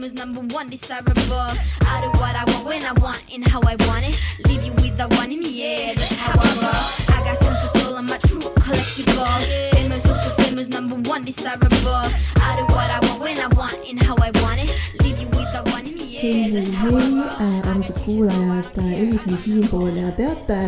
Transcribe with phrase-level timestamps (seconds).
[0.00, 1.12] famous, number one, desirable.
[1.36, 4.18] I do what I want when I want and how I want it.
[4.46, 7.16] Leave you with the one in the air, that's how I roll.
[7.16, 9.70] I got tons of soul, I'm a true collectible.
[9.72, 12.08] Famous, also famous, number one, desirable.
[12.40, 14.70] I do what I want when I want and how I want it.
[15.02, 19.26] Leave you with the one in the air, that's how I roll., armsad kuulajad, Elis
[19.28, 20.60] on siinpool ja teate,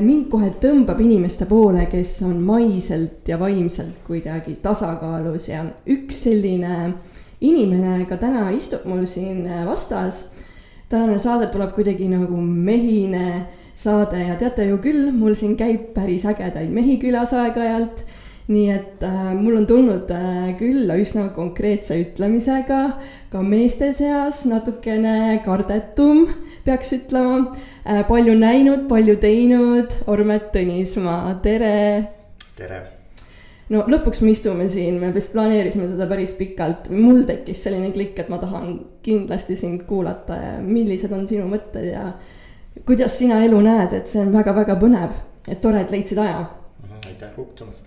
[0.00, 6.94] mind kohe tõmbab inimeste poole, kes on maiselt ja vaimselt kuidagi tasakaalus ja üks selline
[7.40, 10.30] inimene ka täna istub mul siin vastas.
[10.88, 16.24] tänane saade tuleb kuidagi nagu mehine saade ja teate ju küll, mul siin käib päris
[16.24, 18.04] ägedaid mehi külas aeg-ajalt
[18.46, 22.80] nii et äh, mul on tulnud äh, külla üsna konkreetse ütlemisega
[23.32, 26.26] ka meeste seas natukene kardetum,
[26.66, 27.54] peaks ütlema
[27.88, 28.04] äh,.
[28.08, 31.72] palju näinud, palju teinud, Ormet Tõnismaa, tere.
[32.58, 32.93] tere.
[33.74, 38.24] No lõpuks me istume siin, me vist planeerisime seda päris pikalt, mul tekkis selline klikk,
[38.24, 42.10] et ma tahan kindlasti sind kuulata ja millised on sinu mõtted ja
[42.86, 45.16] kuidas sina elu näed, et see on väga-väga põnev,
[45.48, 46.44] et tore, et leidsid aja
[47.14, 47.86] aitäh kutsumast.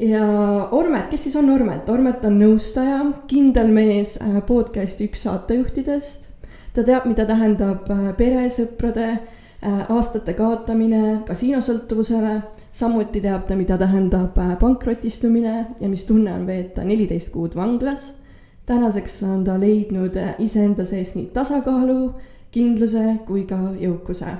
[0.00, 0.24] ja
[0.70, 1.88] Ormet, kes siis on Ormet?
[1.88, 6.28] Ormet on nõustaja, kindel mees äh, podcast'i üks saatejuhtidest.
[6.74, 12.40] ta teab, mida tähendab äh, peresõprade äh, aastate kaotamine kasiinosõltuvusele.
[12.78, 18.14] Samuti teab ta, mida tähendab äh, pankrotistumine ja mis tunne on veeta neliteist kuud vanglas.
[18.66, 22.12] tänaseks on ta leidnud äh, iseenda sees nii tasakaalu,
[22.52, 24.36] kindluse kui ka jõukuse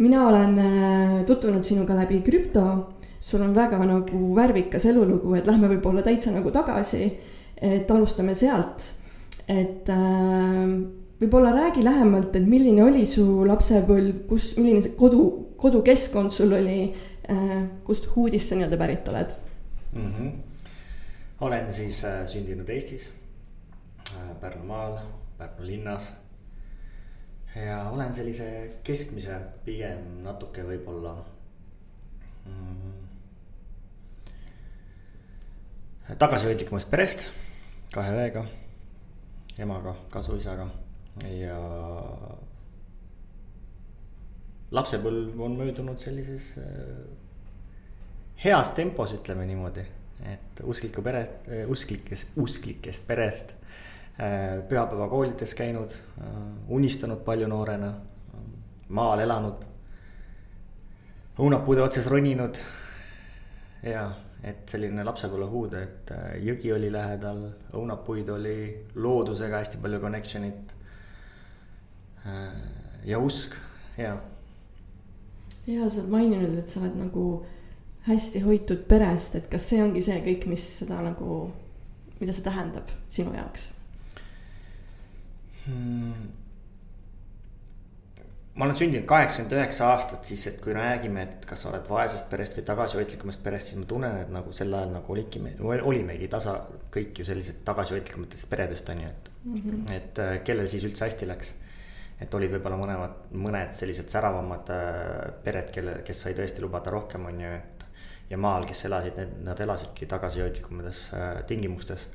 [0.00, 2.62] mina olen äh, tutvunud sinuga läbi krüpto,
[3.20, 7.10] sul on väga nagu värvikas elulugu, et lähme võib-olla täitsa nagu tagasi.
[7.60, 8.86] et alustame sealt,
[9.44, 10.70] et äh,
[11.20, 15.26] võib-olla räägi lähemalt, et milline oli su lapsepõlv, kus, milline see kodu,
[15.60, 16.94] kodukeskkond sul oli
[17.84, 19.36] kust huudist sa nii-öelda pärit oled?
[19.92, 20.14] mm.
[20.14, 20.32] -hmm.
[21.40, 23.12] olen siis äh, sündinud Eestis
[24.14, 24.98] äh,, Pärnumaal,
[25.38, 26.12] Pärnu linnas.
[27.66, 31.16] ja olen sellise keskmise, pigem natuke võib-olla
[32.46, 32.92] mm,.
[36.18, 37.28] tagasihoidlikumast perest,
[37.92, 38.44] kahe õega,
[39.58, 40.70] emaga, kasuisaga
[41.26, 41.58] ja.
[44.70, 47.19] lapsepõlv on möödunud sellises äh,
[48.44, 49.84] heas tempos, ütleme niimoodi,
[50.32, 51.24] et uskliku pere,
[51.68, 53.54] usklikest, usklikest perest.
[54.68, 55.94] pühapäevakoolides käinud,
[56.68, 57.94] unistanud palju noorena,
[58.88, 59.64] maal elanud.
[61.38, 62.56] õunapuude otsas roninud.
[63.82, 64.10] ja,
[64.44, 67.42] et selline lapsepõlvehuud, et äh, jõgi oli lähedal,
[67.72, 70.74] õunapuid oli, loodusega hästi palju connection'it.
[73.04, 73.54] ja usk
[73.96, 74.16] ja
[75.66, 77.24] ja sa oled maininud, et sa oled nagu
[78.10, 81.42] hästi hoitud perest, et kas see ongi see kõik, mis seda nagu,
[82.20, 83.70] mida see tähendab sinu jaoks?
[85.66, 86.28] hmm..
[88.54, 92.28] ma olen sündinud kaheksakümmend üheksa aastat, siis et kui räägime, et kas sa oled vaesest
[92.32, 96.56] perest või tagasihoidlikumast perest, siis ma tunnen, et nagu sel ajal nagu oligi, olimegi tasa
[96.92, 99.56] kõik ju sellised tagasihoidlikumatest peredest on ju, et mm.
[99.56, 99.92] -hmm.
[99.96, 101.54] et äh, kellel siis üldse hästi läks.
[102.20, 107.24] et olid võib-olla mõlemad, mõned sellised säravamad äh, pered, kelle, kes sai tõesti lubada rohkem,
[107.26, 107.79] on ju, et.
[108.30, 112.08] Ja maal, kes elasid, nad elasidki tagasihoidlikumates äh, tingimustes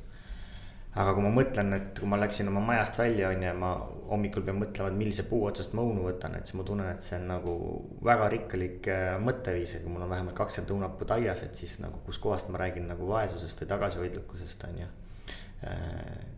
[0.96, 3.72] aga kui ma mõtlen, et kui ma läksin oma majast välja, on ju, ma
[4.12, 7.04] hommikul pean mõtlema, et millise puu otsast ma õunu võtan, et siis ma tunnen, et
[7.04, 7.56] see on nagu
[8.08, 12.00] väga rikkalik äh, mõtteviis ja kui mul on vähemalt kakskümmend õunapuud aias, et siis nagu
[12.06, 14.94] kuskohast ma räägin nagu vaesusest või tagasihoidlikkusest, on ju.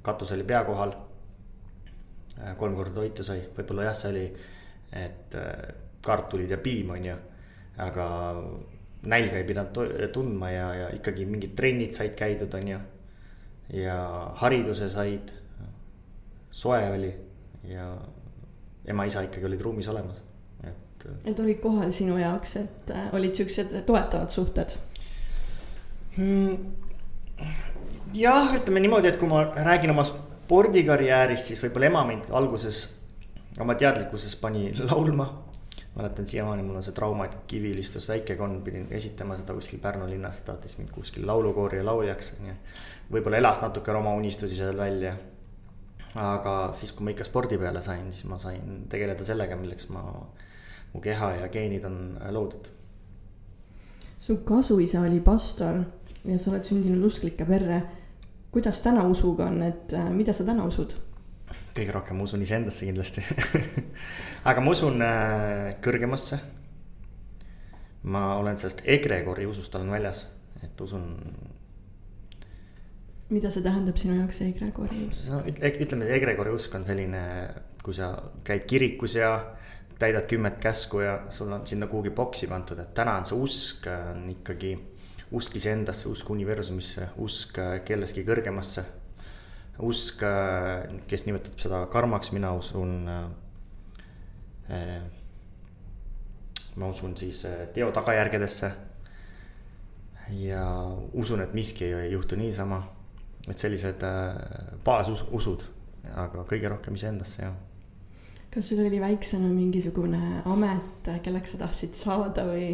[0.02, 0.96] katus oli pea kohal.
[2.58, 4.26] kolm korda toitu sai, võib-olla jah, see oli,
[5.06, 5.54] et äh,
[6.02, 7.16] kartulid ja piim, on ju,
[7.86, 8.10] aga
[9.04, 12.80] nälga ei pidanud tundma ja, ja ikkagi mingid trennid said käidud, on ju
[13.74, 15.32] ja hariduse said,
[16.52, 17.12] soe oli
[17.68, 17.98] ja
[18.88, 20.24] ema-isa ikkagi olid ruumis olemas,
[20.64, 21.08] et.
[21.26, 24.78] et olid kohal sinu jaoks, et äh, olid siuksed toetavad suhted?
[28.14, 32.86] jah, ütleme niimoodi, et kui ma räägin oma spordikarjäärist, siis võib-olla ema mind alguses
[33.60, 35.28] oma teadlikkuses pani laulma.
[35.98, 40.10] Mäletan siiamaani, mul on see trauma, et kivil istus väikekonn, pidin esitama seda kuskil Pärnu
[40.10, 42.56] linnas, tahtis mind kuskil laulukoori ja lauljaks, on ju.
[43.18, 45.18] võib-olla elas natuke oma unistusi seal välja.
[46.18, 50.02] aga siis, kui ma ikka spordi peale sain, siis ma sain tegeleda sellega, milleks ma,
[50.94, 52.72] mu keha ja geenid on loodud
[54.20, 55.84] su kasuisa oli pastor
[56.26, 57.82] ja sa oled sündinud usklike perre.
[58.52, 60.94] kuidas täna usuga on, et äh, mida sa täna usud?
[61.78, 63.24] Kõige rohkem ma usun iseendasse kindlasti
[64.50, 66.40] aga ma usun äh, kõrgemasse.
[68.08, 70.26] ma olen sellest egregori usust olen väljas,
[70.64, 71.08] et usun
[73.30, 75.30] mida see tähendab sinu jaoks egregori usk?
[75.32, 77.24] no ütleme, egregori usk on selline,
[77.84, 78.14] kui sa
[78.48, 79.32] käid kirikus ja
[80.00, 83.90] täidad kümmet käsku ja sul on sinna kuhugi boksi pandud, et täna on see usk
[83.92, 84.76] on ikkagi
[85.36, 88.86] usk iseendasse, usk universumisse, usk kellestki kõrgemasse.
[89.84, 90.24] Usk,
[91.08, 93.08] kes nimetab seda karmaks, mina usun
[94.70, 95.02] äh,.
[96.76, 98.72] ma usun siis teo tagajärgedesse.
[100.30, 100.66] ja
[101.14, 102.82] usun, et miski ei juhtu niisama,
[103.50, 104.36] et sellised äh,
[104.84, 105.64] baasusud,
[106.16, 107.56] aga kõige rohkem iseendasse, jah
[108.58, 112.72] kas sul oli väiksena mingisugune amet, kelleks sa tahtsid saada või?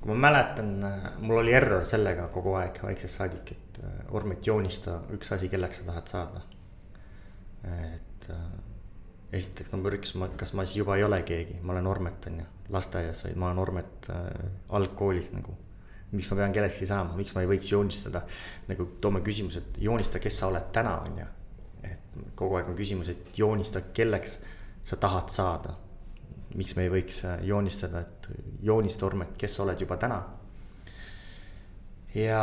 [0.00, 0.74] kui ma mäletan,
[1.24, 5.82] mul oli error sellega kogu aeg väiksest saadik, et äh, Ormet, joonista üks asi, kelleks
[5.82, 6.40] sa tahad saada.
[7.66, 8.48] et äh,
[9.32, 12.40] esiteks number üks, ma, kas ma siis juba ei ole keegi, ma olen Ormet, on
[12.40, 14.26] ju, lasteaias, vaid ma olen Ormet äh,
[14.78, 15.56] algkoolis nagu.
[16.12, 18.22] miks ma pean kellestki saama, miks ma ei võiks joonistada,
[18.68, 21.26] nagu toome küsimuse, et joonista, kes sa oled täna, on ju.
[21.84, 24.38] et kogu aeg on küsimus, et joonista, kelleks
[24.86, 25.74] sa tahad saada.
[26.54, 28.28] miks me ei võiks äh, joonistada, et
[28.62, 30.22] joonista Ormet, kes sa oled juba täna.
[32.16, 32.40] Ja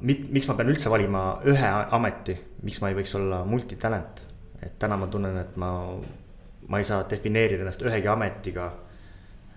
[0.00, 2.36] mit-, miks ma pean üldse valima ühe ameti,
[2.66, 4.22] miks ma ei võiks olla multitalent.
[4.62, 5.70] et täna ma tunnen, et ma,
[6.68, 8.72] ma ei saa defineerida ennast ühegi ametiga.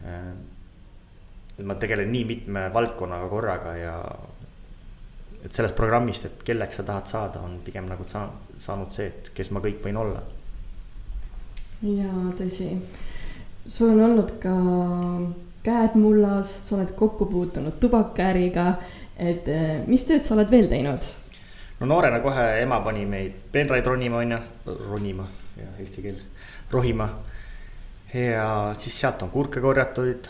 [0.06, 0.28] Äh,
[1.58, 3.96] et ma tegelen nii mitme valdkonnaga korraga ja
[5.42, 8.28] et sellest programmist, et kelleks sa tahad saada, on pigem nagu sa,
[8.62, 10.22] saanud see, et kes ma kõik võin olla
[11.82, 12.70] jaa, tõsi.
[13.70, 14.54] sul on olnud ka
[15.66, 18.76] käed mullas, sa oled kokku puutunud tubakaäriga,
[19.22, 21.10] et eh, mis tööd sa oled veel teinud?
[21.82, 25.28] no noorena kohe ema pani meid peenraid ronima, on ju, ronima,
[25.58, 26.20] jah, eesti keel,
[26.72, 27.10] rohima.
[28.14, 28.48] ja
[28.78, 30.30] siis sealt on kurke korjatud,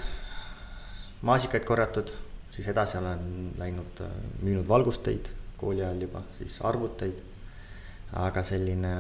[1.28, 2.14] maasikaid korjatud,
[2.52, 7.28] siis edasi olen läinud, äh, müünud valgusteid kooli ajal juba, siis arvuteid.
[8.12, 8.94] aga selline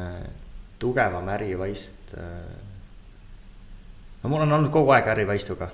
[0.80, 2.14] tugevam ärivaist.
[2.18, 2.60] Äh,
[4.24, 5.68] no mul on olnud kogu aeg ärivaistuga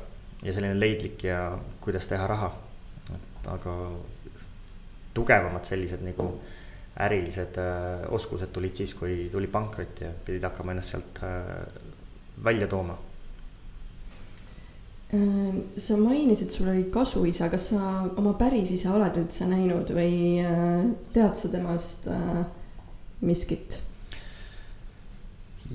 [0.43, 2.49] ja selline leidlik ja kuidas teha raha.
[3.47, 3.73] Aga
[5.17, 6.29] tugevamad sellised nagu
[6.99, 11.51] ärilised äh, oskused tulid siis, kui tuli pankrot ja pidid hakkama ennast sealt äh,
[12.43, 12.97] välja tooma
[15.13, 20.39] äh, sa mainisid, sul oli kasuisa, kas sa oma päris isa oled üldse näinud või
[20.41, 22.09] äh, tead sa temast
[23.21, 23.81] miskit?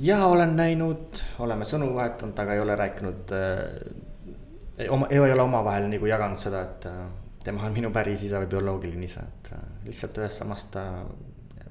[0.01, 4.89] ja olen näinud, oleme sõnu vahetanud, aga ei ole rääkinud äh,.
[4.91, 7.03] oma, ei ole omavahel nagu jaganud seda, et äh,
[7.45, 10.91] tema on minu päris isa või bioloogiline isa, et äh, lihtsalt ühest samast äh,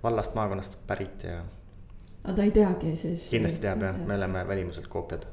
[0.03, 1.41] vallast, maakonnast pärit ja.
[2.23, 3.29] aga ta ei teagi siis?
[3.33, 5.27] kindlasti teab jah, me oleme välimuselt koopiad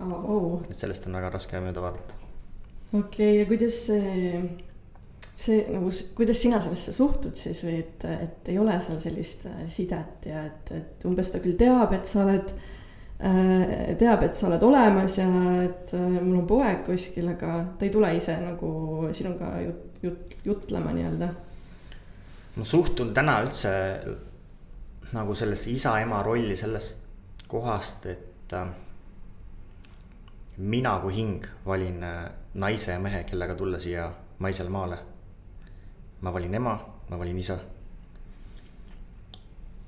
[0.00, 0.12] oh,.
[0.12, 0.60] Oh.
[0.68, 2.20] et sellest on väga raske mööda vaadata.
[2.92, 4.38] okei okay,, ja kuidas see
[5.34, 9.64] see nagu, kuidas sina sellesse suhtud siis või et, et ei ole seal sellist äh,
[9.70, 12.54] sidet ja et, et umbes ta küll teab, et sa oled.
[13.24, 15.28] Teab, et sa oled olemas ja
[15.64, 20.36] et äh, mul on poeg kuskil, aga ta ei tule ise nagu sinuga jut, jut,
[20.44, 21.28] jutlema nii-öelda.
[22.56, 23.72] ma suhtun täna üldse
[25.14, 27.00] nagu sellesse isa-ema rolli sellest
[27.48, 28.68] kohast, et äh,
[30.58, 32.20] mina kui hing valin äh,
[32.54, 34.98] naise ja mehe, kellega tulla siia maisele maale
[36.24, 36.74] ma valin ema,
[37.10, 37.58] ma valin isa.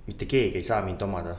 [0.06, 1.34] mitte keegi ei saa mind omada,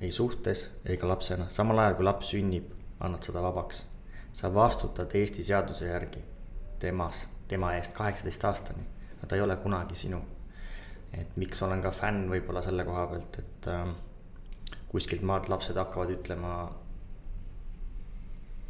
[0.00, 3.84] ei suhtes ega lapsena, samal ajal kui laps sünnib, annad seda vabaks.
[4.32, 6.20] sa vastutad Eesti seaduse järgi
[6.78, 8.82] temas, tema eest kaheksateist aastani,
[9.16, 10.20] aga ta ei ole kunagi sinu.
[11.12, 13.86] et miks olen ka fänn võib-olla selle koha pealt, et äh,
[14.88, 16.52] kuskilt maalt lapsed hakkavad ütlema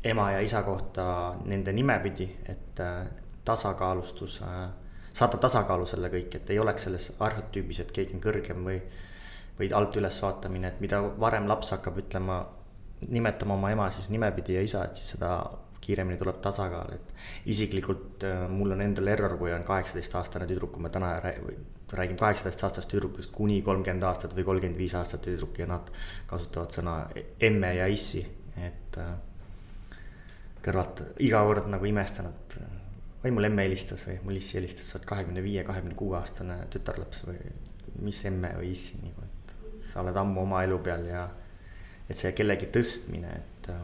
[0.04, 3.06] ema ja isa kohta nende nimepidi, et äh,
[3.44, 4.68] tasakaalustus äh,
[5.16, 8.80] saada tasakaalu selle kõik, et ei oleks selles arhetüübis, et keegi on kõrgem või,
[9.58, 12.40] või alt üles vaatamine, et mida varem laps hakkab ütlema,
[13.08, 15.38] nimetama oma ema siis nimepidi ja isa, et siis seda
[15.86, 17.12] kiiremini tuleb tasakaal, et
[17.52, 22.90] isiklikult äh, mul on endal error, kui on kaheksateistaastane tüdruk, kui me täna räägime kaheksateistaastasest
[22.90, 25.92] tüdrukust kuni kolmkümmend aastat või kolmkümmend viis aastat tüdruk ja nad
[26.26, 26.96] kasutavad sõna
[27.50, 28.24] emme ja issi,
[28.66, 29.14] et äh,
[30.66, 32.58] kõrvalt iga kord nagu imestan, et
[33.22, 36.60] või mul emme helistas või mul issi helistas, sa oled kahekümne viie, kahekümne kuue aastane
[36.72, 37.38] tütarlaps või
[38.02, 39.25] mis emme või issi nagu,
[39.96, 41.22] sa oled ammu oma elu peal ja
[42.06, 43.80] et see kellegi tõstmine, et äh,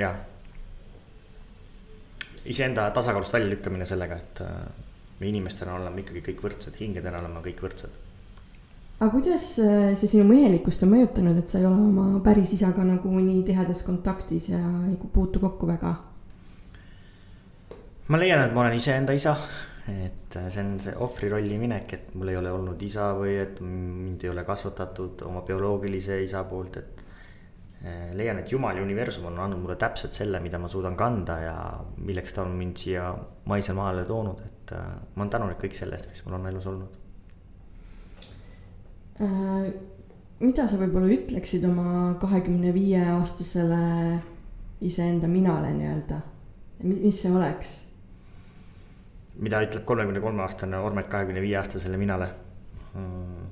[0.00, 0.16] jah.
[2.46, 4.56] iseenda tasakaalust väljalükkamine sellega, et äh,
[5.20, 8.00] me inimestena oleme ikkagi kõik võrdsed, hingedena oleme kõik võrdsed.
[8.96, 12.88] aga kuidas äh, see sinu mehelikkust on mõjutanud, et sa ei ole oma päris isaga
[12.88, 15.94] nagu nii tihedas kontaktis ja ei puutu kokku väga?
[18.08, 19.36] ma leian, et ma olen iseenda isa
[19.88, 23.36] et äh, see on see ohvri rolli minek, et mul ei ole olnud isa või
[23.38, 27.02] et mind ei ole kasvatatud oma bioloogilise isa poolt, et.
[27.84, 31.38] äh, leian, et Jumal ja universum on andnud mulle täpselt selle, mida ma suudan kanda
[31.42, 31.56] ja
[32.02, 33.12] milleks ta on mind siia
[33.46, 36.70] maisel maale toonud, et äh, ma olen tänulik kõik selle eest, mis mul on elus
[36.72, 37.02] olnud
[39.22, 39.68] äh,.
[40.40, 43.82] mida sa võib-olla ütleksid oma kahekümne viie aastasele
[44.84, 46.20] iseenda minale nii-öelda,
[46.82, 47.86] mis see oleks?
[49.38, 52.30] Mida ütleb kolmekümne kolme aastane Ormet kahekümne viie aastasele minale
[52.94, 53.46] hmm.?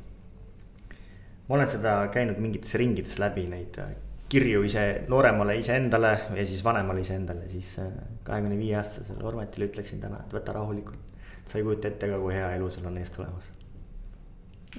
[1.49, 3.93] ma olen seda käinud mingites ringides läbi neid äh,
[4.33, 7.91] kirju ise nooremale iseendale ja siis vanemale iseendale, siis äh,
[8.25, 11.13] kahekümne viie aastasele Ormetile ütleksin täna, et võta rahulikult.
[11.45, 13.51] sa ei kujuta ette ka, kui hea elu sul on ees tulemas.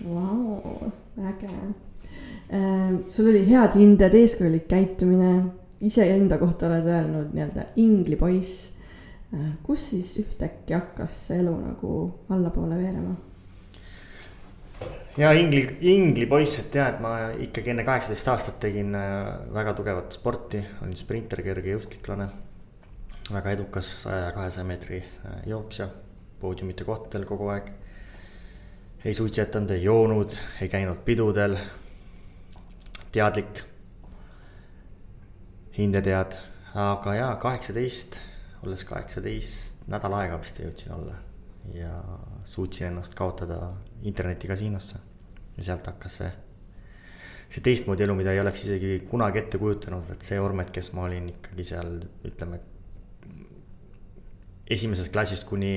[0.02, 0.90] Vau,
[1.30, 2.96] äge äh,.
[3.08, 5.52] sul oli head hinded, eeskujulik käitumine,
[5.86, 8.75] iseenda kohta oled öelnud nii-öelda inglipoiss
[9.64, 11.94] kus siis ühtäkki hakkas see elu nagu
[12.30, 13.16] allapoole veerema?
[15.18, 20.60] ja ingli, inglipoiss, et tead, ma ikkagi enne kaheksateist aastat tegin äh, väga tugevat sporti,
[20.84, 22.28] olin sprinter, kergejõustiklane.
[23.32, 25.88] väga edukas saja ja kahesaja meetri äh, jooksja,
[26.42, 27.72] poodiumite kohtadel kogu aeg.
[29.06, 31.58] ei suitsetanud, ei joonud, ei käinud pidudel.
[33.12, 33.64] teadlik,
[35.78, 36.36] hindetead,
[36.76, 38.20] aga jaa, kaheksateist
[38.68, 41.16] olles kaheksateist, nädal aega vist jõudsin olla.
[41.74, 41.92] ja
[42.46, 45.00] suutsin ennast kaotada internetikasiinosse.
[45.58, 46.32] ja sealt hakkas see,
[47.50, 51.08] see teistmoodi elu, mida ei oleks isegi kunagi ette kujutanud, et see Ormet, kes ma
[51.10, 52.60] olin ikkagi seal, ütleme.
[54.70, 55.76] esimesest klassist kuni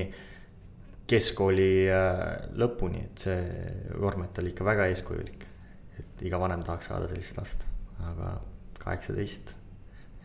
[1.09, 3.39] keskkooli äh, lõpuni, et see
[3.99, 5.45] Ormet oli ikka väga eeskujulik.
[5.99, 7.65] et iga vanem tahaks saada sellist last,
[7.99, 8.39] aga
[8.79, 9.58] kaheksateist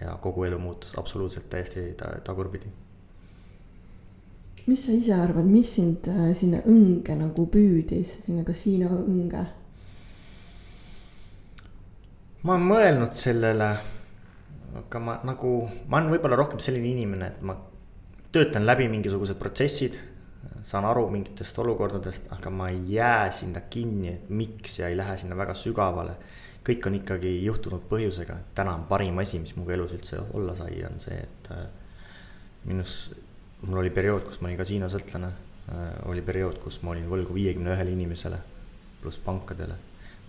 [0.01, 2.67] ja kogu elu muutus absoluutselt täiesti ta tagurpidi.
[4.67, 9.45] mis sa ise arvad, mis sind äh, sinna õnge nagu püüdis, sinna kasiino õnge?
[12.43, 13.69] ma olen mõelnud sellele,
[14.81, 15.53] aga ma nagu,
[15.89, 17.57] ma olen võib-olla rohkem selline inimene, et ma
[18.33, 20.01] töötan läbi mingisugused protsessid.
[20.65, 25.17] saan aru mingitest olukordadest, aga ma ei jää sinna kinni, et miks ja ei lähe
[25.21, 26.15] sinna väga sügavale
[26.65, 30.79] kõik on ikkagi juhtunud põhjusega, täna on parim asi, mis minuga elus üldse olla sai,
[30.89, 31.67] on see, et äh,
[32.65, 32.95] minus,
[33.63, 35.29] mul oli periood, kus ma olin kasiinosõltlane,
[35.75, 38.41] äh, oli periood, kus ma olin võlgu viiekümne ühele inimesele,
[39.03, 39.77] pluss pankadele.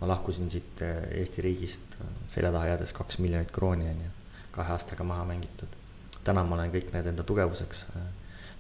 [0.02, 1.96] ma lahkusin siit äh, Eesti riigist
[2.28, 4.12] selja taha jäädes kaks miljonit krooni, on ju,
[4.52, 5.72] kahe aastaga maha mängitud.
[6.24, 7.86] täna ma olen kõik need enda tugevuseks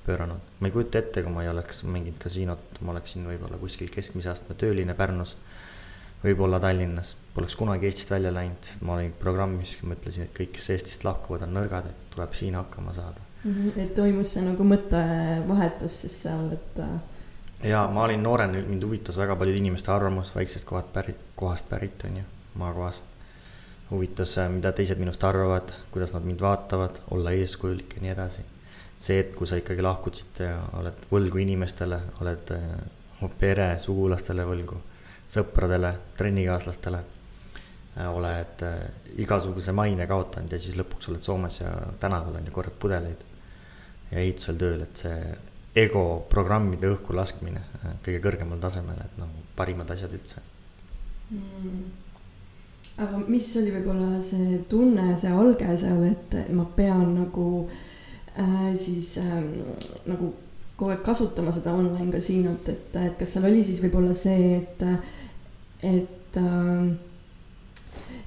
[0.05, 3.89] pööranud, ma ei kujuta ette, kui ma ei oleks mänginud kasiinot, ma oleksin võib-olla kuskil
[3.91, 5.35] keskmise astme tööline Pärnus
[6.25, 10.71] võib-olla Tallinnas, poleks kunagi Eestist välja läinud, sest ma olin programmis, mõtlesin, et kõik, kes
[10.75, 13.51] Eestist lahkuvad, on nõrgad, et tuleb siin hakkama saada mm.
[13.51, 13.81] -hmm.
[13.81, 16.79] et toimus see nagu mõttevahetus siis seal, et.
[16.79, 21.69] Äh, ja ma olin noorena, mind huvitas väga paljude inimeste arvamus väiksest kohast pärit, kohast
[21.69, 22.23] pärit on ju,
[22.55, 23.05] maakohast.
[23.91, 28.41] huvitas, äh, mida teised minust arvavad, kuidas nad mind vaatavad, olla eeskujulik ja nii edasi.
[28.99, 32.61] see, et kui sa ikkagi lahkud siit ja oled võlgu inimestele, oled äh,
[33.21, 34.79] oma pere, sugulastele võlgu
[35.31, 37.01] sõpradele, trennikaaslastele.
[37.95, 38.79] Äh, oled äh,
[39.23, 43.27] igasuguse maine kaotanud ja siis lõpuks oled Soomes ja tänaval on ju korjad pudeleid.
[44.11, 45.35] ja ehitusel tööl, et see
[45.75, 50.43] ego programmide õhku laskmine äh, kõige kõrgemal tasemel, et nagu parimad asjad üldse
[51.31, 52.05] mm
[53.01, 57.47] aga mis oli võib-olla see tunne, see alge seal, et ma pean nagu
[58.39, 59.33] äh, siis äh,
[60.07, 60.31] nagu
[60.75, 64.87] kogu aeg kasutama seda online kasiinot, et, et kas seal oli siis võib-olla see, et,
[65.83, 66.95] et äh,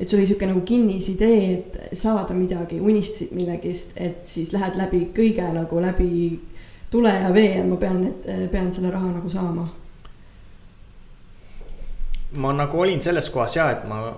[0.00, 5.08] et sul oli sihuke nagu kinnisidee, et saada midagi, unistasid millegist, et siis lähed läbi
[5.14, 6.38] kõige nagu läbi
[6.90, 8.06] tule ja vee ja ma pean,
[8.52, 9.68] pean selle raha nagu saama.
[12.32, 14.12] ma nagu olin selles kohas ja, et ma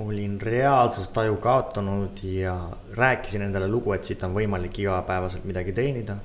[0.00, 2.54] olin reaalsustaju kaotanud ja
[2.96, 6.16] rääkisin endale lugu, et siit on võimalik igapäevaselt midagi teenida.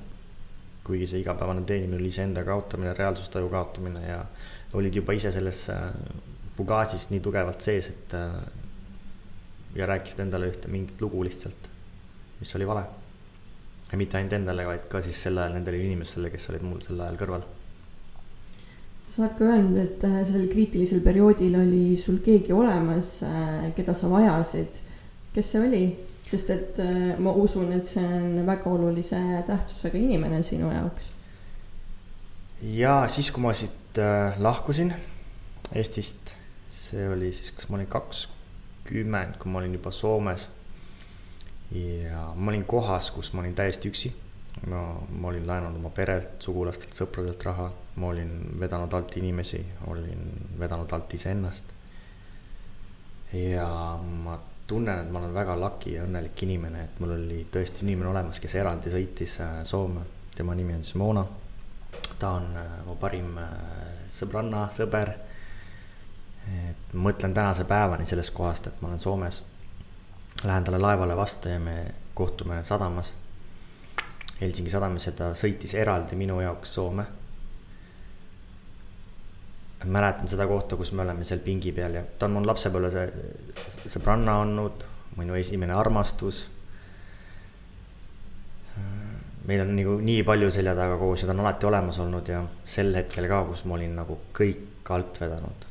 [0.85, 4.19] kuigi see igapäevane teenimine oli iseenda kaotamine, reaalsustaju kaotamine ja
[4.73, 5.87] olid juba ise selles äh,
[6.57, 8.13] fugaasis nii tugevalt sees, et.
[8.13, 8.37] Äh,
[9.75, 11.67] ja rääkisid endale ühte mingit lugu lihtsalt,
[12.39, 12.85] mis oli vale.
[13.91, 17.01] ja mitte ainult endale, vaid ka siis sel ajal nendele inimestele, kes olid mul sel
[17.01, 17.43] ajal kõrval
[19.15, 23.95] sa oled ka öelnud, et äh, sellel kriitilisel perioodil oli sul keegi olemas, äh, keda
[23.95, 24.81] sa vajasid.
[25.35, 25.85] kes see oli?
[26.25, 31.07] sest et äh, ma usun, et see on väga olulise tähtsusega inimene sinu jaoks.
[32.61, 34.01] ja siis, kui ma siit
[34.37, 34.91] lahkusin
[35.75, 36.35] Eestist,
[36.75, 40.49] see oli siis, kas ma olin kakskümmend, kui ma olin juba Soomes.
[41.71, 44.11] ja ma olin kohas, kus ma olin täiesti üksi
[44.65, 47.69] ma, ma olin laenanud oma perelt, sugulastelt, sõpradelt raha,
[48.01, 50.27] ma olin vedanud alt inimesi, olin
[50.59, 51.73] vedanud alt iseennast.
[53.33, 53.67] ja
[54.01, 58.09] ma tunnen, et ma olen väga lucky ja õnnelik inimene, et mul oli tõesti inimene
[58.09, 60.05] olemas, kes eraldi sõitis äh, Soome.
[60.35, 61.25] tema nimi on siis Mona.
[62.19, 63.51] ta on äh, mu parim äh,
[64.09, 65.13] sõbranna, sõber.
[66.45, 69.43] et mõtlen tänase päevani sellest kohast, et ma olen Soomes.
[70.43, 73.13] Lähen talle laevale vastu ja me kohtume sadamas
[74.41, 77.05] Helsingi sadamas ja ta sõitis eraldi minu jaoks Soome.
[79.85, 83.91] mäletan seda kohta, kus me oleme seal pingi peal ja ta on mul lapsepõlve see
[83.93, 84.85] sõbranna olnud,
[85.17, 86.47] minu esimene armastus.
[89.45, 92.41] meil on nagu nii palju selja taga koos ja ta on alati olemas olnud ja
[92.65, 95.69] sel hetkel ka, kus ma olin nagu kõik alt vedanud.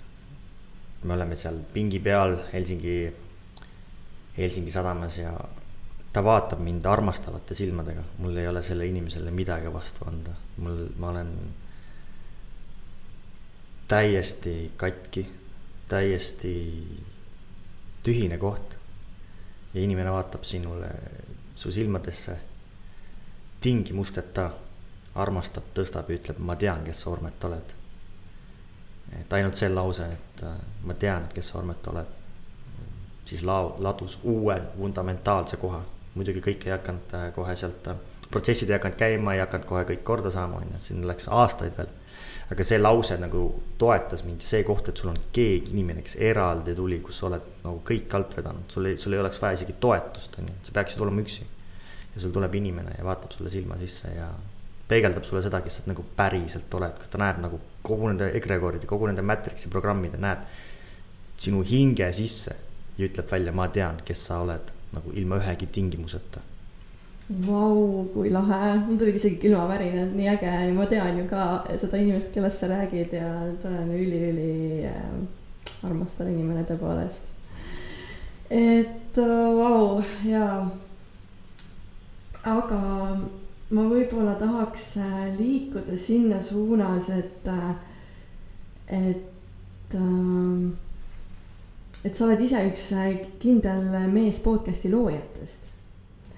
[1.03, 3.13] me oleme seal pingi peal Helsingi,
[4.39, 5.35] Helsingi sadamas ja
[6.15, 10.31] ta vaatab mind armastavate silmadega, mul ei ole selle inimesele midagi vastu anda,
[10.63, 11.31] mul, ma olen
[13.89, 15.25] täiesti katki,
[15.89, 16.53] täiesti
[18.03, 18.77] tühine koht.
[19.75, 20.89] ja inimene vaatab sinule,
[21.55, 22.37] su silmadesse
[23.61, 24.51] tingimusteta,
[25.15, 27.75] armastab, tõstab ja ütleb, ma tean, kes sa, Ormet, oled.
[29.19, 32.15] et ainult see lause, et äh, ma tean, kes sa, Ormet, oled,
[33.25, 35.83] siis lao-, ladus uue fundamentaalse koha
[36.15, 39.85] muidugi kõik ei hakanud äh, kohe sealt, äh, protsessid ei hakanud käima, ei hakanud kohe
[39.89, 41.93] kõik korda saama, on ju, siin läks aastaid veel.
[42.53, 43.43] aga see lause nagu
[43.81, 47.31] toetas mind ja see koht, et sul on keegi inimene, kes eraldi tuli, kus sa
[47.31, 50.57] oled nagu kõik alt vedanud, sul ei, sul ei oleks vaja isegi toetust, on ju,
[50.69, 51.47] sa peaksid olema üksi.
[52.15, 54.29] ja sul tuleb inimene ja vaatab sulle silma sisse ja
[54.89, 58.87] peegeldab sulle seda, kes sa nagu päriselt oled, kas ta näeb nagu kogu nende egregoride,
[58.87, 60.45] kogu nende matrix'i programmide, näeb
[61.41, 62.55] sinu hinge sisse
[62.99, 66.43] ja ütleb välja, ma tean, kes sa oled nagu ilma ühegi tingimuseta.
[67.47, 71.45] Vau, kui lahe, mul tulid isegi külmavärinad, nii äge ja ma tean ju ka
[71.81, 73.31] seda inimest, kellest sa räägid ja
[73.63, 75.15] ta on üli-üli äh,
[75.89, 77.33] armastav inimene tõepoolest.
[78.51, 80.69] et äh, vau uh, jaa.
[82.45, 82.81] aga
[83.73, 87.49] ma võib-olla tahaks äh, liikuda sinna suunas, et,
[88.93, 90.84] et äh,
[92.05, 95.71] et sa oled ise üks äh, kindel mees podcast'i loojatest.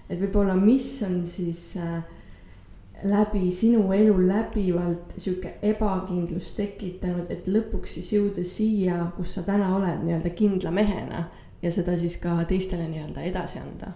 [0.08, 2.04] et võib-olla, mis on siis äh,
[3.04, 9.74] läbi sinu elu läbivalt sihuke ebakindlus tekitanud, et lõpuks siis jõuda siia, kus sa täna
[9.76, 11.26] oled nii-öelda kindla mehena
[11.62, 13.92] ja seda siis ka teistele nii-öelda edasi anda.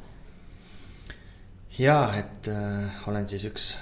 [1.79, 3.73] ja, et äh, olen siis üks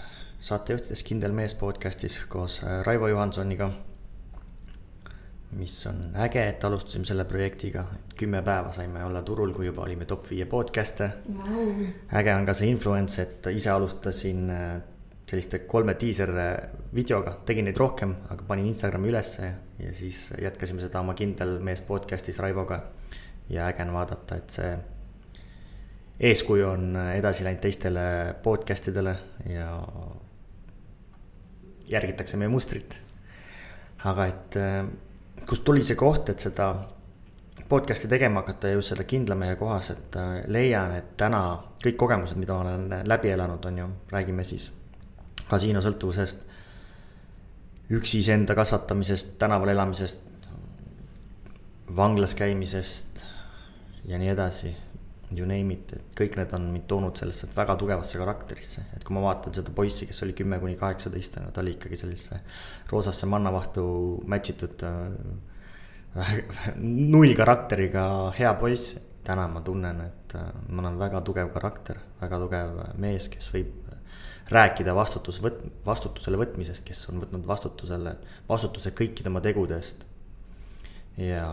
[0.40, 3.72] saatejuhtidest Kindel mees podcast'is koos äh, Raivo Johansoniga
[5.56, 9.86] mis on äge, et alustasime selle projektiga, et kümme päeva saime olla turul, kui juba
[9.86, 11.86] olime top viie podcast'e wow..
[12.20, 14.66] äge on ka see influence, et ise alustasin äh,
[15.28, 16.30] selliste kolme diiser
[16.94, 21.82] videoga, tegin neid rohkem, aga panin Instagrami ülesse ja siis jätkasime seda oma kindel mees
[21.84, 22.82] podcast'is Raivoga.
[23.48, 24.70] ja äge on vaadata, et see
[26.28, 28.00] eeskuju on edasi läinud teistele
[28.42, 29.14] podcast idele
[29.48, 29.68] ja
[31.88, 32.96] järgitakse meie mustrit.
[34.04, 34.88] aga et äh,
[35.46, 36.72] kust tuli see koht, et seda
[37.68, 41.42] podcast'i tegema hakata just selle kindla mehe kohas, et äh, leian, et täna
[41.84, 44.70] kõik kogemused, mida ma olen läbi elanud, on ju, räägime siis
[45.48, 46.42] kasiinosõltuvusest,
[47.90, 50.24] üksi iseenda kasvatamisest, tänaval elamisest,
[51.96, 53.22] vanglas käimisest
[54.08, 54.74] ja nii edasi.
[55.36, 59.12] You name it, et kõik need on mind toonud sellesse väga tugevasse karakterisse, et kui
[59.12, 62.38] ma vaatan seda poissi, kes oli kümme kuni kaheksateist, on ju, ta oli ikkagi sellisesse
[62.88, 63.84] roosasse mannavahtu
[64.24, 66.32] match itud äh,
[67.12, 68.06] null karakteriga
[68.38, 68.96] hea poiss.
[69.28, 73.88] täna ma tunnen, et äh, ma olen väga tugev karakter, väga tugev mees, kes võib
[74.48, 78.14] rääkida vastutus võt-, vastutusele võtmisest, kes on võtnud vastutusele,
[78.48, 80.06] vastutuse kõikide oma tegude eest.
[81.20, 81.44] ja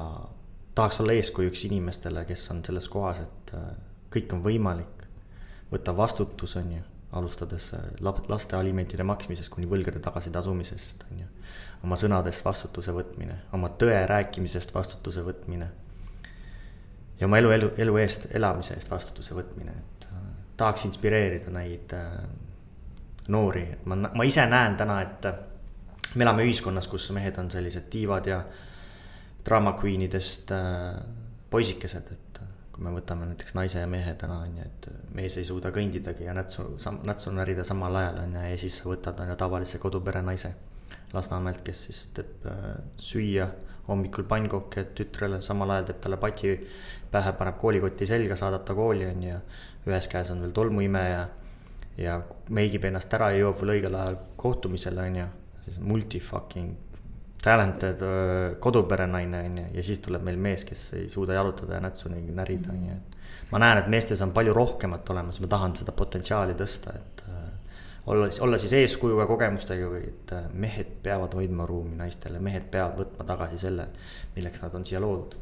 [0.76, 3.70] tahaks olla eeskujuks inimestele, kes on selles kohas, et äh,
[4.16, 4.92] kõik on võimalik.
[5.72, 7.86] võtta vastutus, on ju, alustades äh,
[8.30, 11.28] laste alimentide maksmisest kuni võlgade tagasitasumisest, on ju.
[11.84, 15.70] oma sõnadest vastutuse võtmine, oma tõe rääkimisest vastutuse võtmine.
[17.20, 21.96] ja oma elu, elu, elu eest, elamise eest vastutuse võtmine, et äh, tahaks inspireerida neid
[23.28, 25.26] noori, et ma, ma ise näen täna, et
[26.16, 28.44] me elame ühiskonnas, kus mehed on sellised tiivad ja
[29.46, 30.96] drama queen'idest äh,
[31.50, 35.38] poisikesed, et äh, kui me võtame näiteks naise ja mehe täna on ju, et mees
[35.40, 36.72] ei suuda kõndidagi ja nätsu,
[37.04, 40.56] nätsu närida samal ajal on ju ja siis sa võtad on ju tavalise kodupere naise.
[41.14, 43.48] Lasnamäelt, kes siis teeb äh, süüa
[43.88, 46.56] hommikul pannkokke tütrele, samal ajal teeb talle patsi
[47.12, 49.40] pähe, paneb koolikoti selga, saadab ta kooli on ju.
[49.86, 51.28] ühes käes on veel tolmuimeja
[52.02, 52.16] ja
[52.50, 55.28] meigib ennast ära ja jõuab veel õigel ajal kohtumisele, on ju.
[55.68, 56.85] siis multi fucking
[57.46, 58.02] talented
[58.60, 62.74] koduperenaine, on ju, ja siis tuleb meil mees, kes ei suuda jalutada ja nätsu närida,
[62.74, 63.18] on ju, et.
[63.52, 67.26] ma näen, et meestes on palju rohkemat olemas, ma tahan seda potentsiaali tõsta, et
[68.06, 73.26] olla, olla siis eeskujuga kogemustega või et mehed peavad hoidma ruumi naistele, mehed peavad võtma
[73.28, 73.88] tagasi selle,
[74.36, 75.38] milleks nad on siia loodud.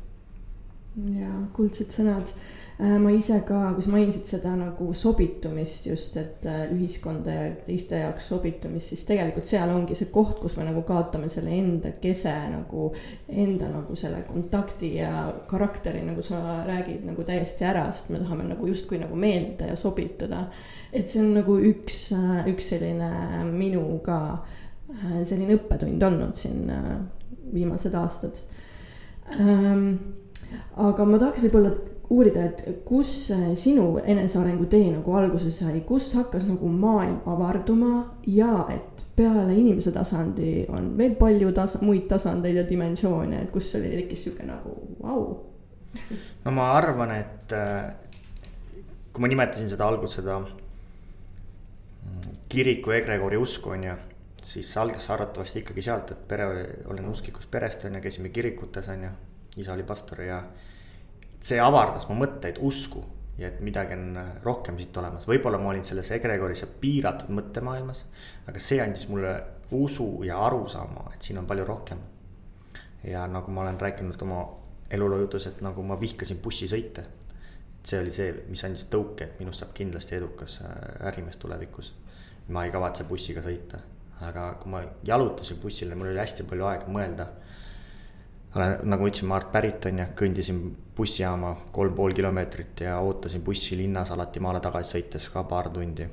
[1.20, 2.36] ja kuldsed sõnad.
[2.84, 7.44] Äh, ma ise ka, kui sa mainisid seda nagu sobitumist just, et äh, ühiskonda ja
[7.64, 11.94] teiste jaoks sobitumist, siis tegelikult seal ongi see koht, kus me nagu kaotame selle enda
[12.02, 12.90] kese nagu,
[13.30, 18.50] enda nagu selle kontakti ja karakteri, nagu sa räägid, nagu täiesti ära, sest me tahame
[18.50, 20.44] nagu justkui nagu meeldida ja sobituda
[20.92, 23.14] et see on nagu üks, äh, üks selline
[23.54, 24.20] minu ka
[25.24, 26.68] selline õppetund olnud siin
[27.54, 28.44] viimased aastad
[29.40, 29.88] ähm,.
[30.76, 31.72] aga ma tahaks võib-olla
[32.14, 33.12] uurida, et kus
[33.60, 39.94] sinu enesearengu tee nagu alguse sai, kust hakkas nagu maailm avarduma ja et peale inimese
[39.94, 44.76] tasandi on veel palju tasa-, muid tasandeid ja dimensioone, et kus oli, tekkis sihuke nagu
[45.02, 45.30] vau wow.
[46.46, 47.56] no ma arvan, et
[49.14, 50.42] kui ma nimetasin seda alguses seda
[52.54, 53.96] kiriku egregori usku, on ju.
[54.44, 56.46] siis algas arvatavasti ikkagi sealt, et pere,
[56.92, 59.10] olen usklikust perest, on ju, käisime kirikutes, on ju.
[59.58, 60.44] isa oli pastor ja
[61.44, 63.04] see avardas mu mõtteid, usku
[63.38, 68.06] ja et midagi on rohkem siit olemas, võib-olla ma olin selles egregoris ja piiratud mõttemaailmas.
[68.48, 69.34] aga see andis mulle
[69.74, 72.00] usu ja arusaama, et siin on palju rohkem.
[73.04, 74.46] ja nagu ma olen rääkinud oma
[74.90, 77.02] eluloo jutus, et nagu ma vihkasin bussisõite.
[77.80, 81.94] et see oli see, mis andis tõuke, et minust saab kindlasti edukas äh, ärimees tulevikus
[82.48, 83.80] ma ei kavatse bussiga sõita.
[84.24, 87.26] aga kui ma jalutasin bussile, mul oli hästi palju aega mõelda.
[88.56, 90.60] Olen, nagu ma ütlesin, Maart pärit on ju, kõndisin
[90.98, 96.08] bussijaama kolm pool kilomeetrit ja ootasin bussi linnas alati maale tagasi sõites ka paar tundi.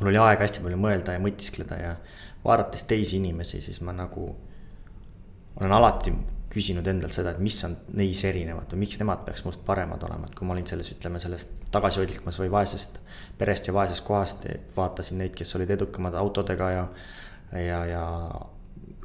[0.00, 1.94] mul oli aega hästi palju mõelda ja mõtiskleda ja
[2.44, 4.28] vaadates teisi inimesi, siis ma nagu
[5.60, 6.12] olen alati
[6.48, 10.28] küsinud endalt seda, et mis on neis erinevat või miks nemad peaks must paremad olema,
[10.28, 13.00] et kui ma olin selles, ütleme sellest tagasihoidlikumas või vaesest
[13.38, 16.86] perest ja vaesest kohast, vaatasin neid, kes olid edukamad autodega ja,
[17.52, 18.04] ja, ja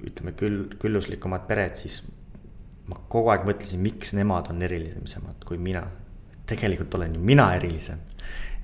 [0.08, 2.00] ütleme küll, külluslikumad pered, siis
[2.88, 5.84] ma kogu aeg mõtlesin, miks nemad on erilisemad kui mina.
[6.46, 8.00] tegelikult olen ju mina erilisem.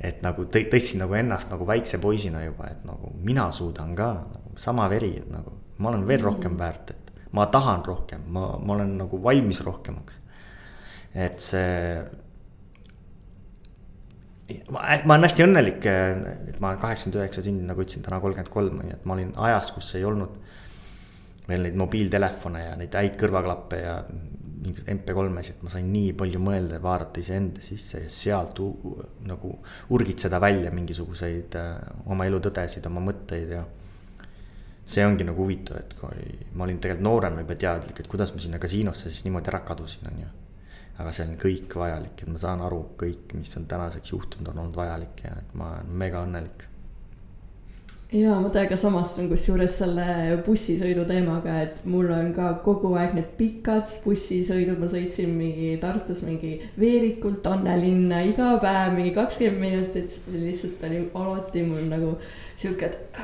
[0.02, 4.58] et nagu tõstsin nagu ennast nagu väikse poisina juba, et nagu mina suudan ka nagu
[4.58, 8.74] sama veri, et nagu ma olen veel rohkem väärt, et ma tahan rohkem, ma, ma
[8.74, 10.20] olen nagu valmis rohkemaks.
[11.14, 12.04] et see.
[14.70, 18.54] ma, ma olen hästi õnnelik, et ma olen kaheksakümmend üheksa sündinud, nagu ütlesin, täna kolmkümmend
[18.54, 20.38] kolm, ju, et ma olin ajas, kus ei olnud.
[21.50, 26.78] Veel neid mobiiltelefone ja neid häid kõrvaklappe ja mingisuguseid MP3-sid, ma sain nii palju mõelda
[26.78, 28.60] ja vaadata iseenda sisse ja sealt
[29.28, 29.52] nagu
[29.96, 31.78] urgitseda välja mingisuguseid äh,
[32.12, 33.64] oma elutõdesid, oma mõtteid ja
[34.90, 38.44] see ongi nagu huvitav, et kui ma olin tegelikult noorena juba teadlik, et kuidas ma
[38.44, 40.32] sinna kasiinosse siis niimoodi ära kadusin, on ju.
[41.00, 44.66] aga see on kõik vajalik, et ma saan aru, kõik, mis on tänaseks juhtunud, on
[44.66, 46.66] olnud vajalik ja et ma olen mega õnnelik
[48.14, 50.06] ja ma täiega samastun kusjuures selle
[50.46, 56.24] bussisõidu teemaga, et mul on ka kogu aeg need pikad bussisõidud, ma sõitsin mingi Tartus
[56.26, 62.16] mingi Veerikult Annelinna iga päev mingi kakskümmend minutit, lihtsalt oli alati mul nagu
[62.58, 63.20] sihuke, et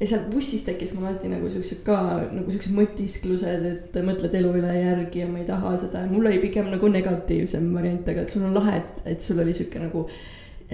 [0.00, 2.00] ja seal bussis tekkis mul alati nagu siuksed ka
[2.32, 6.02] nagu siuksed mõtisklused, et mõtled elu üle järgi ja ma ei taha seda.
[6.10, 9.54] Mul oli pigem nagu negatiivsem variant, aga et sul on lahe, et, et sul oli
[9.54, 10.08] sihuke nagu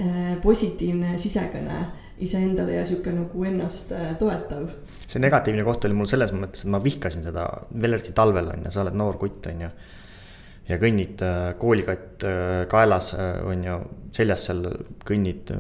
[0.01, 1.85] äh, positiivne sisekõne
[2.24, 4.70] iseendale ja sihuke nagu ennast äh, toetav.
[5.07, 8.66] see negatiivne koht oli mul selles mõttes, et ma vihkasin seda veel eriti talvel on
[8.66, 9.70] ju, sa oled noor kutt on ju
[10.70, 13.79] ja kõnnid äh, koolikott äh, kaelas on ju,
[14.16, 14.64] seljas seal
[15.07, 15.52] kõnnid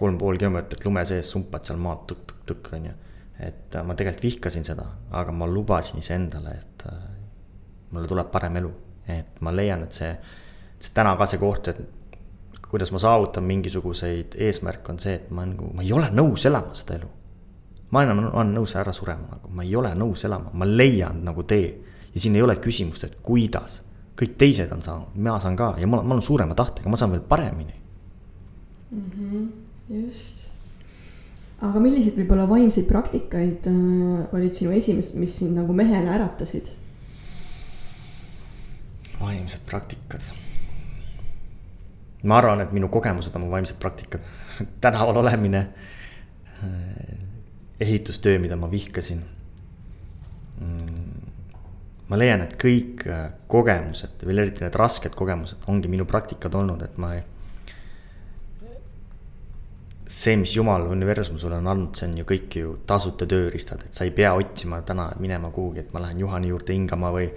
[0.00, 2.92] kolm pool kilomeetrit lume sees, sumpad seal maad tõkk-tõkk-tõkk, on ju.
[3.44, 6.86] et ma tegelikult vihkasin seda, aga ma lubasin iseendale, et
[7.90, 8.70] mulle tuleb parem elu.
[9.10, 10.14] et ma leian, et see,
[10.78, 11.99] see täna ka see koht, et
[12.70, 16.74] kuidas ma saavutan mingisuguseid eesmärke, on see, et ma nagu, ma ei ole nõus elama
[16.74, 17.08] seda elu.
[17.90, 21.42] ma enam olen nõus ära surema, nagu ma ei ole nõus elama, ma leian nagu
[21.42, 21.72] tee.
[22.14, 23.80] ja siin ei ole küsimust, et kuidas,
[24.16, 27.10] kõik teised on saanud, mina saan ka ja ma, ma olen suurema tahtega, ma saan
[27.10, 27.74] veel paremini
[28.90, 29.10] mm.
[29.16, 29.48] -hmm
[29.90, 30.46] just.
[31.60, 36.70] aga milliseid võib-olla vaimseid praktikaid äh, olid sinu esimesed, mis sind nagu mehena äratasid?
[39.20, 40.30] vaimsed praktikad.
[42.22, 44.24] Ma arvan, et minu kogemused on mu vaimsed praktikad
[44.84, 45.66] tänaval olemine,
[46.60, 47.18] äh,
[47.80, 49.22] ehitustöö, mida ma vihkasin
[50.60, 51.10] mm,
[52.10, 56.82] ma leian, et kõik äh, kogemused, veel eriti need rasked kogemused ongi minu praktikad olnud,
[56.84, 57.22] et ma ei
[60.20, 63.96] see, mis jumal, universum sulle on andnud, see on ju kõik ju tasuta tööriistad, et
[63.96, 67.30] sa ei pea otsima täna minema kuhugi, et ma lähen Juhani juurde hingama või.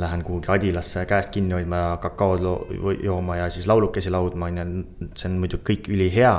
[0.00, 2.46] Lähen kuhugi Adilasse käest kinni hoidma ja kakaod
[3.04, 6.34] jooma ja siis laulukesi laudma, on ju, see on muidu kõik ülihea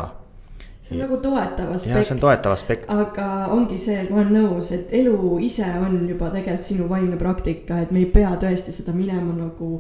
[0.91, 1.95] see on nagu toetav aspekt.
[1.95, 2.89] jah, see on toetav aspekt.
[2.89, 7.80] aga ongi see, ma olen nõus, et elu ise on juba tegelikult sinu vaimne praktika,
[7.84, 9.71] et me ei pea tõesti seda minema nagu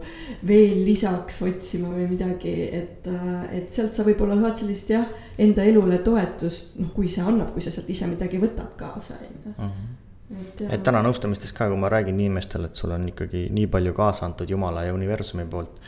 [0.47, 3.09] veel lisaks otsima või midagi, et,
[3.51, 5.07] et sealt sa võib-olla saad sellist jah,
[5.41, 9.33] enda elule toetust, noh, kui see annab, kui sa sealt ise midagi võtad kaasa, on
[9.33, 9.90] ju mhm.
[10.31, 13.93] Et, et täna nõustamistes ka, kui ma räägin inimestele, et sul on ikkagi nii palju
[13.97, 15.81] kaasa antud Jumala ja universumi poolt,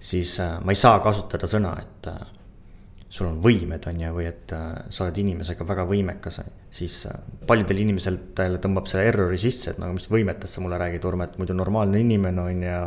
[0.00, 2.18] siis äh, ma ei saa kasutada sõna, et äh,
[3.08, 6.40] sul on võimed, on ju, või et äh, sa oled inimesega väga võimekas,
[6.74, 6.98] siis
[7.48, 11.38] paljudel inimesel tõmbab selle errori sisse, et nagu mis võimetest sa mulle räägid, Urme, et
[11.40, 12.82] muidu normaalne inimene on ja.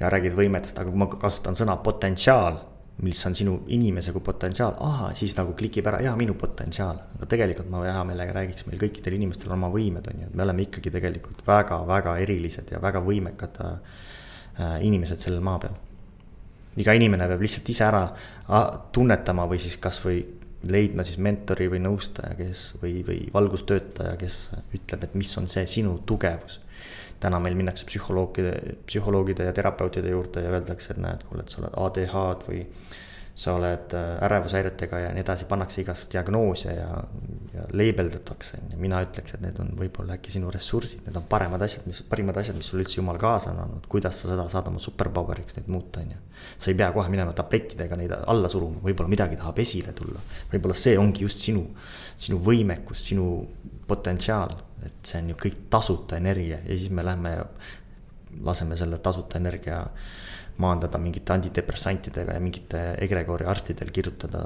[0.00, 2.62] ja räägid võimetest, aga kui ma kasutan sõna potentsiaal,
[3.02, 6.98] mis on sinu inimese kui potentsiaal, aa, siis nagu klikib ära, jaa, minu potentsiaal.
[7.16, 10.34] aga tegelikult ma hea meelega räägiks, meil kõikidel inimestel on oma võimed, on ju, et
[10.36, 15.78] me oleme ikkagi tegelikult väga-väga erilised ja väga võimekad äh, inimesed sellel maa peal
[16.78, 18.04] iga inimene peab lihtsalt ise ära
[18.94, 20.20] tunnetama või siis kasvõi
[20.70, 24.40] leidma siis mentori või nõustaja, kes või, või valgustöötaja, kes
[24.76, 26.60] ütleb, et mis on see sinu tugevus.
[27.20, 28.54] Täna meil minnakse psühholoogide,
[28.88, 32.64] psühholoogide ja terapeutide juurde ja öeldakse, et näed, kuule, et sa oled ADH-d või
[33.40, 36.88] sa oled äh, ärevushäiretega ja nii edasi, pannakse igast diagnoose ja,
[37.54, 38.58] ja leibeldatakse.
[38.76, 42.36] mina ütleks, et need on võib-olla äkki sinu ressursid, need on paremad asjad, mis, parimad
[42.42, 45.70] asjad, mis sul üldse jumal kaasa on andnud, kuidas sa seda saad oma superpower'iks neid
[45.72, 46.20] muuta, on ju.
[46.58, 50.20] sa ei pea kohe minema tablettidega neid alla suruma, võib-olla midagi tahab esile tulla.
[50.52, 51.64] võib-olla see ongi just sinu,
[52.16, 53.30] sinu võimekus, sinu
[53.88, 54.52] potentsiaal,
[54.86, 57.46] et see on ju kõik tasuta energia ja siis me lähme ja
[58.44, 59.84] laseme selle tasuta energia
[60.60, 64.42] maandada mingite antidepressantidega ja mingite egregoori arstidel kirjutada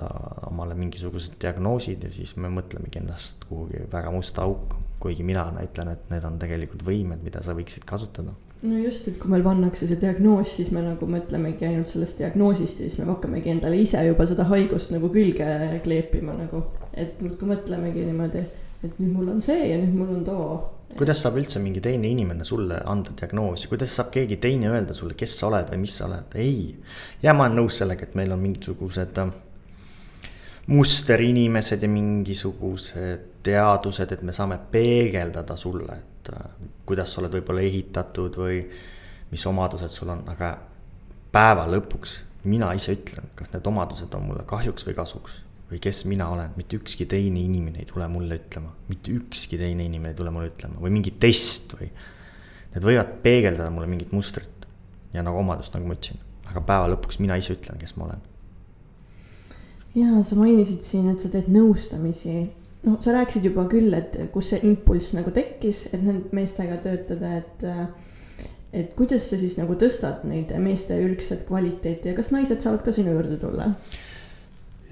[0.49, 4.83] omale mingisugused diagnoosid ja siis me mõtlemegi ennast kuhugi väga musta auku.
[5.05, 8.33] kuigi mina ütlen, et need on tegelikult võimed, mida sa võiksid kasutada.
[8.63, 12.81] no just, et kui meil pannakse see diagnoos, siis me nagu mõtlemegi ainult sellest diagnoosist
[12.81, 16.63] ja siis me hakkamegi endale ise juba seda haigust nagu külge kleepima nagu.
[16.95, 18.47] et muudkui mõtlemegi niimoodi,
[18.85, 20.49] et nüüd mul on see ja nüüd mul on too.
[20.95, 25.17] Kuidas saab üldse mingi teine inimene sulle anda diagnoosi, kuidas saab keegi teine öelda sulle,
[25.19, 26.75] kes sa oled või mis sa oled, ei.
[27.23, 29.33] ja ma olen nõus sellega, et meil on mingisugused äh,
[30.71, 36.53] musterinimesed ja mingisugused teadused, et me saame peegeldada sulle, et äh,
[36.87, 38.61] kuidas sa oled võib-olla ehitatud või
[39.33, 40.55] mis omadused sul on, aga
[41.35, 46.05] päeva lõpuks mina ise ütlen, kas need omadused on mulle kahjuks või kasuks või kes
[46.11, 50.19] mina olen, mitte ükski teine inimene ei tule mulle ütlema, mitte ükski teine inimene ei
[50.19, 51.89] tule mulle ütlema või mingi test või.
[52.75, 54.67] Need võivad peegeldada mulle mingit mustrit
[55.15, 58.25] ja nagu omadust, nagu ma ütlesin, aga päeva lõpuks mina ise ütlen, kes ma olen.
[59.95, 62.41] ja sa mainisid siin, et sa teed nõustamisi,
[62.85, 67.37] noh, sa rääkisid juba küll, et kus see impulss nagu tekkis, et nende meestega töötada,
[67.39, 67.69] et
[68.75, 72.93] et kuidas sa siis nagu tõstad neid meeste ülgset kvaliteeti ja kas naised saavad ka
[72.93, 73.71] sinu juurde tulla?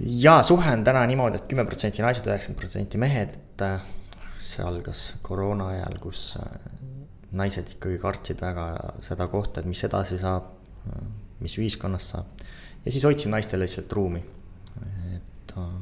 [0.06, 3.84] Ja suhe on täna niimoodi et, et kümme protsenti naised, üheksakümmend protsenti mehed, äh,
[4.42, 6.48] see algas koroona ajal, kus äh,
[7.38, 8.66] naised ikkagi kartsid väga
[9.04, 10.50] seda kohta, et mis edasi saab,
[11.40, 12.44] mis ühiskonnast saab.
[12.84, 14.22] ja siis hoidsime naistele lihtsalt ruumi,
[15.14, 15.72] et äh,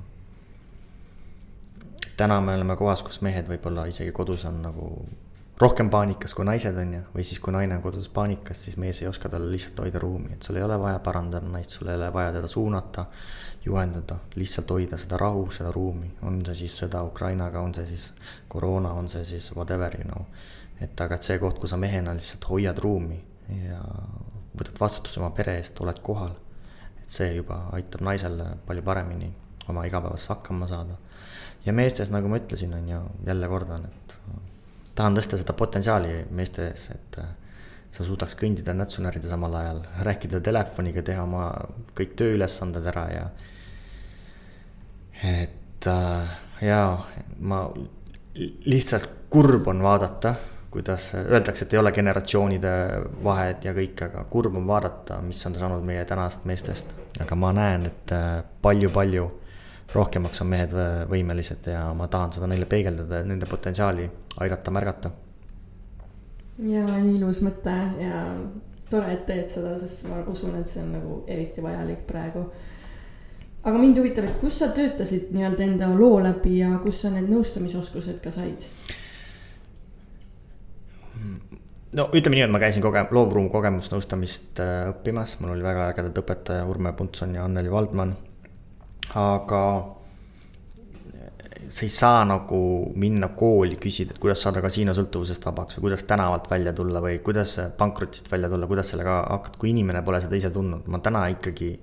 [2.20, 4.92] täna me oleme kohas, kus mehed võib-olla isegi kodus on nagu
[5.60, 9.02] rohkem paanikas kui naised on ju, või siis kui naine on kodus paanikas, siis mees
[9.02, 11.98] ei oska talle lihtsalt hoida ruumi, et sul ei ole vaja parandada naist, sul ei
[11.98, 13.04] ole vaja teda suunata
[13.64, 18.08] juhendada, lihtsalt hoida seda rahu, seda ruumi, on see siis sõda Ukrainaga, on see siis
[18.48, 20.24] koroona, on see siis whatever, you know.
[20.80, 23.20] et aga, et see koht, kus sa mehena lihtsalt hoiad ruumi
[23.66, 23.82] ja
[24.56, 26.32] võtad vastutuse oma pere eest, oled kohal.
[27.02, 29.28] et see juba aitab naisel palju paremini
[29.68, 30.96] oma igapäevases hakkama saada.
[31.66, 34.16] ja meestes, nagu ma ütlesin, on ju, jälle kordan, et
[34.94, 37.20] tahan tõsta seda potentsiaali meeste ees, et
[37.90, 41.48] sa suudaks kõndida nätsu närida samal ajal, rääkida telefoniga, teha oma
[41.98, 43.24] kõik tööülesanded ära ja.
[45.26, 46.94] et äh, jaa,
[47.40, 47.64] ma
[48.70, 50.34] lihtsalt kurb on vaadata,
[50.70, 52.72] kuidas öeldakse, et ei ole generatsioonide
[53.26, 56.94] vahet ja kõik, aga kurb on vaadata, mis on saanud meie tänast meestest.
[57.20, 58.14] aga ma näen, et
[58.62, 59.39] palju-palju äh,
[59.94, 60.76] rohkemaks on mehed
[61.10, 64.06] võimelised ja ma tahan seda neile peegeldada nende potentsiaali
[64.40, 65.10] aidata märgata
[66.68, 68.24] ja nii ilus mõte ja
[68.90, 72.44] tore, et teed seda, sest ma usun, et see on nagu eriti vajalik praegu.
[73.62, 77.28] aga mind huvitab, et kus sa töötasid nii-öelda enda loo läbi ja kus sa need
[77.30, 78.66] nõustamisoskused ka said?
[81.96, 86.20] no ütleme nii, et ma käisin koge-, loovruum kogemusnõustamist äh, õppimas, mul oli väga ägedad
[86.22, 88.16] õpetaja Urme Puntson ja Anneli Valdman.
[89.14, 89.62] Aga
[91.70, 92.60] sa ei saa nagu
[92.98, 97.56] minna kooli, küsida, et kuidas saada kasiinosõltuvusest vabaks või kuidas tänavalt välja tulla või kuidas
[97.78, 101.76] pankrotist välja tulla, kuidas sellega hakata, kui inimene pole seda ise tundnud, ma täna ikkagi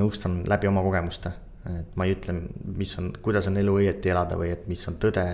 [0.00, 2.34] nõustan läbi oma kogemuste et ma ei ütle,
[2.76, 5.24] mis on, kuidas on elu õieti elada või et mis on tõde.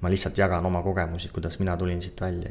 [0.00, 2.50] ma lihtsalt jagan oma kogemusi, kuidas mina tulin siit välja.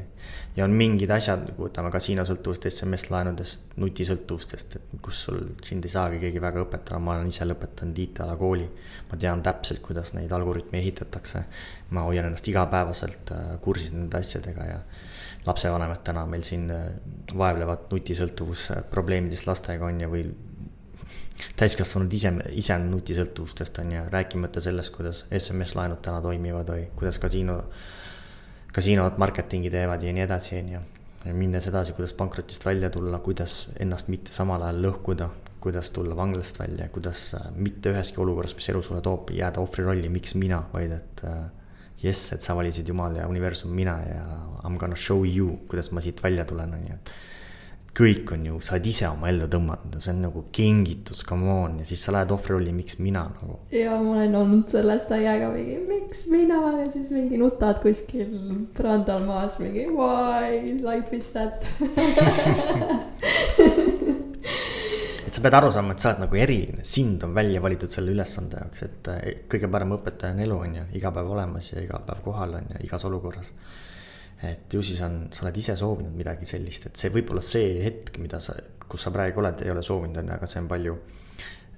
[0.55, 6.41] ja on mingid asjad, võtame kasiinosõltuvust, SMS-laenudest, nutisõltuvustest, et kus sul, sind ei saagi keegi
[6.41, 8.69] väga õpetada, ma olen ise lõpetanud IT-ala kooli.
[9.11, 11.45] ma tean täpselt, kuidas neid algoritme ehitatakse.
[11.89, 14.79] ma hoian ennast igapäevaselt äh, kursis nende asjadega ja
[15.45, 16.85] lapsevanemad täna meil siin äh,
[17.37, 20.25] vaevlevad nutisõltuvusprobleemidest lastega on ja, või
[21.59, 27.19] täiskasvanud ise, ise on nutisõltuvustest on ju, rääkimata sellest, kuidas SMS-laenud täna toimivad või kuidas
[27.19, 27.59] kasiino,
[28.75, 30.85] kasiinod marketingi teevad ja nii edasi, on ju.
[31.35, 36.59] minnes edasi, kuidas pankrotist välja tulla, kuidas ennast mitte samal ajal lõhkuda, kuidas tulla vanglast
[36.59, 40.61] välja, kuidas äh, mitte üheski olukorras, mis elu sulle toob, jääda ohvri rolli, miks mina,
[40.73, 41.41] vaid et äh,
[42.03, 44.23] jess, et sa valisid Jumal ja universum mina ja
[44.63, 47.11] I m gonna show you, kuidas ma siit välja tulen, on ju, et
[47.95, 51.79] kõik on ju, sa oled ise oma ellu tõmmanud, see on nagu kingitus, come on,
[51.81, 53.59] ja siis sa lähed ohvrirolli, miks mina nagu.
[53.73, 56.59] ja ma olen olnud selles täiega mingi, miks mina?
[56.79, 58.31] Ja siis mingi nutad kuskil
[58.79, 60.77] randal maas mingi why?
[60.85, 61.65] Life is that.
[65.29, 68.15] Et sa pead aru saama, et sa oled nagu eriline, sind on välja valitud selle
[68.15, 71.83] ülesande jaoks, et eh, kõige parem õpetaja on elu, on ju, iga päev olemas ja
[71.83, 73.51] iga päev kohal on ju, igas olukorras
[74.43, 78.19] et ju siis on, sa oled ise soovinud midagi sellist, et see võib-olla see hetk,
[78.23, 78.55] mida sa,
[78.87, 80.95] kus sa praegu oled, ei ole soovinud, on ju, aga see on palju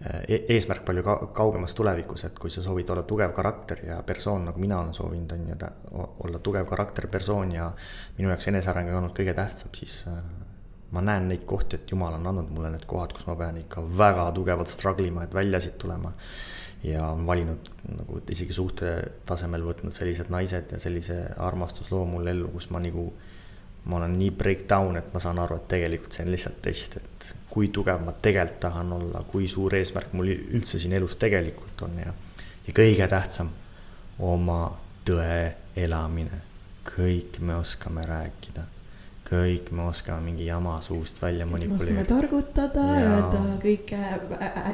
[0.02, 0.38] e.
[0.56, 4.62] eesmärk palju ka, kaugemas tulevikus, et kui sa soovid olla tugev karakter ja persoon, nagu
[4.62, 5.58] mina olen soovinud, on ju,
[6.28, 7.72] olla tugev karakter, persoon ja
[8.20, 10.22] minu jaoks eneseareng on olnud kõige tähtsam, siis äh,
[10.92, 13.84] ma näen neid kohti, et jumal on andnud mulle need kohad, kus ma pean ikka
[13.98, 16.14] väga tugevalt struggle ima, et välja siit tulema
[16.84, 18.94] ja on valinud nagu isegi suhte
[19.26, 23.06] tasemel võtnud sellised naised ja sellise armastusloo mul ellu, kus ma nagu,
[23.86, 27.32] ma olen nii breakdown, et ma saan aru, et tegelikult see on lihtsalt test, et
[27.50, 31.98] kui tugev ma tegelikult tahan olla, kui suur eesmärk mul üldse siin elus tegelikult on
[32.02, 32.14] ja,
[32.68, 33.54] ja kõige tähtsam,
[34.20, 34.64] oma
[35.06, 35.42] tõe
[35.76, 36.48] elamine.
[36.82, 38.64] kõik me oskame rääkida
[39.32, 42.04] kõik me oskame mingi jama suust välja manipuleerida.
[42.10, 44.00] targutada, öelda kõike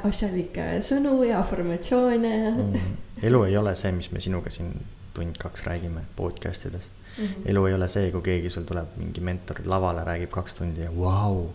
[0.08, 2.96] asjalikke sõnu ja informatsioone mm..
[3.30, 4.74] elu ei ole see, mis me sinuga siin
[5.14, 7.26] tund-kaks räägime podcast ides mm.
[7.26, 7.50] -hmm.
[7.54, 10.92] elu ei ole see, kui keegi sul tuleb mingi mentor lavale, räägib kaks tundi ja
[10.98, 11.50] vau wow,.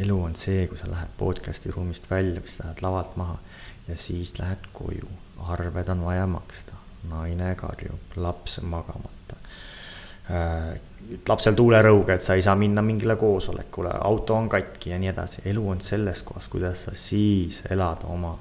[0.00, 3.38] elu on see, kui sa lähed podcast'i ruumist välja, siis lähed lavalt maha
[3.88, 6.72] ja siis lähed koju, arved on vaja maksta,
[7.08, 9.36] naine karjub, laps magamata
[10.30, 10.80] äh,
[11.28, 15.42] lapsel tuulerõuge, et sa ei saa minna mingile koosolekule, auto on katki ja nii edasi.
[15.44, 18.36] elu on selles kohas, kuidas sa siis elad oma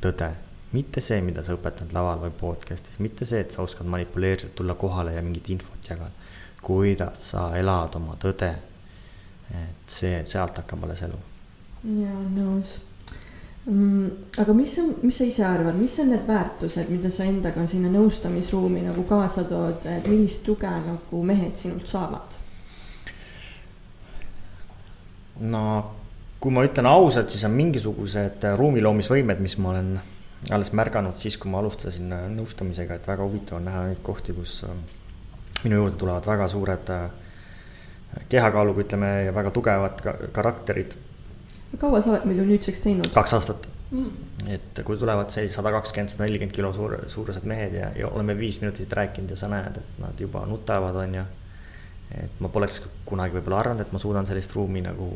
[0.00, 0.30] tõde.
[0.72, 4.74] mitte see, mida sa õpetad laval või podcast'is, mitte see, et sa oskad manipuleerida, tulla
[4.74, 6.10] kohale ja mingit infot jagada.
[6.62, 8.54] kuidas sa elad oma tõde.
[9.50, 11.18] et see, sealt hakkab alles elu.
[11.84, 12.78] jaa, nõus
[13.70, 17.90] aga mis on, mis sa ise arvad, mis on need väärtused, mida sa endaga sinna
[17.92, 22.38] nõustamisruumi nagu kaasa tood, et millist tuge nagu mehed sinult saavad?
[25.40, 25.62] no
[26.40, 29.92] kui ma ütlen ausalt, siis on mingisugused ruumiloomisvõimed, mis ma olen
[30.50, 34.62] alles märganud siis, kui ma alustasin nõustamisega, et väga huvitav on näha neid kohti, kus
[34.66, 34.74] äh,
[35.62, 37.06] minu juurde tulevad väga suured äh,
[38.32, 40.02] kehakaaluga, ütleme, ja väga tugevad
[40.34, 40.96] karakterid
[41.78, 43.12] kaua sa oled muidu nüüdseks teinud?
[43.14, 44.10] kaks aastat mm..
[44.54, 48.36] et kui tulevad sellised sada kakskümmend, sada nelikümmend kilo suur, suurused mehed ja, ja oleme
[48.38, 51.24] viis minutit rääkinud ja sa näed, et nad juba nutavad, on ju.
[52.24, 55.10] et ma poleks kunagi võib-olla arvanud, et ma suudan sellist ruumi nagu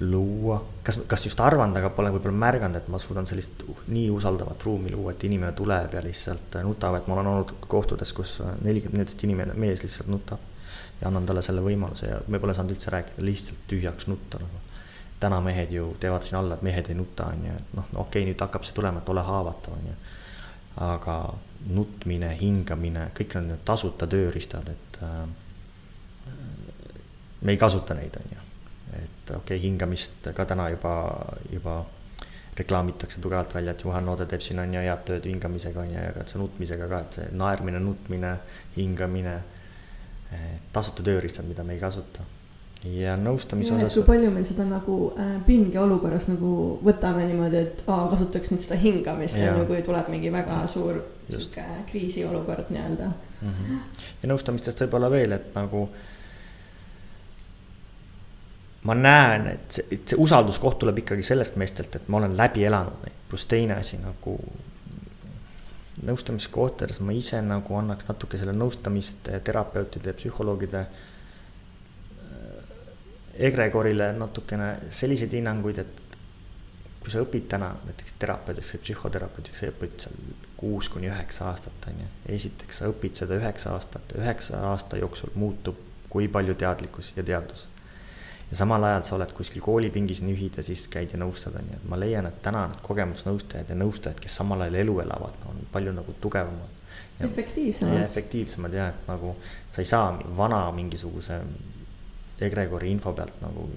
[0.00, 0.58] luua.
[0.82, 4.90] kas, kas just arvanud, aga pole võib-olla märganud, et ma suudan sellist nii usaldavat ruumi
[4.94, 9.26] luua, et inimene tuleb ja lihtsalt nutab, et ma olen olnud kohtudes, kus nelikümmend minutit
[9.26, 10.50] inimene, mees lihtsalt nutab.
[11.00, 14.60] ja annan talle selle võimaluse ja me pole saanud üldse rääkida, lihtsalt tühjaks nutta nagu
[15.20, 18.22] täna mehed ju teevad siin alla, et mehed ei nuta, on ju, et noh, okei
[18.22, 19.96] okay,, nüüd hakkab see tulema, et ole haavatav, on ju.
[20.84, 21.16] aga
[21.70, 26.32] nutmine, hingamine, kõik need tasuta tööriistad, et äh,
[27.40, 28.46] me ei kasuta neid, on ju.
[28.92, 30.94] et okei okay,, hingamist ka täna juba,
[31.52, 31.78] juba
[32.58, 36.04] reklaamitakse tugevalt välja, et Juhan Oode teeb siin on ju head tööd hingamisega on ju,
[36.10, 38.38] aga et see nutmisega ka, et see naermine, nutmine,
[38.76, 39.42] hingamine.
[40.72, 42.24] tasuta tööriistad, mida me ei kasuta
[42.84, 43.94] ja nõustamise osas.
[43.96, 46.54] kui palju me seda nagu äh, pingeolukorras nagu
[46.84, 51.00] võtame niimoodi, et aa, kasutaks nüüd seda hingamist on ju, kui tuleb mingi väga suur
[51.28, 53.54] sihuke kriisiolukord nii-öelda mm.
[53.54, 54.02] -hmm.
[54.22, 55.88] ja nõustamistest võib-olla veel, et nagu.
[58.84, 62.64] ma näen, et see, et see usalduskoht tuleb ikkagi sellest meestelt, et ma olen läbi
[62.68, 64.38] elanud neid, pluss teine asi nagu.
[66.04, 71.02] nõustamiskohtades ma ise nagu annaks natuke selle nõustamist terapeutide ja psühholoogide äh,
[73.38, 76.18] egregorile natukene selliseid hinnanguid, et
[77.00, 80.20] kui sa õpid täna näiteks terapeudiks või psühhoterapeudiks, sa õpid seal
[80.56, 82.08] kuus kuni üheksa aastat, on ju.
[82.36, 87.66] esiteks sa õpid seda üheksa aastat, üheksa aasta jooksul muutub kui palju teadlikkus ja teadus
[88.50, 91.78] ja samal ajal sa oled kuskil koolipingis nühid ja siis käid ja nõustad, on ju,
[91.80, 95.62] et ma leian, et täna need kogemusnõustajad ja nõustajad, kes samal ajal elu elavad, on
[95.72, 96.82] palju nagu tugevamad.
[97.20, 98.02] efektiivsemad.
[98.04, 99.34] efektiivsemad jah, et nagu
[99.70, 101.40] sa ei saa vana mingisuguse
[102.42, 103.68] egregori info pealt nagu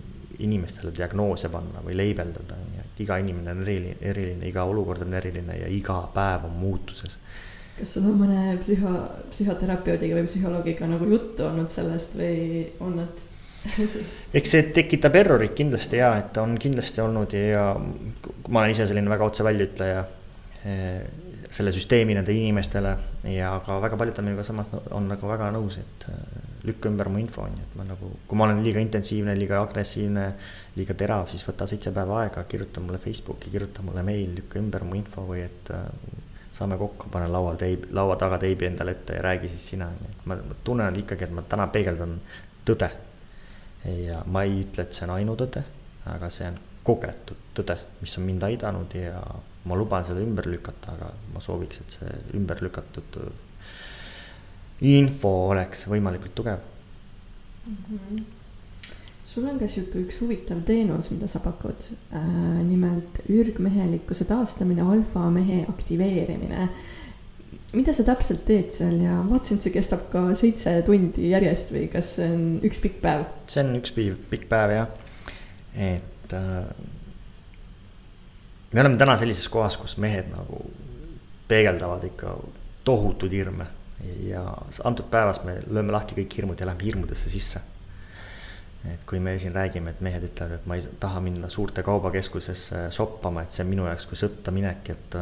[0.43, 5.05] inimestele diagnoose panna või leibeldada, on ju, et iga inimene on eriline, eriline, iga olukord
[5.05, 7.17] on eriline ja iga päev on muutuses.
[7.77, 8.93] Kas sul on mõne psühho,
[9.31, 13.25] psühhoterapeudiga või psühholoogiga nagu juttu olnud sellest või on nad?
[14.37, 19.11] Eks see tekitab errorit kindlasti ja, et on kindlasti olnud ja ma olen ise selline
[19.11, 20.05] väga otse väljaütleja
[21.51, 22.91] selle süsteemi nende inimestele
[23.31, 27.09] ja ka väga paljud on minuga samas on nagu väga nõus, et eh, lükka ümber
[27.11, 30.27] mu info on ju, et ma nagu, kui ma olen liiga intensiivne, liiga agressiivne,
[30.75, 34.83] liiga terav, siis võta seitse päeva aega, kirjuta mulle Facebooki, kirjuta mulle meil, lükka ümber
[34.87, 35.89] mu info või et eh,
[36.57, 40.07] saame kokku, pane laual teib, laua taga teibi endale ette ja räägi siis sina, on
[40.07, 40.15] ju.
[40.25, 42.17] ma tunnen ikkagi, et ma täna peegeldan
[42.67, 42.89] tõde
[43.87, 45.63] ja ma ei ütle, et see on ainutõde,
[46.11, 49.21] aga see on kogetud tõde, mis on mind aidanud ja
[49.67, 53.19] ma luban seda ümber lükata, aga ma sooviks, et see ümber lükatud
[54.87, 57.77] info oleks võimalikult tugev mm.
[57.87, 58.21] -hmm.
[59.25, 62.27] sul on ka sihuke üks huvitav teenus, mida sa pakud äh,,
[62.63, 66.69] nimelt ürgmehelikkuse taastamine, alfamehe aktiveerimine
[67.75, 71.87] mida sa täpselt teed seal ja vaatasin, et see kestab ka seitse tundi järjest või
[71.91, 73.25] kas see on üks pikk päev?
[73.51, 74.87] see on üks pikk, päev jah,
[75.75, 76.69] et äh,
[78.71, 80.61] me oleme täna sellises kohas, kus mehed nagu
[81.47, 82.35] peegeldavad ikka
[82.87, 83.67] tohutuid hirme
[84.27, 84.43] ja
[84.83, 87.61] antud päevas me lööme lahti kõik hirmud ja läheme hirmudesse sisse.
[88.87, 92.85] et kui me siin räägime, et mehed ütlevad, et ma ei taha minna suurte kaubakeskusesse
[92.95, 95.17] shoppama, et see on minu jaoks kui sõtta minek, et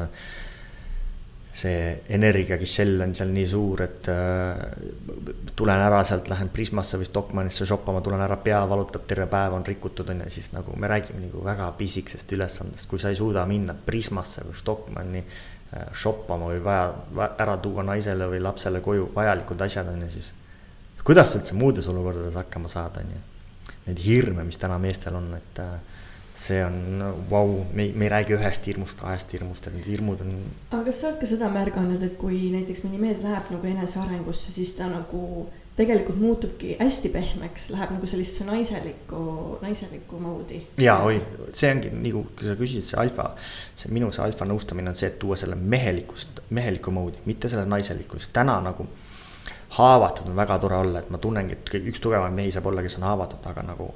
[1.55, 4.57] see energiakissell on seal nii suur, et äh,
[5.55, 9.63] tulen ära sealt, lähen Prismasse või Stockmannisse shoppama, tulen ära, pea valutab, terve päev on
[9.65, 13.45] rikutud, on ju, siis nagu me räägime nagu väga pisikesest ülesandest, kui sa ei suuda
[13.47, 19.63] minna Prismasse või Stockmanni äh, shoppama või vaja ära tuua naisele või lapsele koju vajalikud
[19.63, 20.33] asjad, on ju, siis
[21.07, 23.23] kuidas sa üldse muudes olukordades hakkama saad, on ju.
[23.85, 25.94] Neid hirme, mis täna meestel on, et äh,
[26.35, 30.21] see on vau wow,, me me ei räägi ühest hirmust, kahest hirmust, et need hirmud
[30.25, 30.33] on.
[30.71, 34.51] aga kas sa oled ka seda märganud, et kui näiteks mõni mees läheb nagu enesearengusse,
[34.51, 39.21] siis ta nagu tegelikult muutubki hästi pehmeks, läheb nagu sellisesse naiselikku,
[39.61, 40.61] naiselikku moodi.
[40.83, 41.21] ja oi,
[41.53, 43.29] see ongi nagu, kui sa küsisid, see alfa,
[43.75, 47.67] see minu see alfa nõustamine on see, et tuua selle mehelikust, mehelikku moodi, mitte selle
[47.71, 48.87] naiselikkust, täna nagu
[49.75, 52.99] haavatud on väga tore olla, et ma tunnengi, et üks tugevamaid mehi saab olla, kes
[52.99, 53.91] on haavatud, aga nagu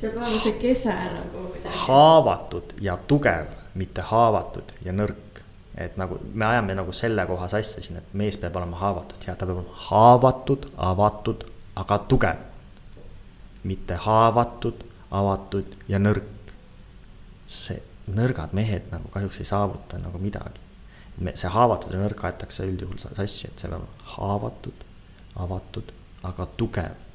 [0.00, 1.78] see peab olema see kese nagu midagi.
[1.86, 5.42] haavatud ja tugev, mitte haavatud ja nõrk.
[5.76, 9.34] et nagu me ajame nagu selle koha sassi siin, et mees peab olema haavatud ja
[9.36, 11.44] ta peab olema haavatud, avatud,
[11.76, 12.40] aga tugev.
[13.64, 16.54] mitte haavatud, avatud ja nõrk.
[17.46, 20.60] see, nõrgad mehed nagu kahjuks ei saavuta nagu midagi.
[21.34, 24.84] see haavatud ja nõrk aetakse üldjuhul sassi, et see peab olema haavatud,
[25.36, 25.92] avatud,
[26.24, 27.09] aga tugev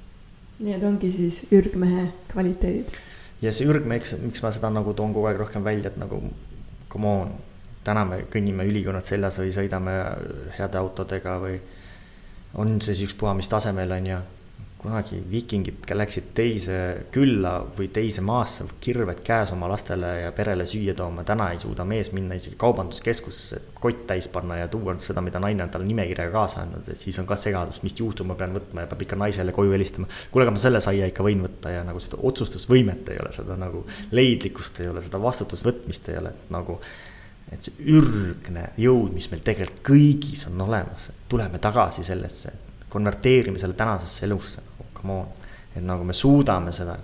[0.60, 2.93] Need ongi siis ürgmehe kvaliteedid.
[3.41, 6.22] ja see ürgmees, miks ma seda nagu toon kogu aeg rohkem välja, et nagu
[6.89, 7.34] come on,
[7.84, 9.95] täna me kõnnime ülikonnad seljas või sõidame
[10.58, 11.60] heade autodega või
[12.56, 14.22] on see siis ükspuha mis tasemel on ju
[14.86, 16.78] kunagi viikingid läksid teise
[17.14, 21.24] külla või teise maasse, kirved käes oma lastele ja perele süüa tooma.
[21.24, 25.66] täna ei suuda mees minna isegi kaubanduskeskusesse, kott täis panna ja tuua seda, mida naine
[25.66, 28.86] on talle nimekirjaga kaasa andnud, et siis on ka segadus, mis juhtu ma pean võtma
[28.86, 30.08] ja peab ikka naisele koju helistama.
[30.32, 33.58] kuule, aga ma selle saia ikka võin võtta ja nagu seda otsustusvõimet ei ole, seda
[33.60, 36.80] nagu leidlikkust ei ole, seda vastutusvõtmist ei ole, et nagu
[37.54, 42.54] et see ürgne jõud, mis meil tegelikult kõigis on olemas, tuleme tagasi sellesse,
[42.96, 44.64] konverteerime selle tänasesse elusse
[45.06, 45.28] come on,
[45.76, 46.98] et nagu me suudame seda.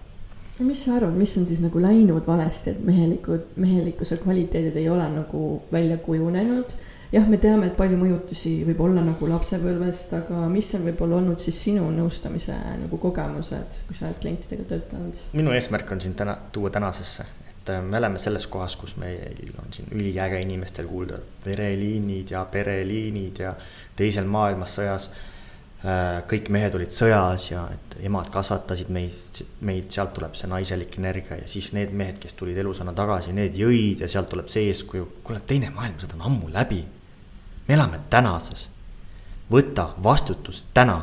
[0.62, 5.08] mis sa arvad, mis on siis nagu läinud valesti, et mehelikud, mehelikkuse kvaliteedid ei ole
[5.10, 6.76] nagu välja kujunenud?
[7.12, 11.42] jah, me teame, et palju mõjutusi võib olla nagu lapsepõlvest, aga mis on võib-olla olnud
[11.44, 15.26] siis sinu nõustamise nagu kogemused, kui sa oled klientidega töötanud?
[15.34, 19.58] minu eesmärk on sind täna, tuua tänasesse, et äh, me oleme selles kohas, kus meil
[19.58, 23.58] on siin üliäge inimestel kuulda vereliinid ja pereliinid ja
[23.98, 25.10] teisel maailmasõjas
[26.30, 31.40] kõik mehed olid sõjas ja et emad kasvatasid meid, meid, sealt tuleb see naiselik energia
[31.40, 35.08] ja siis need mehed, kes tulid elusana tagasi, need jõid ja sealt tuleb see eeskuju.
[35.24, 36.84] kuule, teine maailmasõda on ammu läbi.
[37.68, 38.70] me elame tänases.
[39.52, 41.02] võta vastutus täna.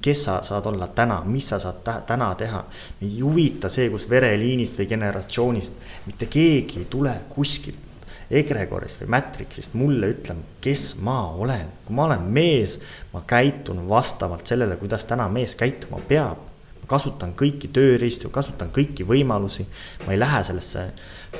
[0.00, 2.64] kes sa saad olla täna, mis sa saad täna teha.
[3.02, 5.74] ei huvita see, kus vereliinist või generatsioonist,
[6.06, 7.85] mitte keegi ei tule kuskilt
[8.30, 11.68] egregorist või Matrixist mulle ütlema, kes ma olen.
[11.86, 12.80] kui ma olen mees,
[13.12, 16.46] ma käitun vastavalt sellele, kuidas täna mees käituma peab
[16.86, 19.66] kasutan kõiki tööriistu, kasutan kõiki võimalusi.
[20.06, 20.84] ma ei lähe sellesse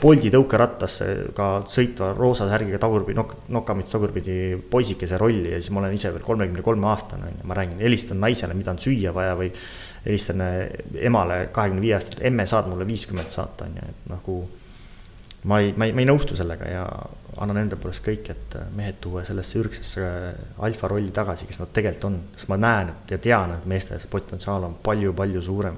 [0.01, 1.07] Bolti tõukerattasse
[1.37, 6.13] ka sõitva roosa särgiga tagurpidi, nok-, nokamits tagurpidi poisikese rolli ja siis ma olen ise
[6.13, 9.53] veel kolmekümne kolme aastane on ju, ma räägin, helistan naisele, mida on süüa vaja või.
[10.07, 10.43] helistan
[11.03, 14.37] emale kahekümne viie aastaselt, emme saad mulle viiskümmend saata on ju, et nagu
[15.47, 16.85] ma ei, ma ei, ma ei nõustu sellega ja
[17.39, 20.07] annan enda poolest kõik, et mehed tuua sellesse ürgsesse
[20.67, 22.17] alfa rolli tagasi, kes nad tegelikult on.
[22.37, 25.77] sest ma näen et, ja tean, et meeste see potentsiaal on palju-palju suurem.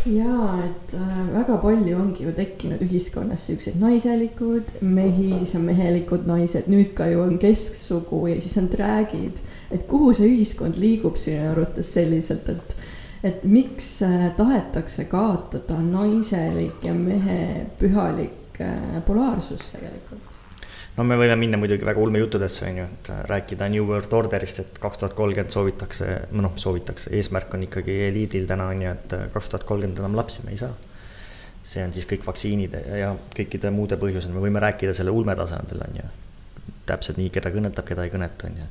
[0.00, 6.24] jaa, et äh, väga palju ongi ju tekkinud ühiskonnas siukseid naiselikud mehi, siis on mehelikud
[6.30, 9.42] naised, nüüd ka ju on kesksugu ja siis on drag'id.
[9.70, 12.79] et kuhu see ühiskond liigub sinu arvates selliselt, et
[13.22, 20.36] et miks äh, tahetakse kaotada naiselik ja mehe pühalik äh, polaarsus tegelikult?
[20.96, 24.62] no me võime minna muidugi väga ulmejuttudesse, on ju, et äh, rääkida New World Orderist,
[24.64, 29.16] et kaks tuhat kolmkümmend soovitakse, noh, soovitakse, eesmärk on ikkagi eliidil täna on ju, et
[29.34, 30.72] kaks tuhat kolmkümmend enam lapsi me ei saa.
[31.70, 36.00] see on siis kõik vaktsiinide ja kõikide muude põhjusel, me võime rääkida selle ulmetasandil, on
[36.00, 36.08] ju.
[36.88, 38.70] täpselt nii, keda kõnetab, keda ei kõneta, on ju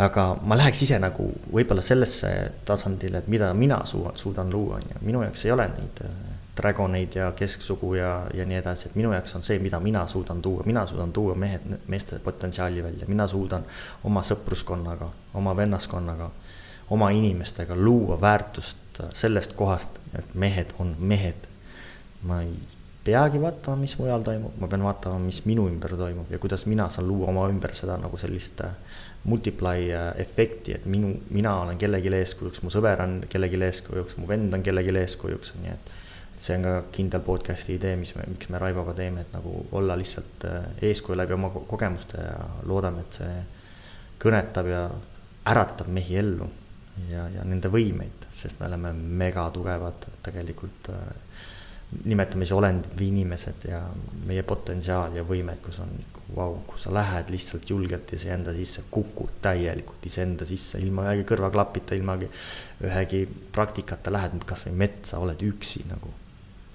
[0.00, 2.30] aga ma läheks ise nagu võib-olla sellesse
[2.68, 6.14] tasandile, et mida mina suudan, suudan luua, on ju, minu jaoks ei ole neid äh,
[6.56, 10.42] dragoneid ja kesksugu ja, ja nii edasi, et minu jaoks on see, mida mina suudan
[10.42, 13.66] tuua, mina suudan tuua mehed, meeste potentsiaali välja, mina suudan
[14.04, 16.30] oma sõpruskonnaga, oma vennaskonnaga,
[16.90, 21.48] oma inimestega luua väärtust sellest kohast, et mehed on mehed.
[22.22, 22.52] ma ei
[23.04, 26.88] peagi vaatama, mis mujal toimub, ma pean vaatama, mis minu ümber toimub ja kuidas mina
[26.92, 28.74] saan luua oma ümber seda nagu sellist äh,
[29.24, 34.28] multiply äh, efekti, et minu, mina olen kellelegi eeskujuks, mu sõber on kellelegi eeskujuks, mu
[34.28, 35.92] vend on kellelegi eeskujuks, nii et.
[36.36, 39.66] et see on ka kindel podcast'i idee, mis me, miks me Raivoga teeme, et nagu
[39.76, 43.34] olla lihtsalt äh, eeskuju läbi oma kogemuste ja loodame, et see
[44.20, 44.86] kõnetab ja
[45.50, 46.48] äratab mehi ellu
[47.10, 50.90] ja, ja nende võimeid, sest me oleme megatugevad tegelikult
[51.90, 53.80] äh, nimetamise olendid või inimesed ja
[54.26, 55.90] meie potentsiaal ja võimekus on
[56.36, 61.98] vau, kui sa lähed lihtsalt julgelt iseenda sisse, kukud täielikult iseenda sisse ilma ühegi kõrvaklapita,
[61.98, 66.14] ilma ühegi praktikata, lähed kasvõi metsa, oled üksi nagu.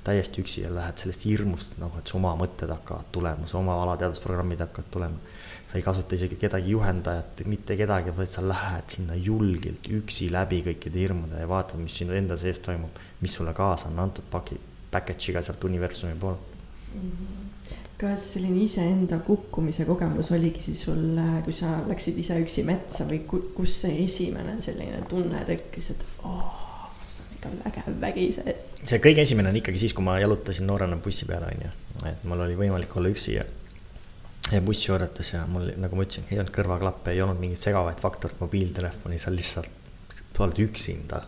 [0.06, 3.80] täiesti üksi ja lähed sellest hirmust nagu, et su oma mõtted hakkavad tulema, su oma
[3.88, 5.18] alateadusprogrammid hakkavad tulema.
[5.66, 10.62] sa ei kasuta isegi kedagi juhendajat, mitte kedagi, vaid sa lähed sinna julgelt üksi läbi
[10.68, 14.60] kõikide hirmude ja vaatad, mis sinu enda sees toimub, mis sulle kaasa on antud paki,
[14.96, 16.56] package'iga sealt universumi poolt
[16.94, 17.10] mm.
[17.10, 17.46] -hmm
[18.00, 23.22] kas selline iseenda kukkumise kogemus oligi siis sul, kui sa läksid ise üksi metsa või
[23.28, 26.50] kus see esimene selline tunne tekkis, et oh,
[27.08, 28.66] see on ikka vägev vägi sees?
[28.84, 31.72] see kõige esimene on ikkagi siis, kui ma jalutasin noorena bussi peale, on ju,
[32.10, 33.46] et mul oli võimalik olla üksi ja
[34.52, 38.04] ja bussi oodates ja mul, nagu ma ütlesin, ei olnud kõrvaklappe, ei olnud mingit segavaid
[38.04, 39.72] faktorit, mobiiltelefoni, sa lihtsalt,
[40.36, 41.24] sa oled üksinda.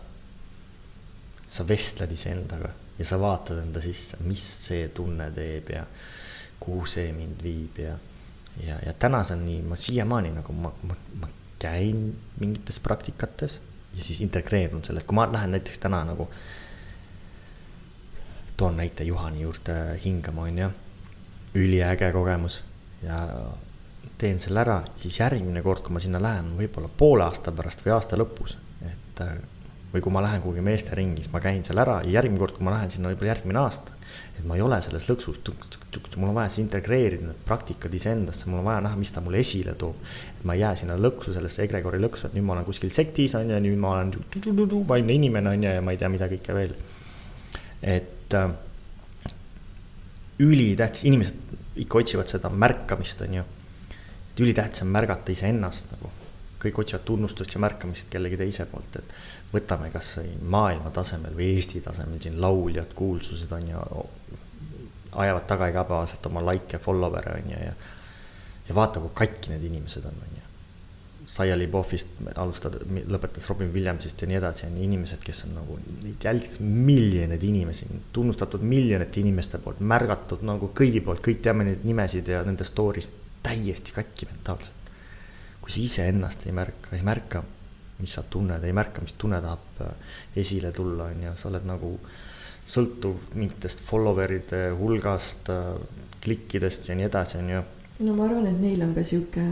[1.48, 5.84] sa vestled iseendaga ja sa vaatad enda sisse, mis see tunne teeb ja
[6.60, 7.94] kuhu see mind viib ja,
[8.64, 11.30] ja, ja täna see on nii, ma siiamaani nagu ma, ma, ma
[11.62, 13.60] käin mingites praktikates
[13.94, 16.28] ja siis integreerun selle, et kui ma lähen näiteks täna nagu.
[18.58, 20.68] toon näite Juhani juurde hingama, on ju,
[21.54, 22.62] üliäge kogemus
[23.02, 23.20] ja
[24.18, 27.94] teen selle ära, siis järgmine kord, kui ma sinna lähen, võib-olla poole aasta pärast või
[27.94, 29.22] aasta lõpus, et
[29.92, 32.66] või kui ma lähen kuhugi meesteringi, siis ma käin seal ära ja järgmine kord, kui
[32.66, 33.94] ma lähen sinna võib-olla järgmine aasta.
[34.38, 35.40] et ma ei ole selles lõksus,
[36.16, 39.40] mul on vaja siis integreerida need praktikad iseendasse, mul on vaja näha, mis ta mulle
[39.40, 39.96] esile toob.
[40.38, 43.34] et ma ei jää sinna lõksu, sellesse egregori lõksu, et nüüd ma olen kuskil sektis
[43.38, 44.12] on ju, nüüd ma olen
[44.88, 46.76] vaimne inimene on ju ja ma ei tea, mida kõike veel.
[47.82, 48.50] et äh,
[50.38, 53.48] ülitähtis, inimesed ikka otsivad seda märkamist, on ju.
[54.32, 56.12] et ülitähtis on märgata iseennast nagu
[56.62, 59.14] kõik otsivad tunnustust ja märkamist kellegi teise poolt, et
[59.52, 63.84] võtame kasvõi maailma tasemel või Eesti tasemel siin lauljad, kuulsused on ju,
[65.18, 67.72] ajavad taga igapäevaselt oma likee, follower'e on ju ja,
[68.68, 70.44] ja vaata, kui katki need inimesed on, on ju.
[71.28, 76.24] Saia Libovist alustad, lõpetas Robin Williamsist ja nii edasi, on inimesed, kes on nagu, neid
[76.24, 82.32] jälgis miljoneid inimesi, tunnustatud miljonite inimeste poolt, märgatud nagu kõigi poolt, kõik teame neid nimesid
[82.32, 83.12] ja nende story'st,
[83.44, 84.77] täiesti katki mentaalselt
[85.68, 87.42] kui sa iseennast ei märka, ei märka,
[88.00, 91.66] mis sa tunned, ei märka, mis tunne tahab äh, esile tulla, on ju, sa oled
[91.68, 91.90] nagu
[92.68, 95.74] sõltuv mingitest follower'ide hulgast, äh,
[96.24, 97.60] klikkidest ja nii edasi, on ju.
[98.06, 99.44] no ma arvan, et neil on ka sihuke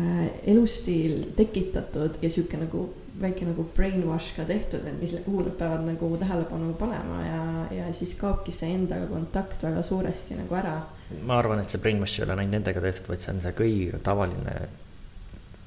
[0.48, 2.86] elustiil tekitatud ja sihuke nagu
[3.20, 7.44] väike nagu brainwash ka tehtud, et mis, kuhu nad peavad nagu tähelepanu panema ja,
[7.76, 10.78] ja siis kaobki see endaga kontakt väga suuresti nagu ära.
[11.28, 14.00] ma arvan, et see brainwash ei ole ainult nendega tehtud, vaid see on see kõige
[14.04, 14.58] tavaline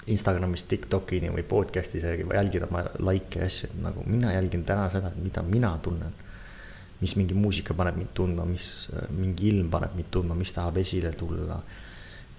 [0.08, 2.82] Instagramis, Tiktokini või podcast'is jälgida oma
[3.12, 6.14] likee ja asju, nagu mina jälgin täna seda, mida mina tunnen.
[7.00, 11.12] mis mingi muusika paneb mind tundma, mis mingi ilm paneb mind tundma, mis tahab esile
[11.16, 11.62] tulla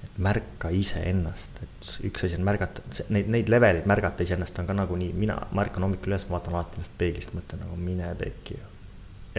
[0.05, 2.83] et märka iseennast, et üks asi on märgata,
[3.13, 6.57] neid, neid leveleid märgata iseennast on ka nagunii, mina, ma ärkan hommikul üles, ma vaatan
[6.57, 8.59] alati ennast peeglist, mõtlen nagu mine pekki.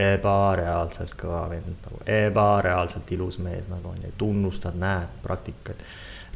[0.01, 5.81] ebareaalselt kõva vend nagu, ebareaalselt ilus mees nagu on ju, tunnustad, näed praktikaid.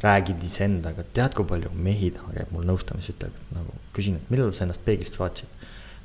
[0.02, 4.52] Räägid iseendaga, tead, kui palju mehi taha käib mul nõustamas, ütleb nagu, küsin, et millal
[4.52, 5.48] sa ennast peeglist vaatasid.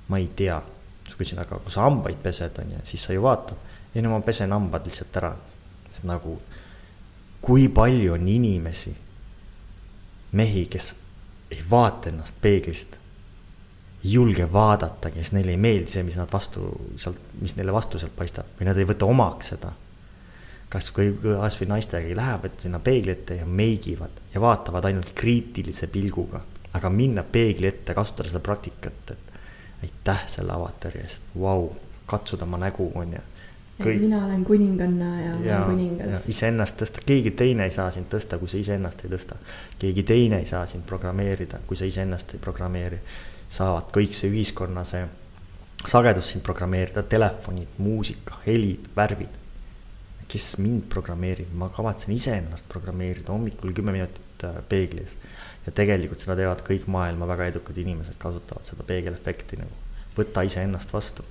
[0.08, 0.58] ma ei tea,
[1.06, 3.58] siis küsin, aga kui sa hambaid pesed, on ju, siis sa ju vaatad.
[3.96, 5.36] ei no ma pesen hambad lihtsalt ära,
[5.92, 6.40] et nagu
[7.42, 8.94] kui palju on inimesi,
[10.32, 10.94] mehi, kes
[11.52, 12.98] ei vaata ennast peeglist,
[14.04, 16.70] ei julge vaadata, kes neile ei meeldi see, mis nad vastu
[17.02, 19.74] sealt, mis neile vastu sealt paistab või nad ei võta omaks seda.
[20.72, 26.42] Kas või kasvõi naistega lähevad sinna peegli ette ja meigivad ja vaatavad ainult kriitilise pilguga,
[26.74, 31.68] aga minna peegli ette, kasutada seda praktikat, et aitäh selle avatari eest, vau,
[32.08, 33.28] katsuda oma nägu, on ju
[33.82, 34.02] Kõik...
[34.04, 36.28] mina olen kuninganna ja, ja olen kuningas.
[36.30, 39.38] iseennast tõsta, keegi teine ei saa sind tõsta, kui sa iseennast ei tõsta.
[39.82, 43.00] keegi teine ei saa sind programmeerida, kui sa iseennast ei programmeeri.
[43.50, 45.06] saavad kõik see ühiskonna see
[45.86, 49.41] sagedus sind programmeerida, telefonid, muusika, helid, värvid.
[50.32, 55.18] Kes mind programmeerib, ma kavatsen iseennast programmeerida hommikul kümme minutit äh, peegli ees.
[55.66, 59.78] ja tegelikult seda teevad kõik maailma väga edukad inimesed, kasutavad seda peegelefekti nagu,
[60.18, 61.28] võta iseennast vastu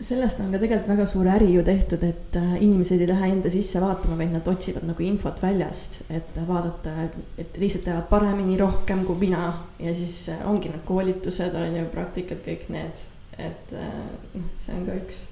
[0.00, 3.50] sellest on ka tegelikult väga suur äri ju tehtud, et äh, inimesed ei lähe enda
[3.52, 9.04] sisse vaatama, vaid nad otsivad nagu infot väljast, et vaadata, et teised teevad paremini, rohkem
[9.06, 9.52] kui mina.
[9.78, 13.04] ja siis äh, ongi need koolitused on ju, praktikad, kõik need,
[13.38, 14.00] et äh,
[14.34, 15.26] noh, see on ka üks,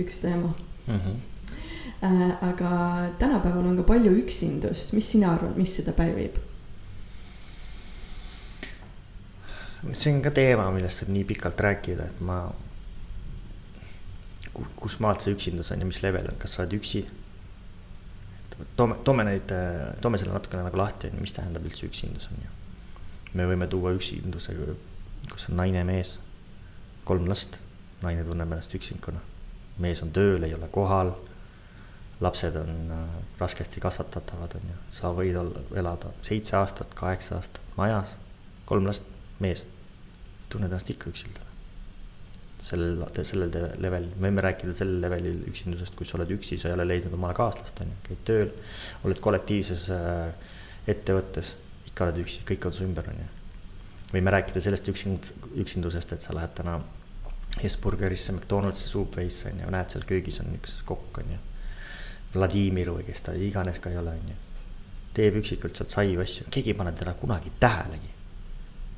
[0.00, 0.54] üks teema
[0.86, 0.94] mm.
[0.94, 1.20] -hmm.
[2.00, 2.70] Aga
[3.18, 6.38] tänapäeval on ka palju üksindust, mis sina arvad, mis seda pälvib?
[9.92, 12.40] see on ka teema, millest saab nii pikalt rääkida, et ma
[14.76, 17.04] kus maalt see üksindus on ja mis level on, kas sa oled üksi?
[18.76, 19.52] toome, toome neid,
[20.02, 22.52] toome selle natukene nagu lahti, on ju, mis tähendab üldse üksindus, on ju.
[23.38, 24.54] me võime tuua üksinduse,
[25.30, 26.16] kus on naine, mees,
[27.06, 27.60] kolm last,
[28.02, 29.22] naine tunneb ennast üksinkuna.
[29.78, 31.14] mees on tööl, ei ole kohal,
[32.20, 37.60] lapsed on äh, raskesti kasvatatavad, on ju, sa võid olla, elada seitse aastat, kaheksa aastat
[37.78, 38.16] majas,
[38.66, 39.06] kolm last,
[39.42, 39.64] mees,
[40.50, 41.46] tunned ennast ikka üksilda.
[42.58, 46.74] Sellel, sellel levelil, me võime rääkida sellel levelil üksindusest, kus sa oled üksi, sa ei
[46.74, 48.52] ole leidnud omale kaaslast, on ju, käid tööl,
[49.06, 50.54] oled kollektiivses äh,
[50.90, 51.54] ettevõttes,
[51.86, 53.28] ikka oled üksi, kõik on su ümber, on ju.
[54.16, 55.30] võime rääkida sellest üksind-,
[55.62, 56.80] üksindusest, et sa lähed täna
[57.62, 61.44] Hesburgerisse, McDonaldsi, Subway'sse on ju, näed seal köögis on üks kokk, on ju.
[62.34, 64.38] Vladimir või kes ta iganes ka ei ole, on ju.
[65.16, 68.18] teeb üksikult sealt saiu asju, keegi ei pane teda kunagi tähelegi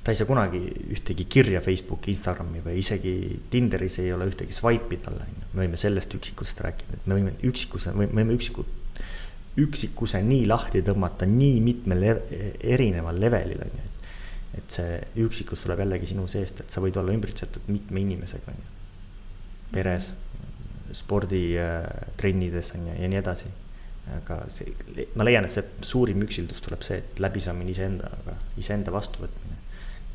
[0.05, 0.61] ta ei saa kunagi
[0.95, 3.13] ühtegi kirja Facebooki, Instagrami või isegi
[3.53, 5.49] Tinderis ei ole ühtegi swipe'i talle, on ju.
[5.53, 9.03] me võime sellest üksikust rääkida, et me võime üksikuse, me võime üksikut,
[9.61, 13.93] üksikuse nii lahti tõmmata nii mitmel erineval levelil, on ju.
[14.63, 18.65] et see üksikus tuleb jällegi sinu seest, et sa võid olla ümbritsetud mitme inimesega, on
[18.65, 18.73] ju.
[19.77, 20.11] peres,
[20.97, 23.51] sporditrennides on ju, ja nii edasi
[24.11, 24.73] aga see,
[25.15, 29.61] ma leian, et see suurim üksildus tuleb see, et läbisaamine iseendaga, iseenda vastuvõtmine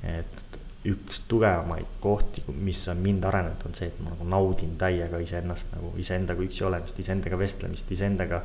[0.06, 5.18] et üks tugevamaid kohti, mis on mind arenenud, on see, et ma nagu naudin täiega
[5.24, 8.44] iseennast nagu iseendaga üksi olemist, iseendaga vestlemist, iseendaga.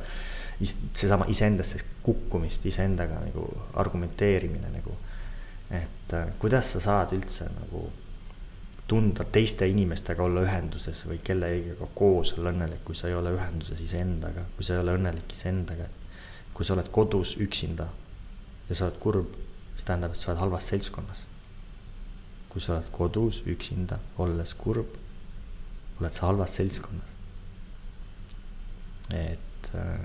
[0.93, 4.97] seesama iseendasse kukkumist, iseendaga nagu argumenteerimine nagu.
[5.71, 7.85] et äh, kuidas sa saad üldse nagu
[8.91, 13.79] tunda teiste inimestega olla ühenduses või kellegagi koos olla õnnelik, kui sa ei ole ühenduses
[13.79, 15.87] iseendaga, kui sa ei ole õnnelik iseendaga,
[16.53, 17.87] kui sa oled kodus üksinda
[18.67, 19.35] ja sa oled kurb,
[19.77, 21.25] see tähendab, et sa oled halvas seltskonnas
[22.51, 24.97] kui sa oled kodus üksinda, olles kurb,
[26.01, 27.17] oled sa halvas seltskonnas.
[29.11, 30.03] et äh,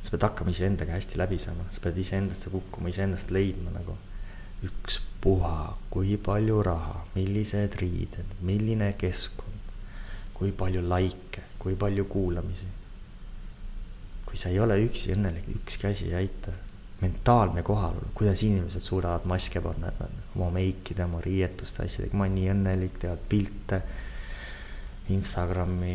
[0.00, 3.96] sa pead hakkama iseendaga hästi läbi saama, sa pead iseendasse kukkuma, iseennast leidma nagu.
[5.28, 9.72] Ükspuha, kui palju raha, millised riided, milline keskkond,
[10.34, 12.66] kui palju likee, kui palju kuulamisi.
[14.28, 16.52] kui sa ei ole üksi õnnelik, ükski asi ei aita
[17.00, 22.26] mentaalne kohalolu, kuidas inimesed suudavad maske panna, et nad oma meikide, oma riietuste asjadega, ma
[22.26, 23.80] olen nii õnnelik, teevad pilte.
[25.08, 25.94] Instagrami,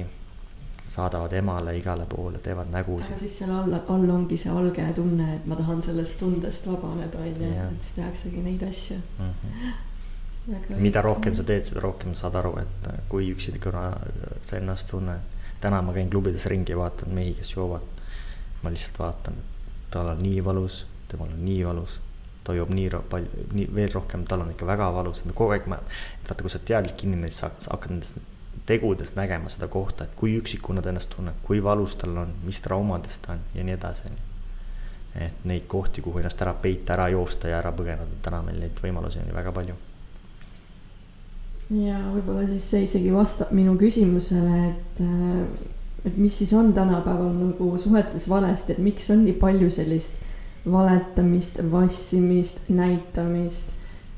[0.84, 3.18] saadavad emale igale poole, teevad aga nägusid.
[3.18, 7.28] siis seal all, all ongi see alge tunne, et ma tahan sellest tundest vabaneda, on
[7.28, 8.98] ju, et siis tehaksegi neid asju.
[9.20, 9.74] Mm -hmm.
[10.76, 13.84] Mida rohkem sa teed, seda rohkem saad aru, et kui üksikuna
[14.42, 15.20] sa ennast tunned.
[15.62, 17.82] täna ma käin klubides ringi, vaatan mehi, kes joovad.
[18.64, 19.34] ma lihtsalt vaatan,
[19.92, 22.00] tal on nii valus, temal on nii valus.
[22.44, 25.78] ta joob nii palju, nii veel rohkem, tal on ikka väga valus, kogu aeg ma,
[26.30, 28.16] vaata, kui sa teadlik inimene, siis sa hakkad nendest
[28.66, 32.61] tegudest nägema seda kohta, et kui üksikuna ta ennast tunneb, kui valus tal on, mis
[32.64, 34.30] traumadest ta on ja nii edasi, on ju.
[35.26, 38.80] et neid kohti, kuhu ennast ära peita, ära joosta ja ära põgeneda, täna meil neid
[38.84, 39.76] võimalusi on ju väga palju
[41.72, 45.01] ja võib-olla siis see isegi vastab minu küsimusele, et,
[46.05, 50.20] et mis siis on tänapäeval nagu suhetes valesti, et miks on nii palju sellist
[50.70, 53.73] valetamist, vassimist, näitamist.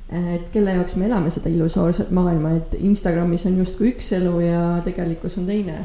[0.10, 4.64] Et kelle jaoks me elame seda illusoorset maailma, et Instagramis on justkui üks elu ja
[4.86, 5.80] tegelikkus on teine.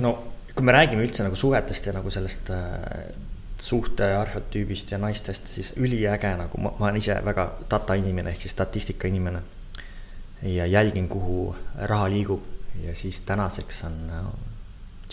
[0.00, 0.14] no
[0.54, 3.12] kui me räägime üldse nagu suhetest ja nagu sellest äh,
[3.62, 8.46] suhte arhetüübist ja naistest, siis üliäge nagu ma, ma olen ise väga data inimene ehk
[8.46, 9.42] siis statistika inimene.
[10.42, 12.42] ja jälgin, kuhu raha liigub
[12.82, 14.24] ja siis tänaseks on äh,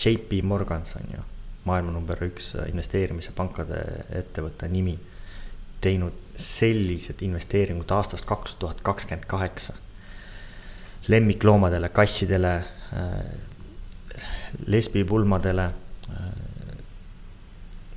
[0.04, 1.22] JP Morgans on ju
[1.64, 3.80] maailma number üks investeerimise pankade
[4.16, 4.96] ettevõtte nimi.
[5.80, 9.74] Teinud sellised investeeringud aastast kaks tuhat kakskümmend kaheksa.
[11.08, 12.64] lemmikloomadele, kassidele äh,
[14.66, 15.70] lesbipulmadele,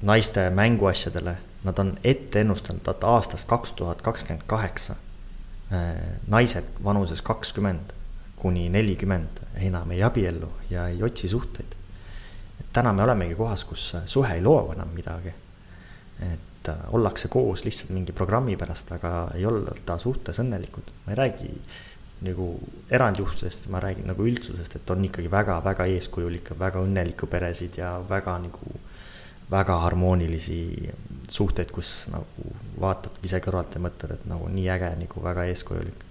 [0.01, 4.95] naiste mänguasjadele, nad on ette ennustanud, et aastast kaks tuhat kakskümmend kaheksa
[6.27, 7.93] naised vanuses kakskümmend
[8.36, 11.75] kuni nelikümmend enam ei abiellu ja ei otsi suhteid.
[12.73, 15.34] täna me olemegi kohas, kus suhe ei loo enam midagi.
[16.19, 16.39] et
[16.70, 21.51] äh, ollakse koos lihtsalt mingi programmi pärast, aga ei olda suhtes õnnelikud, ma ei räägi
[22.24, 22.47] nagu
[22.91, 28.38] erandjuhtudest, ma räägin nagu üldsusest, et on ikkagi väga-väga eeskujulikke, väga õnnelikke peresid ja väga
[28.45, 28.78] nagu,
[29.51, 30.61] väga harmoonilisi
[31.32, 36.09] suhteid, kus nagu vaatad ise kõrvalt ja mõtled, et nagu nii äge, nagu väga eeskujulik.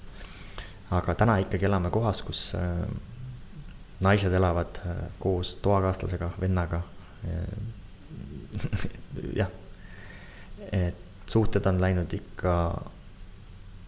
[0.93, 2.85] aga täna ikkagi elame kohas, kus äh,
[4.05, 6.83] naised elavad äh, koos toakaaslasega, vennaga
[9.41, 9.51] jah,
[10.73, 12.55] et suhted on läinud ikka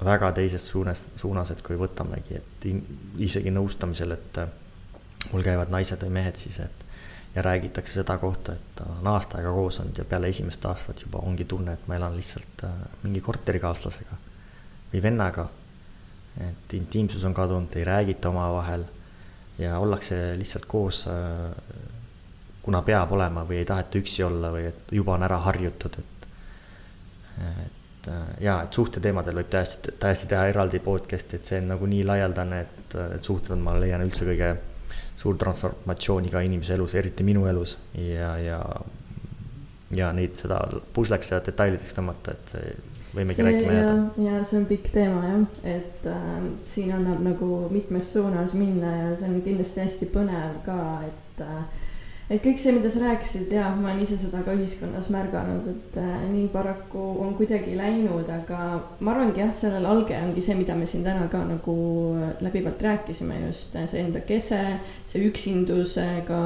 [0.04, 2.80] väga teises suunas, suunas, et kui võtamegi, et in,
[3.22, 4.48] isegi nõustamisel, et äh,
[5.32, 6.84] mul käivad naised või mehed siis, et
[7.34, 11.22] ja räägitakse seda kohta, et on aasta aega koos olnud ja peale esimest aastat juba
[11.26, 14.18] ongi tunne, et ma elan lihtsalt äh, mingi korterikaaslasega
[14.92, 15.48] või vennaga.
[16.40, 18.84] et intiimsus on kadunud, ei räägita omavahel
[19.58, 21.52] ja ollakse lihtsalt koos, äh,
[22.62, 26.13] kuna peab olema või ei taheta üksi olla või et juba on ära harjutud, et,
[27.38, 31.88] et äh, ja, et suhteteemadel võib täiesti, täiesti teha eraldi podcast'i, et see on nagu
[31.90, 34.54] nii laialdane, et, et suhted on, ma leian üldse kõige
[35.16, 38.58] suur transformatsioon iga inimese elus, eriti minu elus ja, ja,
[39.94, 40.58] ja neid seda
[40.94, 42.74] pusleks ja detailideks tõmmata, et see
[43.14, 44.26] võimegi see rääkima ja, jääda.
[44.26, 49.10] ja see on pikk teema jah, et äh, siin annab nagu mitmes suunas minna ja
[49.18, 51.83] see on kindlasti hästi põnev ka, et äh,
[52.30, 55.98] et kõik see, mida sa rääkisid, jah, ma olen ise seda ka ühiskonnas märganud, et
[56.00, 58.60] äh, nii paraku on kuidagi läinud, aga
[59.00, 61.76] ma arvangi jah, sellel alge ongi see, mida me siin täna ka nagu
[62.44, 64.62] läbivalt rääkisime just, see enda kese,
[65.10, 66.40] see üksindusega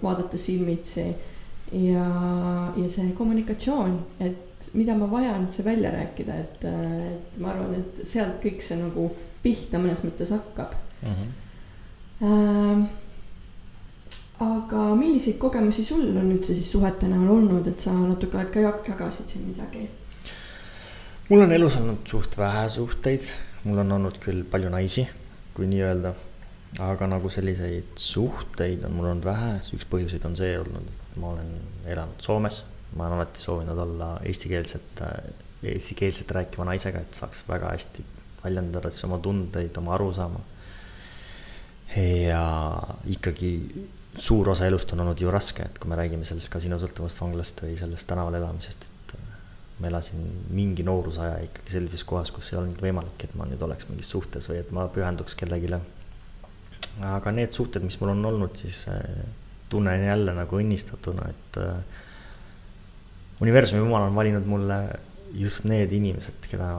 [0.00, 2.08] vaadata silmitsi ja,
[2.76, 8.06] ja see kommunikatsioon, et mida ma vajan, see välja rääkida, et, et ma arvan, et
[8.08, 9.10] sealt kõik see nagu
[9.44, 12.26] pihta mõnes mõttes hakkab Mm -hmm.
[12.26, 12.88] äh,
[14.44, 18.64] aga milliseid kogemusi sul on üldse siis suhete näol olnud, et sa natuke aeg ka
[18.64, 19.88] jag- jagasid siin midagi?
[21.30, 23.30] mul on elus olnud suht vähe suhteid,
[23.64, 25.06] mul on olnud küll palju naisi,
[25.54, 26.14] kui nii öelda.
[26.84, 31.30] aga nagu selliseid suhteid on mul olnud vähe, üks põhjuseid on see olnud, et ma
[31.36, 31.52] olen
[31.86, 32.64] elanud Soomes.
[32.96, 35.00] ma olen alati soovinud olla eestikeelset,
[35.62, 38.04] eestikeelset rääkiva naisega, et saaks väga hästi
[38.44, 40.40] väljendada siis oma tundeid, oma arusaama.
[41.96, 42.44] ja
[43.06, 43.52] ikkagi
[44.16, 47.76] suur osa elust on olnud ju raske, et kui me räägime sellest kasiinosõltuvast vanglast või
[47.78, 49.28] sellest tänaval elamisest, et äh,
[49.80, 53.88] ma elasin mingi noorusaja ikkagi sellises kohas, kus ei olnud võimalik, et ma nüüd oleks
[53.90, 55.80] mingis suhtes või et ma pühenduks kellelegi.
[57.02, 59.00] aga need suhted, mis mul on olnud, siis äh,
[59.68, 62.02] tunnen jälle nagu õnnistatuna, et äh,
[63.42, 64.78] universumi jumal on valinud mulle
[65.34, 66.70] just need inimesed, keda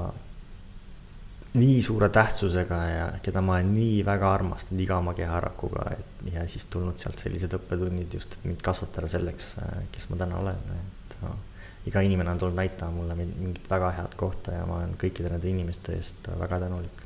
[1.56, 6.68] nii suure tähtsusega ja keda ma nii väga armastanud iga oma keharakuga, et ja siis
[6.72, 9.54] tulnud sealt sellised õppetunnid just, et mind kasvatada selleks,
[9.96, 11.32] kes ma täna olen, et no,
[11.88, 15.50] iga inimene on tulnud näitama mulle mingit väga head kohta ja ma olen kõikide nende
[15.52, 17.04] inimeste eest väga tänulik.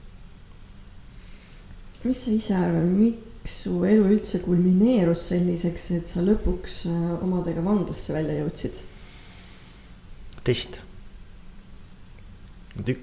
[2.03, 7.63] mis sa ise arvad, miks su elu üldse kulmineerus selliseks, et sa lõpuks äh, omadega
[7.65, 8.85] vanglasse välja jõudsid?
[10.43, 10.79] test.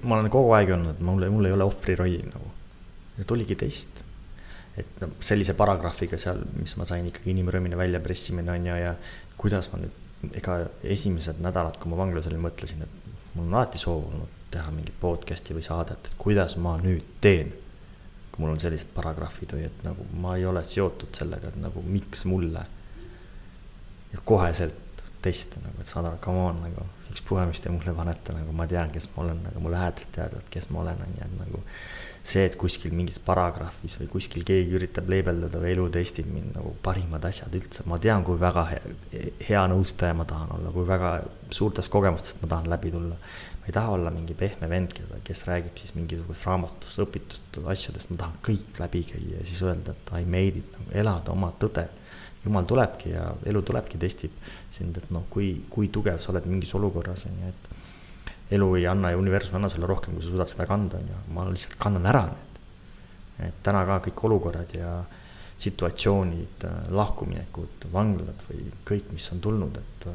[0.03, 2.51] Ma olen kogu aeg öelnud, et mul, mul ei ole ohvri rolli nagu.
[3.17, 4.03] ja tuligi test.
[4.77, 8.95] et no sellise paragrahviga seal, mis ma sain ikkagi inimrõõmine välja pressimine on ju, ja
[9.37, 9.93] kuidas ma nüüd,
[10.37, 14.71] ega esimesed nädalad, kui ma vanglas olin, mõtlesin, et mul on alati soov olnud teha
[14.71, 17.53] mingit podcast'i või saadet, et kuidas ma nüüd teen.
[18.31, 21.81] kui mul on sellised paragrahvid või et nagu ma ei ole seotud sellega, et nagu
[21.81, 22.65] miks mulle.
[24.13, 26.85] ja koheselt teste nagu, et saad aru, come on nagu,
[27.17, 30.45] ükspuha, mis te mulle panete, nagu ma tean, kes ma olen, nagu mu lähedased teadvad,
[30.53, 31.63] kes ma olen, on ju, et nagu.
[32.27, 36.73] see, et kuskil mingis paragrahvis või kuskil keegi üritab leebeldada või elu testib mind nagu
[36.83, 38.81] parimad asjad üldse, ma tean, kui väga hea,
[39.47, 41.13] hea nõustaja ma tahan olla, kui väga
[41.55, 43.15] suurtest kogemustest ma tahan läbi tulla
[43.67, 48.21] ei taha olla mingi pehme vend, keda, kes räägib siis mingisugust raamatust õpitud asjadest, ma
[48.21, 51.83] tahan kõik läbi käia ja siis öelda, et I made it, nagu elada oma tõde.
[52.47, 54.33] Jumal tulebki ja elu tulebki, testib
[54.73, 58.87] sind, et noh, kui, kui tugev sa oled mingis olukorras, on ju, et elu ei
[58.87, 61.45] anna ja universum ei anna sulle rohkem, kui sa suudad seda kanda, on ju, ma
[61.49, 62.43] lihtsalt kannan ära need.
[63.47, 64.91] et täna ka kõik olukorrad ja
[65.61, 70.07] situatsioonid, lahkuminekud, vanglad või kõik, mis on tulnud, et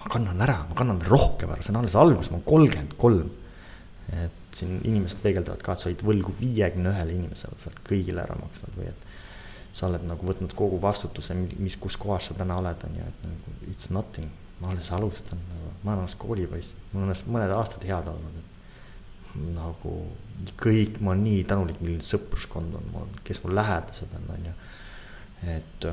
[0.00, 3.30] ma kannan ära, ma kannan rohkem ära, see on alles algus, ma olen kolmkümmend kolm.
[4.12, 8.20] et siin inimesed peegeldavad ka, et sa olid võlgu viiekümne ühele inimesele, sa oled kõigile
[8.22, 9.06] ära maksnud või et
[9.74, 13.26] sa oled nagu võtnud kogu vastutuse, mis, kus kohas sa täna oled, on ju, et
[13.26, 17.54] nagu it's nothing, ma alles alustan nagu,, ma olen alles koolipoiss, mul on alles mõned
[17.56, 18.52] aastad head olnud, et
[19.56, 19.94] nagu
[20.60, 24.54] kõik, ma olen nii tänulik, milline sõpruskond on mul, kes mul lähedased on, on ju,
[25.56, 25.88] et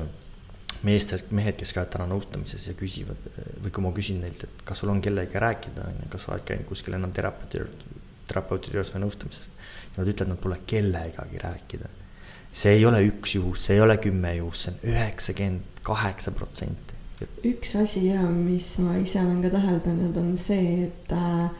[0.86, 3.26] meestel, mehed, kes käivad täna nõustamises ja küsivad
[3.62, 6.34] või kui ma küsin neilt, et kas sul on kellegagi rääkida, on ju, kas sa
[6.34, 7.62] oled käinud kuskil enam terapeuti,
[8.30, 9.58] terapeuti juures või nõustamisest.
[9.96, 11.90] nad ütlevad, nad pole kellegagi rääkida.
[12.52, 16.98] See ei ole üks juhus, see ei ole kümme juhus, see on üheksakümmend kaheksa protsenti.
[17.46, 21.50] üks asi ja mis ma ise olen ka täheldanud, on see, et äh,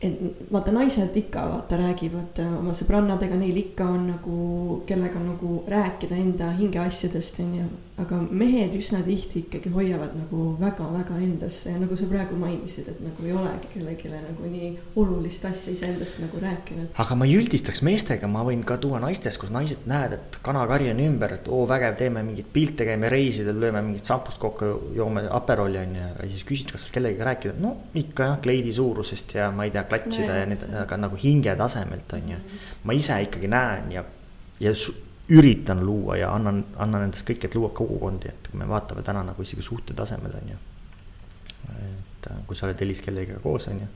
[0.00, 0.20] et
[0.52, 4.38] vaata, naised ikka vaata räägivad äh, oma sõbrannadega, neil ikka on nagu,
[4.86, 7.68] kellega nagu rääkida enda hingeasjadest, onju
[7.98, 11.72] aga mehed üsna tihti ikkagi hoiavad nagu väga-väga endasse.
[11.72, 14.68] Ja nagu sa praegu mainisid, et nagu ei olegi kellelegi nagu nii
[15.00, 16.92] olulist asja iseendast nagu rääkinud.
[16.94, 20.92] aga ma ei üldistaks meestega, ma võin ka tuua naistest, kus naised näed, et kanakari
[20.92, 25.26] on ümber, et oo vägev, teeme mingeid pilte, käime reisidel, lööme mingit šampust kokku, joome
[25.40, 29.50] aperoli on ju, ja siis küsid, kas kellegagi rääkida, no ikka jah, kleidi suurusest ja
[29.54, 32.40] ma ei tea, klatsida no, ja nii, aga nagu hinge tasemelt on ju.
[32.86, 34.04] ma ise ikkagi näen ja,
[34.62, 34.72] ja
[35.28, 39.22] üritan luua ja annan, annan endast kõik, et luua kogukondi, et kui me vaatame täna
[39.26, 40.58] nagu isegi suhte tasemel, on ju.
[41.68, 43.88] et äh, kui sa oled Elis kellegagi koos, on ju,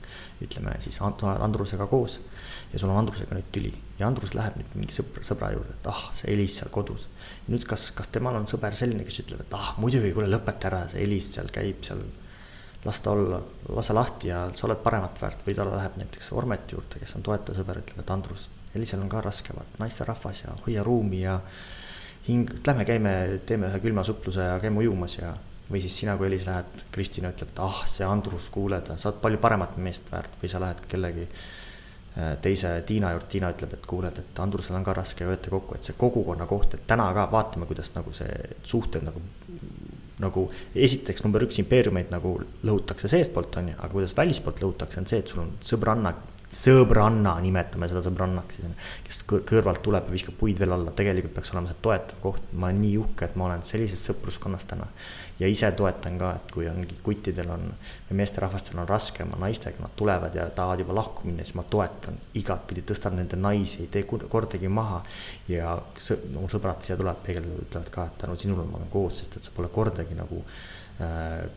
[0.44, 2.18] ütleme siis Andrusega koos
[2.72, 5.88] ja sul on Andrusega nüüd tüli ja Andrus läheb nüüd mingi sõbra, sõbra juurde, et
[5.88, 7.08] ah, see Elis seal kodus.
[7.48, 10.84] nüüd kas, kas temal on sõber selline, kes ütleb, et ah, muidugi, kuule, lõpeta ära,
[10.92, 12.04] see Elis seal käib seal
[12.84, 13.38] las ta olla,
[13.72, 17.24] lase lahti ja sa oled paremat väärt või ta läheb näiteks Ormeti juurde, kes on
[17.24, 21.38] toetaja sõber, ütleb, et Andrus Elisal on ka raske, vaat naisterahvas ja hoia ruumi ja
[22.28, 23.14] hing, lähme käime,
[23.46, 25.32] teeme ühe külma supluse ja käime ujumas ja
[25.72, 29.20] või siis sina, kui Elis lähed, Kristina ütleb, et ah, see Andrus, kuuled, sa oled
[29.22, 33.86] palju paremat meest väärt või sa lähed kellegi äh, teise Tiina juurde, Tiina ütleb, et
[33.88, 37.28] kuuled, et Andrusel on ka raske, võete kokku, et see kogukonna koht, et täna ka
[37.32, 39.22] vaatame, kuidas nagu see suhted nagu
[40.22, 40.44] nagu
[40.78, 45.18] esiteks number üks impeeriumeid nagu lõhutakse seestpoolt, on ju, aga kuidas välispoolt lõhutakse, on see,
[45.22, 46.12] et sul on sõbranna,
[46.52, 51.52] sõbranna, nimetame seda sõbrannaks siis, kes kõrvalt tuleb ja viskab puid veel alla, tegelikult peaks
[51.54, 54.88] olema see toetav koht, ma olen nii uhke, et ma olen sellises sõpruskonnas täna.
[55.40, 57.64] ja ise toetan ka, et kui ongi kuttidel on
[58.10, 61.64] või meesterahvastel on raske oma naistega, nad tulevad ja tahavad juba lahku minna, siis ma
[61.64, 65.02] toetan igatpidi, tõstan nende naisi, ei tee kordagi maha.
[65.48, 65.78] ja
[66.36, 69.48] mu sõbrad siia tulevad, peegeldavad, ütlevad ka, et tänu sinule ma olen koos, sest et
[69.48, 70.44] sa pole kordagi nagu
[71.00, 71.48] äh,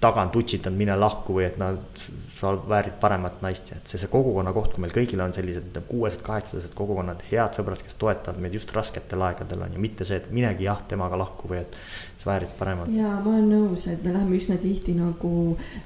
[0.00, 2.02] tagant utsitanud, mine lahku või et nad,
[2.34, 5.74] sa väärid paremat naist ja et see, see kogukonna koht, kui meil kõigil on sellised
[5.88, 10.20] kuuesed, kaheksased kogukonnad, head sõbrad, kes toetavad meid just rasketel aegadel on ju, mitte see,
[10.22, 11.74] et minegi jah, temaga lahku või et
[12.22, 12.92] sa väärid paremat.
[12.94, 15.32] ja ma olen nõus, et me läheme üsna tihti nagu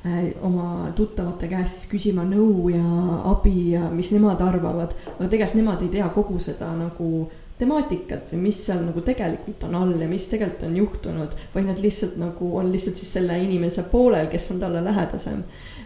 [0.05, 2.85] äh, oma tuttavate käest siis küsima nõu ja
[3.33, 7.31] abi ja mis nemad arvavad, aga tegelikult nemad ei tea kogu seda nagu
[7.63, 11.83] temaatikat või mis seal nagu tegelikult on all ja mis tegelikult on juhtunud, vaid nad
[11.83, 15.45] lihtsalt nagu on lihtsalt siis selle inimese poolel, kes on talle lähedasem.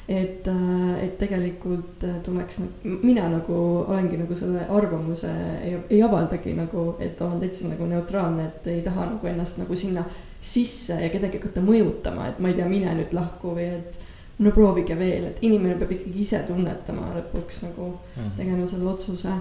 [0.09, 3.55] et, äh, et tegelikult äh, tuleks, mina nagu
[3.89, 5.33] olengi nagu selle arvamuse
[5.65, 9.77] ei, ei avaldagi nagu, et olen täitsa nagu neutraalne, et ei taha nagu ennast nagu
[9.77, 10.05] sinna
[10.41, 13.99] sisse ja kedagi hakata mõjutama, et ma ei tea, mine nüüd lahku või et
[14.39, 18.37] no proovige veel, et inimene peab ikkagi ise tunnetama lõpuks nagu -hmm.
[18.39, 19.35] tegema selle otsuse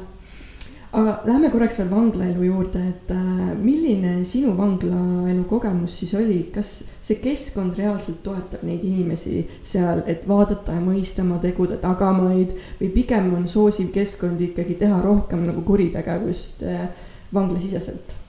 [0.95, 3.17] aga lähme korraks veel vanglaelu juurde, et äh,
[3.59, 6.71] milline sinu vanglaelu kogemus siis oli, kas
[7.03, 12.91] see keskkond reaalselt toetab neid inimesi seal, et vaadata ja mõista oma tegude tagamaid või
[12.95, 16.87] pigem on soosiv keskkond ikkagi teha rohkem nagu kuritegevust äh,
[17.35, 18.21] vanglasiseselt?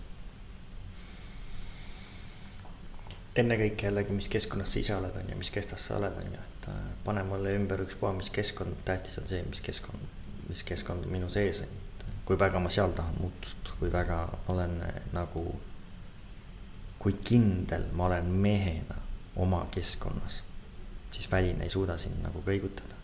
[3.37, 6.45] ennekõike jällegi, mis keskkonnas sa ise oled, on ju, mis kestas sa oled, on ju,
[6.51, 10.15] et äh, pane mulle ümber ükspuha, mis keskkond, tähtis on see, mis keskkond,
[10.49, 11.83] mis keskkond minu sees on
[12.27, 15.45] kui väga ma seal tahan muutust, kui väga ma olen eh, nagu,
[16.99, 18.99] kui kindel ma olen mehena
[19.37, 20.41] oma keskkonnas,
[21.11, 22.95] siis väline ei suuda sind nagu kõigutada.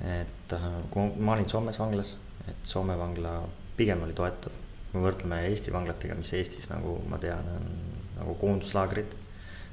[0.00, 2.16] et äh, kui ma olin Soomes vanglas,
[2.48, 3.38] et Soome vangla
[3.76, 4.52] pigem oli toetav,
[4.90, 7.70] kui me võrdleme Eesti vanglatega, mis Eestis nagu ma tean, on
[8.18, 9.16] nagu koonduslaagrid,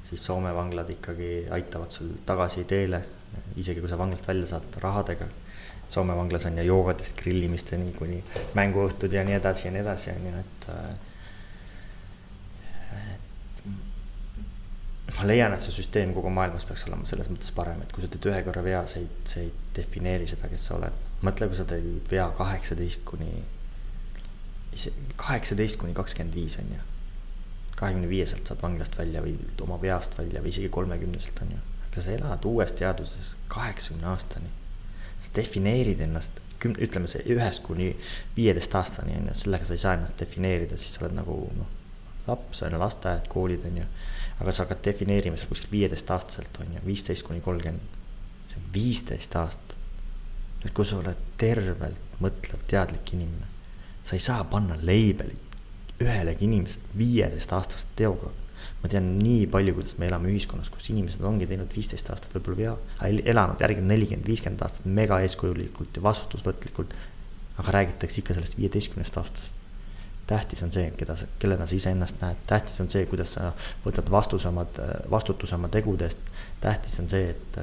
[0.08, 3.00] siis Soome vanglad ikkagi aitavad sul tagasi teele,
[3.56, 5.28] isegi kui sa vanglast välja saad rahadega
[5.88, 8.22] Soome vanglas on ju joogadest grillimisteni kuni
[8.56, 10.68] mänguõhtud ja nii edasi ja nii edasi, on ju, et.
[15.14, 18.08] ma leian, et see süsteem kogu maailmas peaks olema selles mõttes parem, et kui sa
[18.10, 21.04] teed ühe korra vea, see ei, see ei defineeri seda, kes sa oled.
[21.26, 23.30] mõtle, kui sa teed vea kaheksateist kuni,
[25.20, 26.82] kaheksateist kuni kakskümmend viis on ju.
[27.76, 31.62] kahekümne viieselt saad vanglast välja või oma veast välja või isegi kolmekümneselt on ju.
[31.94, 34.50] sa elad uues teaduses kaheksakümne aastani
[35.24, 37.92] sa defineerid ennast küm-, ütleme see ühest kuni
[38.36, 41.70] viieteist aastani on ju, sellega sa ei saa ennast defineerida, siis sa oled nagu noh,
[42.28, 43.86] laps on ju, lasteaed, koolid on ju.
[44.40, 47.98] aga sa hakkad defineerima seal kuskil viieteist aastaselt on ju, viisteist kuni kolmkümmend,
[48.50, 49.76] see on viisteist aastat.
[50.62, 53.50] nüüd, kui sa oled tervelt mõtlev, teadlik inimene,
[54.02, 55.40] sa ei saa panna leibelit
[56.02, 58.32] ühelegi inimesele viieteist aastast teoga
[58.84, 62.58] ma tean nii palju, kuidas me elame ühiskonnas, kus inimesed ongi teinud viisteist aastat võib-olla
[62.58, 62.72] vea,
[63.32, 66.92] elanud järgi nelikümmend, viiskümmend aastat mega eeskujulikult ja vastutusvõtlikult.
[67.54, 69.54] aga räägitakse ikka sellest viieteistkümnest aastast.
[70.26, 73.52] tähtis on see, keda sa, kellena sa iseennast näed, tähtis on see, kuidas sa
[73.86, 74.66] võtad vastuse oma,
[75.10, 76.20] vastutuse oma tegude eest.
[76.60, 77.58] tähtis on see, et.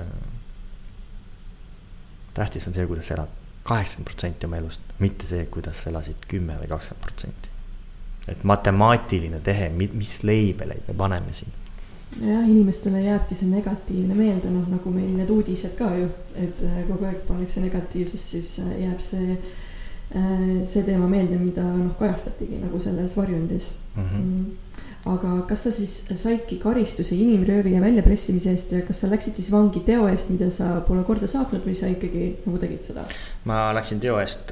[2.33, 6.25] tähtis on see, kuidas sa elad kaheksakümmend protsenti oma elust, mitte see, kuidas sa elasid
[6.27, 7.50] kümme või kakskümmend protsenti
[8.29, 11.57] et matemaatiline tehe, mis leibeleid me paneme siin.
[12.21, 16.81] jah, inimestele jääbki see negatiivne meelde, noh nagu meil need uudised ka ju, et äh,
[16.89, 19.37] kogu aeg pannakse negatiivsust, siis äh, jääb see,
[20.11, 24.03] äh, see teema meelde, mida noh, kajastatigi nagu selles varjundis mhm.
[24.03, 24.19] mm.
[24.19, 24.83] -hmm.
[25.15, 29.51] aga kas sa siis saidki karistuse inimröövi ja väljapressimise eest ja kas sa läksid siis
[29.51, 33.07] vangi teo eest, mida sa pole korda saatnud või sa ikkagi nagu tegid seda?
[33.45, 34.51] ma läksin teo eest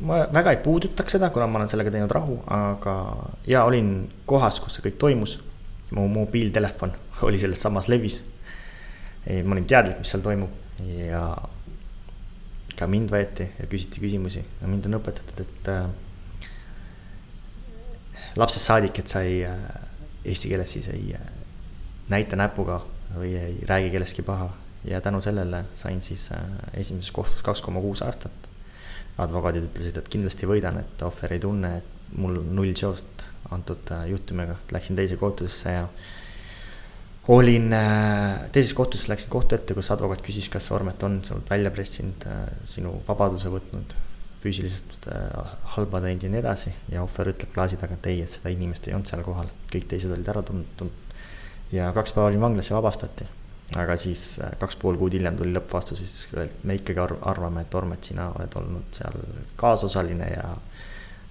[0.00, 2.94] ma väga ei puudutaks seda, kuna ma olen sellega teinud rahu, aga
[3.46, 3.96] ja olin
[4.26, 5.40] kohas, kus see kõik toimus.
[5.94, 6.92] mu mobiiltelefon
[7.28, 8.22] oli selles samas levis.
[9.44, 10.50] ma olin teadlik, mis seal toimub
[11.08, 11.26] ja
[12.78, 15.86] ka mind võeti ja küsiti küsimusi ja mind on õpetatud, et äh,
[18.36, 19.54] lapsest saadik, et sa ei äh,
[20.24, 21.28] eesti keeles siis ei äh,
[22.10, 22.80] näita näpuga
[23.14, 24.50] või ei räägi kellestki paha
[24.84, 26.42] ja tänu sellele sain siis äh,
[26.74, 28.50] esimeses kohtus kaks koma kuus aastat
[29.22, 34.08] advokaadid ütlesid, et kindlasti võidan, et ohver ei tunne, et mul null seost antud äh,
[34.10, 35.84] juhtumiga, läksin teise kohtusesse ja
[37.34, 41.70] olin äh, teises kohtuses, läksin kohtu ette, kus advokaat küsis, kas Ormet on sinult välja
[41.74, 43.94] pressinud, äh, sinu vabaduse võtnud,
[44.44, 45.06] füüsiliselt
[45.72, 46.74] halba teinud ja nii edasi.
[46.92, 50.12] ja ohver ütleb klaasi tagant ei, et seda inimest ei olnud seal kohal, kõik teised
[50.12, 51.16] olid ära tundnud.
[51.72, 53.24] ja kaks päeva olin vanglas ja vabastati
[53.72, 57.00] aga siis äh, kaks pool kuud hiljem tuli lõppvastus, siis öeldi, et me ikkagi
[57.30, 59.16] arvame, et Ormet, sina oled olnud seal
[59.60, 60.50] kaasosaline ja,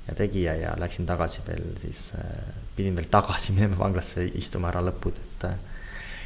[0.07, 4.83] ja tegija ja läksin tagasi veel siis, äh, pidin veel tagasi minema vanglasse istuma ära
[4.89, 5.47] lõpud, et.
[5.51, 5.69] Äh,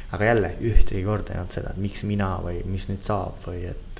[0.08, 3.66] aga jälle ühtegi korda ei olnud seda, et miks mina või mis nüüd saab või
[3.68, 3.98] et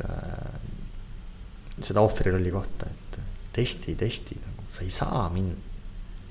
[1.84, 3.18] seda ohvrirolli kohta, et
[3.52, 5.66] testi, testi nagu sa ei saa minna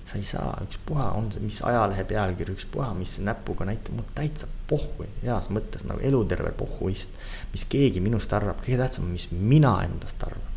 [0.08, 4.50] sa ei saa, ükspuha on see, mis ajalehe pealkiri, ükspuha, mis näpuga näitab, mul täitsa
[4.68, 7.10] pohhu, heas mõttes nagu eluterve pohhuist.
[7.54, 10.54] mis keegi minust arvab, kõige tähtsam mis mina endast arvan.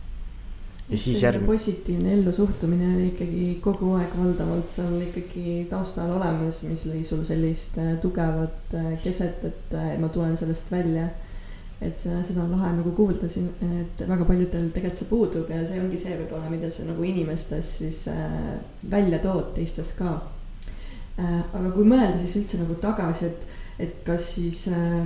[0.89, 1.53] ja siis järgmine.
[1.53, 7.79] positiivne ellusuhtumine oli ikkagi kogu aeg valdavalt seal ikkagi taustal olemas, mis lõi sul sellist
[7.79, 11.11] äh, tugevat äh, keset, et äh, ma tulen sellest välja
[11.81, 13.47] et see, seda on lahe nagu kuulda siin,
[13.81, 17.71] et väga paljudel tegelikult see puudub ja see ongi see võib-olla, mida sa nagu inimestes
[17.81, 18.59] siis äh,
[18.93, 20.19] välja tood teistes ka
[21.17, 21.41] äh,.
[21.41, 23.49] aga kui mõelda siis üldse nagu tagasi, et,
[23.81, 25.05] et kas siis äh,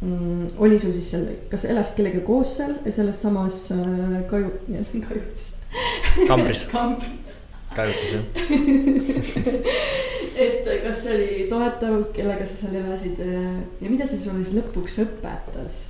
[0.00, 4.52] mm, oli sul siis seal, kas elasid kellegagi koos seal selles samas äh, kaju,
[5.08, 5.52] kajutis?
[6.28, 6.66] Kambris.
[6.74, 7.32] Kambris.
[7.74, 8.24] Kajutis jah.
[10.34, 14.98] Et kas see oli toetav, kellega sa seal elasid ja mida see sulle siis lõpuks
[15.04, 15.84] õpetas?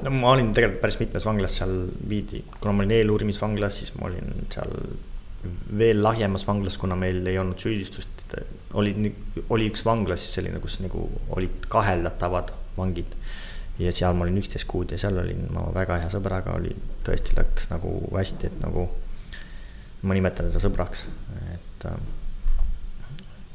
[0.00, 1.74] no ma olin tegelikult päris mitmes vanglas, seal
[2.08, 4.72] viidi, kuna ma olin eeluurimisvanglas, siis ma olin seal
[5.78, 8.34] veel lahjemas vanglas, kuna meil ei olnud süüdistust.
[8.74, 9.12] oli,
[9.48, 13.16] oli üks vangla siis selline, kus nagu olid kaheldatavad vangid.
[13.80, 16.74] ja seal ma olin üksteist kuud ja seal olin ma väga hea sõbraga, oli,
[17.06, 18.88] tõesti läks nagu hästi, et nagu.
[20.02, 21.06] ma nimetan teda sõbraks,
[21.54, 21.88] et.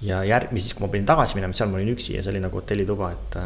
[0.01, 2.43] ja järgmine, siis kui ma pidin tagasi minema, seal ma olin üksi ja see oli
[2.43, 3.39] nagu hotellituba, et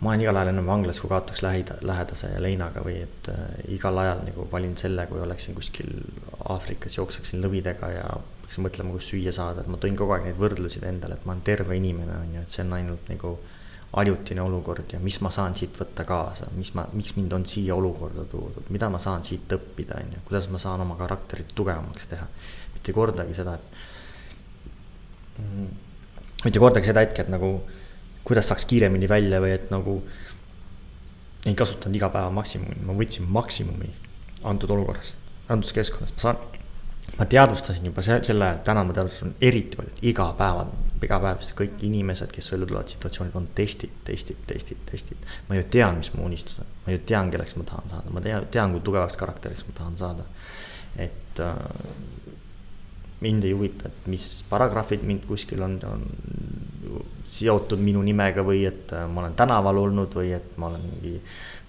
[0.00, 3.40] ma olen igal ajal enne vanglas, kui kaotaks lähida, lähedase leinaga või et äh,
[3.76, 5.90] igal ajal nagu valin selle, kui oleksin kuskil
[6.48, 8.06] Aafrikas, jookseksin lõvidega ja
[8.40, 11.32] peaksin mõtlema, kus süüa saada, et ma tõin kogu aeg neid võrdlusid endale, et ma
[11.36, 13.34] olen terve inimene, on ju, et see on ainult nagu
[14.00, 17.74] ajutine olukord ja mis ma saan siit võtta kaasa, mis ma, miks mind on siia
[17.74, 22.06] olukorda toodud, mida ma saan siit õppida, on ju, kuidas ma saan oma karakterit tugevamaks
[22.10, 22.26] teha.
[22.74, 23.64] mitte kordagi seda, et
[26.44, 27.50] mitte kordagi seda hetke, et nagu
[28.24, 30.00] kuidas saaks kiiremini välja või et nagu
[31.46, 33.90] ei kasutanud iga päeva maksimumi, ma võtsin maksimumi
[34.44, 35.14] antud olukorras,
[35.48, 36.48] antud keskkonnas, ma saan.
[37.18, 40.60] ma teadvustasin juba see, selle täna ma teadvustan eriti palju, et iga päev,
[41.02, 45.30] iga päev, sest kõik inimesed, kes ellu tulevad situatsioonid, on testid, testid, testid, testid.
[45.48, 48.22] ma ju tean, mis mu unistus on, ma ju tean, kelleks ma tahan saada, ma
[48.24, 50.28] tean, tean, kui tugevaks karakteriks ma tahan saada.
[50.98, 51.56] et äh,
[53.20, 56.04] mind ei huvita, et mis paragrahvid mind kuskil on, on
[57.24, 61.18] seotud minu nimega või et äh, ma olen tänaval olnud või et ma olen mingi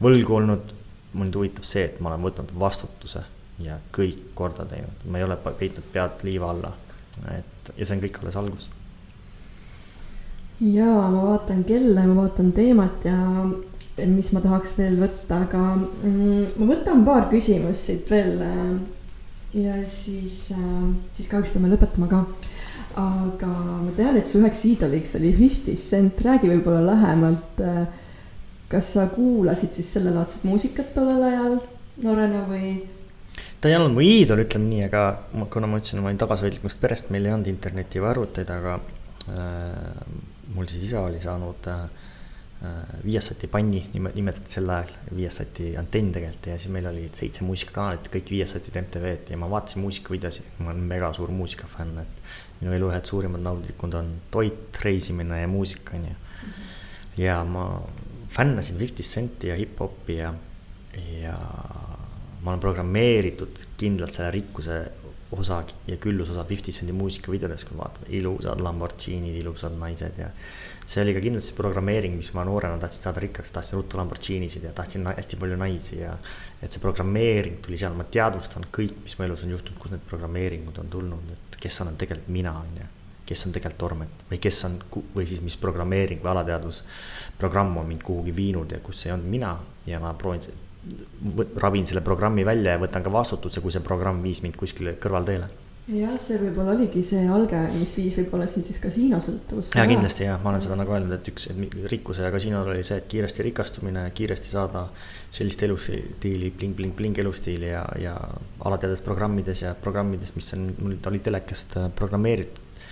[0.01, 0.77] võlgu olnud.
[1.11, 3.25] mind huvitab see, et ma olen võtnud vastutuse
[3.59, 6.71] ja kõik korda teinud, ma ei ole peitnud pead liiva alla.
[7.35, 8.69] et ja see on kõik alles algus.
[10.61, 13.17] ja ma vaatan kella, ma vaatan teemat ja
[14.07, 18.39] mis ma tahaks veel võtta, aga mm, ma võtan paar küsimust siit veel.
[19.53, 20.83] Ja siis, äh,
[21.13, 22.25] siis kahjuks peame lõpetama ka
[22.99, 23.49] aga
[23.85, 27.61] ma tean, et su üheks iidoliks oli Fifty Cent, räägi võib-olla lähemalt.
[27.63, 27.85] Äh,
[28.71, 31.57] kas sa kuulasid siis sellelaadset muusikat tollel ajal
[32.03, 32.77] noorena või?
[33.61, 35.01] ta ei olnud mu iidol, ütleme nii, aga
[35.37, 38.77] ma, kuna ma ütlesin, ma olin tagasihoidlikust perest, meil ei olnud interneti või arvuteid, aga
[39.27, 40.15] äh,
[40.55, 42.00] mul siis isa oli saanud äh
[43.01, 48.11] Viasati panni, nime, nimetati sel ajal Viasati antenn tegelikult ja siis meil oli seitse muusikakanalit,
[48.13, 52.91] kõik Viasatid, MTV-d ja ma vaatasin muusikavideosid, ma olen mega suur muusikafänn, et minu elu
[52.91, 56.53] ühed suurimad naudikud on toit, reisimine ja muusika, on ju.
[57.23, 57.65] ja ma
[58.29, 60.33] fännasin Fifty Centi ja hip-hopi ja,
[61.17, 61.37] ja
[62.41, 64.83] ma olen programmeeritud kindlalt selle rikkuse
[65.31, 70.29] osa ja küllusosa Fifty Cendi muusikavideodes, kui vaatad, ilusad Lamborghinid, ilusad naised ja.
[70.91, 74.73] See oli ka kindlasti programmeering, mis ma noorena tahtsin saada rikkaks, tahtsin ruttu Lamborghinisid ja
[74.75, 76.17] tahtsin hästi palju naisi ja.
[76.61, 80.03] et see programmeering tuli seal, ma teadvustan kõik, mis mu elus on juhtunud, kust need
[80.09, 82.89] programmeeringud on tulnud, et kes olen tegelikult mina, on ju.
[83.31, 84.77] kes on tegelikult Ormet või kes on,
[85.15, 89.55] või siis mis programmeering või alateadvusprogramm on mind kuhugi viinud ja kus ei olnud mina
[89.87, 90.43] ja ma proovin,
[91.61, 95.47] ravin selle programmi välja ja võtan ka vastutuse, kui see programm viis mind kuskile kõrvalteele
[95.89, 99.77] jah, see võib-olla oligi see alge, mis viis võib-olla sind siis kasiinosõltuvusse.
[99.79, 102.83] ja kindlasti jah, ma olen seda nagu öelnud, et üks et rikkuse ja kasiinol oli
[102.87, 104.85] see, et kiiresti rikastumine, kiiresti saada
[105.33, 108.17] sellist elustiili, bling-bling-bling elustiili ja, ja
[108.67, 112.85] alateades programmides ja programmides, mis on, mul oli telekast äh, programmeeritud.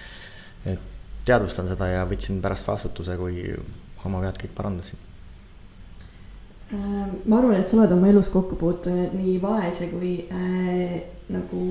[0.74, 0.88] et
[1.30, 3.46] teadvustan seda ja võtsin pärast vastutuse, kui
[4.08, 5.09] oma vead kõik parandasin
[6.72, 11.00] ma arvan, et sa oled oma elus kokku puutunud nii vaese kui äh,
[11.34, 11.64] nagu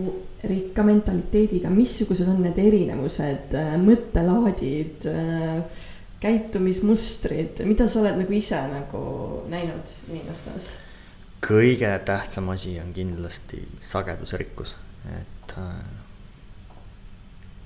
[0.49, 5.85] rikka mentaliteediga, missugused on need erinevused, äh, mõttelaadid, äh,
[6.23, 9.03] käitumismustrid, mida sa oled nagu ise nagu
[9.51, 10.77] näinud inimestes?
[11.39, 14.75] kõige tähtsam asi on kindlasti sagedusrikkus,
[15.15, 15.77] et äh,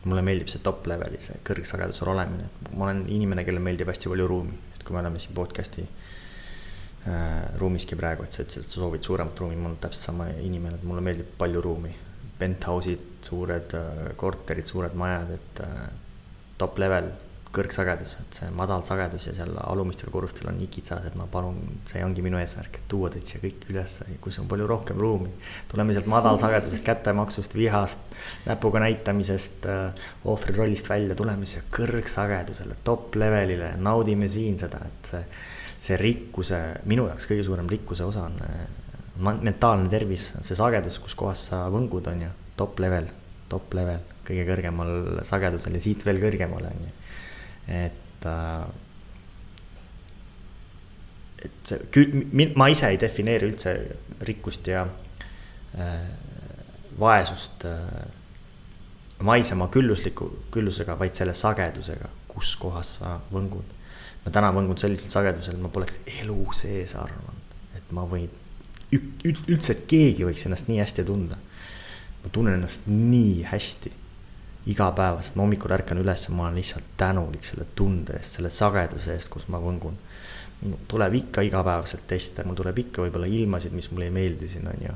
[0.04, 4.12] mulle meeldib see top leveli, see kõrgsagedusel olemine, et ma olen inimene, kellele meeldib hästi
[4.12, 6.01] palju ruumi, et kui me oleme siin podcast'i äh,
[7.58, 10.78] ruumiski praegu, et sa ütlesid, et sa soovid suuremat ruumi, ma olen täpselt sama inimene,
[10.78, 11.90] et mulle meeldib palju ruumi.
[12.38, 15.84] Penthouse'id, suured äh, korterid, suured majad, et äh,
[16.58, 17.10] top level,
[17.52, 21.58] kõrgsagedus, et see madal sagedus ja seal alumistel korrustel on nikitsad, et ma palun,
[21.88, 25.28] see ongi minu eesmärk, et tuua teid siia kõik ülesse, kus on palju rohkem ruumi.
[25.68, 28.16] tuleme sealt madalsagedusest, kättemaksust, vihast,
[28.46, 35.12] näpuga näitamisest äh,, ohvri rollist välja, tuleme siia kõrgsagedusele, top levelile, naudime siin seda, et
[35.12, 35.26] see
[35.82, 36.60] see rikkuse,
[36.90, 38.62] minu jaoks kõige suurem rikkuse osa on äh,
[39.42, 43.08] mentaalne tervis, see sagedus, kus kohas sa võngud, on ju, top level,
[43.50, 44.94] top level, kõige kõrgemal
[45.26, 46.94] sagedusel ja siit veel kõrgemale, on ju.
[47.82, 48.64] et äh,,
[51.42, 53.74] et see, ma ise ei defineeri üldse
[54.22, 56.08] rikkust ja äh,
[56.98, 58.04] vaesust äh,
[59.26, 63.81] maisema küllusliku, küllusega, vaid selle sagedusega, kus kohas sa võngud
[64.24, 68.30] ma täna võngun sellisel sagedusel, ma poleks elu sees arvanud, et ma võin,
[68.92, 71.38] üldse, et keegi võiks ennast nii hästi tunda.
[72.22, 73.90] ma tunnen ennast nii hästi
[74.66, 79.30] igapäevaselt, ma hommikul ärkan üles, ma olen lihtsalt tänulik selle tunde eest, selle sageduse eest,
[79.32, 79.96] kus ma võngun.
[80.88, 84.84] tuleb ikka igapäevaselt teste, mul tuleb ikka võib-olla ilmasid, mis mulle ei meeldi siin on
[84.86, 84.94] ju.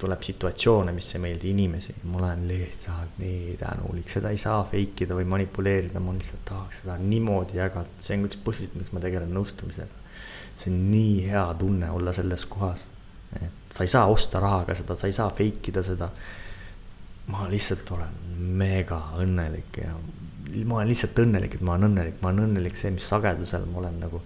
[0.00, 5.06] Tuleb situatsioone, mis ei meeldi, inimesi, ma olen lihtsalt nii tänulik, seda ei saa fake
[5.06, 9.02] ida või manipuleerida, ma lihtsalt tahaks seda niimoodi jagada, see on üks põhjus, miks ma
[9.04, 9.98] tegelen nõustamisega.
[10.60, 12.86] see on nii hea tunne olla selles kohas,
[13.40, 16.10] et sa ei saa osta rahaga seda, sa ei saa fake ida seda.
[17.30, 18.16] Ma lihtsalt olen
[18.58, 19.92] mega õnnelik ja
[20.64, 23.84] ma olen lihtsalt õnnelik, et ma olen õnnelik, ma olen õnnelik see, mis sagedusel ma
[23.84, 24.22] olen nagu.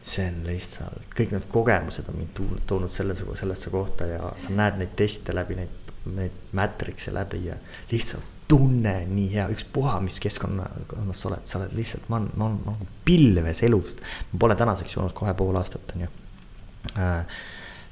[0.00, 4.78] See on lihtsalt, kõik need kogemused on mind toonud sellesse, sellesse kohta ja sa näed
[4.80, 7.58] neid teste läbi, neid, neid matrix'e läbi ja
[7.90, 12.48] lihtsalt tunne nii hea, ükspuha, mis keskkonnas sa oled, sa oled lihtsalt, ma olen, ma
[12.48, 14.00] olen, olen pilves elust.
[14.32, 16.08] ma pole tänaseks joonud kohe pool aastat, on ju
[16.96, 17.36] äh,.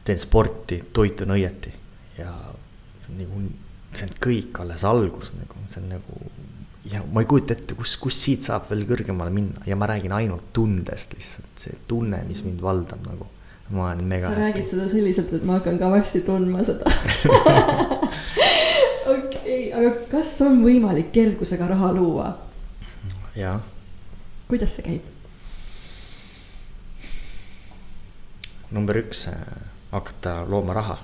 [0.05, 1.74] teen sporti, toitun õieti
[2.18, 2.32] ja
[3.14, 3.44] nagu
[3.93, 6.20] see on kõik alles algus nagu, see on nagu.
[6.84, 10.14] Ja ma ei kujuta ette, kus, kus siit saab veel kõrgemale minna ja ma räägin
[10.14, 13.26] ainult tundest lihtsalt, see tunne, mis mind valdab nagu.
[13.70, 14.30] ma olen mega.
[14.30, 16.88] sa räägid seda selliselt, et ma hakkan ka varsti tundma seda
[19.12, 22.30] okei okay,, aga kas on võimalik kergusega raha luua?
[23.36, 23.59] jaa.
[24.48, 25.12] kuidas see käib?
[28.70, 29.36] number üks, äh,
[29.92, 30.98] hakata looma raha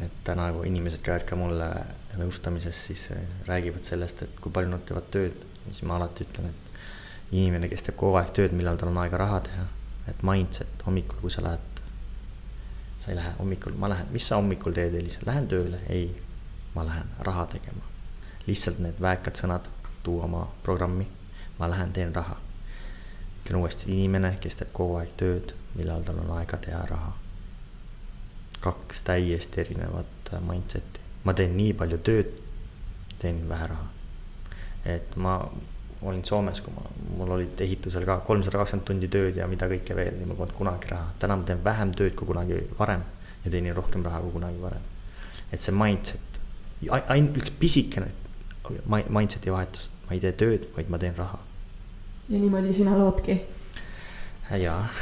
[0.00, 1.68] et täna, kui inimesed käivad ka mulle
[2.18, 6.50] nõustamises, siis äh, räägivad sellest, et kui palju nad teevad tööd, siis ma alati ütlen,
[6.50, 9.66] et inimene, kes teeb kogu aeg tööd, millal tal on aega raha teha,
[10.10, 11.80] et mindset hommikul, kui sa lähed,
[13.00, 16.10] sa ei lähe hommikul, ma lähen, mis sa hommikul teed, Elisa, lähen tööle, ei,
[16.74, 17.88] ma lähen raha tegema.
[18.46, 19.68] lihtsalt need väekad sõnad,
[20.02, 21.06] too oma programmi,
[21.58, 22.36] ma lähen teen raha.
[23.42, 27.12] ütlen uuesti, inimene, kes teeb kogu aeg tööd, millal tal on aega teha raha
[28.62, 31.01] kaks täiesti erinevat mindset'i.
[31.24, 32.32] Ma teen nii palju tööd,
[33.22, 33.86] teenin vähe raha.
[34.84, 35.36] et ma
[36.02, 36.82] olin Soomes, kui ma,
[37.16, 40.56] mul olid ehitusel ka kolmsada kakskümmend tundi tööd ja mida kõike veel, nii ma polnud
[40.58, 41.12] kunagi raha.
[41.22, 43.04] täna ma teen vähem tööd kui kunagi varem
[43.44, 44.90] ja teenin rohkem raha kui kunagi varem.
[45.52, 46.40] et see mindset,
[46.90, 48.10] ainult üks pisikene
[48.90, 51.38] mindset'i vahetus, ma ei tee tööd, vaid ma teen raha.
[52.28, 53.38] ja niimoodi sina loodki?
[54.60, 54.88] Jaa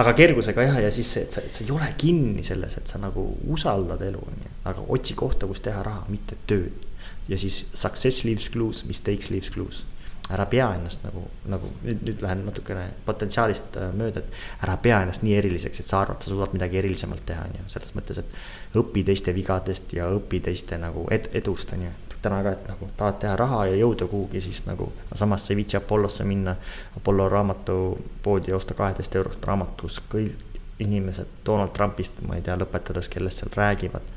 [0.00, 2.88] aga kergusega jah, ja siis see, et sa, et sa ei ole kinni selles, et
[2.88, 4.52] sa nagu usaldad elu, on ju.
[4.70, 6.88] aga otsi kohta, kus teha raha, mitte tööd.
[7.28, 9.84] ja siis success leaves clues, mistakes leaves clues.
[10.32, 15.02] ära pea ennast nagu, nagu nüüd, nüüd lähen natukene potentsiaalist äh, mööda, et ära pea
[15.02, 18.22] ennast nii eriliseks, et sa arvad, sa suudad midagi erilisemalt teha, on ju, selles mõttes,
[18.22, 22.68] et õpi teiste vigadest ja õpi teiste nagu ed, edust, on ju täna ka, et
[22.68, 26.54] nagu tahad teha raha ja jõuda kuhugi, siis nagu samas sa ei viitsi Apollosse minna.
[26.96, 32.56] Apollo raamatupoodi ja osta kaheteist eurost raamat, kus kõik inimesed Donald Trumpist, ma ei tea,
[32.58, 34.10] lõpetades, kellest seal räägivad.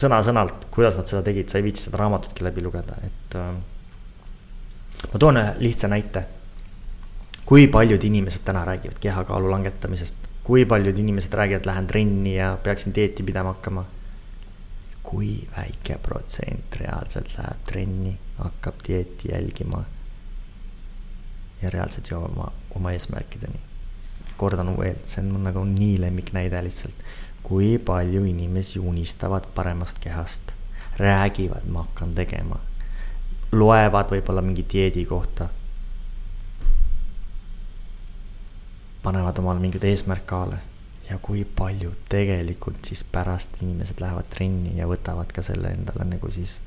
[0.00, 3.54] sõna-sõnalt, kuidas nad seda tegid, sa ei viitsi seda raamatutki läbi lugeda, et äh,.
[5.12, 6.24] ma toon ühe lihtsa näite.
[7.44, 12.94] kui paljud inimesed täna räägivad kehakaalu langetamisest, kui paljud inimesed räägivad, lähen trenni ja peaksin
[12.94, 13.84] dieeti pidama hakkama
[15.02, 19.84] kui väike protsent reaalselt läheb trenni, hakkab dieeti jälgima.
[21.62, 23.60] ja reaalselt jõuama oma eesmärkideni.
[24.36, 27.04] kordan veel, see on nagu nii lemmiknäide lihtsalt.
[27.42, 30.52] kui palju inimesi unistavad paremast kehast,
[30.96, 32.60] räägivad, ma hakkan tegema.
[33.52, 35.48] loevad võib-olla mingi dieedi kohta.
[39.02, 40.69] panevad omale mingeid eesmärkaale
[41.10, 46.30] ja kui palju tegelikult siis pärast inimesed lähevad trenni ja võtavad ka selle endale nagu
[46.30, 46.60] siis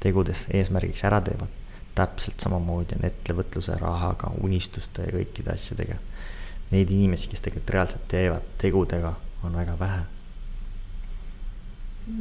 [0.00, 1.58] tegudes eesmärgiks ära teevad.
[1.94, 5.96] täpselt samamoodi on ettevõtluse rahaga, unistuste ja kõikide asjadega.
[6.70, 9.10] Neid inimesi, kes tegelikult reaalselt teevad tegudega,
[9.42, 10.04] on väga vähe.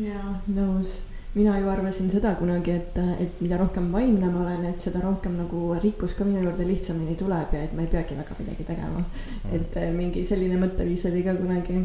[0.01, 0.97] jaa, nõus
[1.35, 5.35] mina ju arvasin seda kunagi, et, et mida rohkem vaimne ma olen, et seda rohkem
[5.37, 9.03] nagu rikkus ka minu juurde lihtsamini tuleb ja et ma ei peagi väga midagi tegema.
[9.03, 9.53] Mm.
[9.59, 11.83] et eh, mingi selline mõtteviis oli ka kunagi.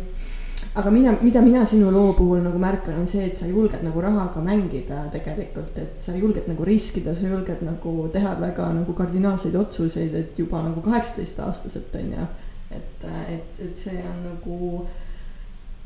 [0.80, 4.00] aga mina, mida mina sinu loo puhul nagu märkan, on see, et sa julged nagu
[4.00, 9.54] rahaga mängida tegelikult, et sa julged nagu riskida, sa julged nagu teha väga nagu kardinaalseid
[9.60, 12.28] otsuseid, et juba nagu kaheksateistaastaselt on ju.
[12.70, 14.86] et, et, et see on nagu,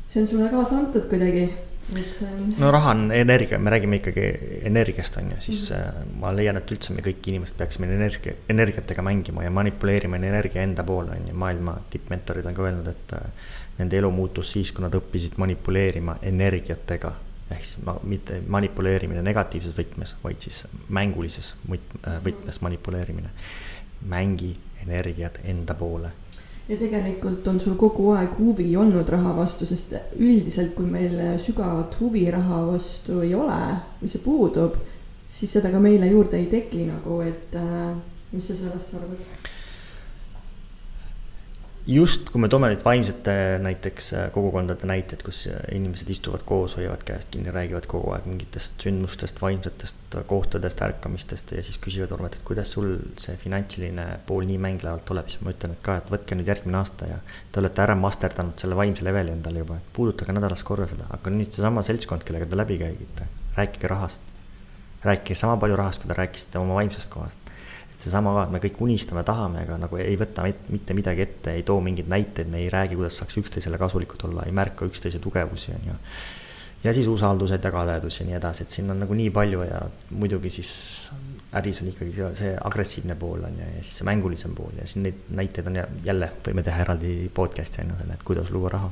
[0.07, 1.49] see on sulle kaasa antud kuidagi
[1.89, 2.53] On...
[2.57, 4.25] no raha on energia, me räägime ikkagi
[4.69, 9.03] energiast, on ju, siis mm ma leian, et üldse me kõik inimesed peaksime energia, energiatega
[9.05, 13.49] mängima ja manipuleerima energia enda poole, on ju, maailma tippmentorid on ka öelnud, et äh,
[13.79, 17.13] nende elu muutus siis, kui nad õppisid manipuleerima energiatega.
[17.49, 21.95] ehk siis ma, mitte manipuleerimine negatiivses võtmes, vaid siis mängulises võt-,
[22.25, 23.31] võtmes manipuleerimine.
[24.05, 24.53] mängi
[24.85, 26.11] energiat enda poole
[26.69, 31.97] ja tegelikult on sul kogu aeg huvi olnud raha vastu, sest üldiselt, kui meil sügavat
[31.99, 33.59] huvi raha vastu ei ole
[34.01, 34.77] või see puudub,
[35.33, 37.95] siis seda ka meile juurde ei teki nagu, et äh,
[38.31, 39.49] mis sa sellest arvad?
[41.87, 43.33] Just, kui me toome neid vaimsete
[43.63, 48.27] näiteks äh, kogukondade näiteid, kus äh, inimesed istuvad koos, hoiavad käest kinni, räägivad kogu aeg
[48.29, 54.47] mingitest sündmustest, vaimsetest kohtadest, ärkamistest ja siis küsivad Urmet, et kuidas sul see finantsiline pool
[54.49, 57.19] nii mänglevalt tuleb, siis ma ütlen, et ka, et võtke nüüd järgmine aasta ja
[57.51, 61.33] te olete ära masterdanud selle vaimse leveli endale juba, et puudutage nädalas korra seda, aga
[61.33, 64.25] nüüd seesama seltskond, kellega te läbi käigite, rääkige rahast.
[65.03, 67.38] rääkige sama palju rahast, kui te rääkisite oma vaimsest kohast
[67.99, 71.65] seesama ka, et me kõik unistame, tahame, aga nagu ei võta mitte midagi ette, ei
[71.67, 75.73] too mingeid näiteid, me ei räägi, kuidas saaks üksteisele kasulikud olla, ei märka üksteise tugevusi,
[75.75, 75.97] on ju.
[76.83, 79.81] ja siis usaldused ja kadedus ja nii edasi, et siin on nagu nii palju ja
[80.15, 80.71] muidugi siis
[81.59, 84.87] äris on ikkagi see, see agressiivne pool on ju, ja siis see mängulisem pool ja
[84.87, 88.71] siin neid näiteid on jälle, võime teha eraldi podcast'i on ju selle, et kuidas luua
[88.77, 88.91] raha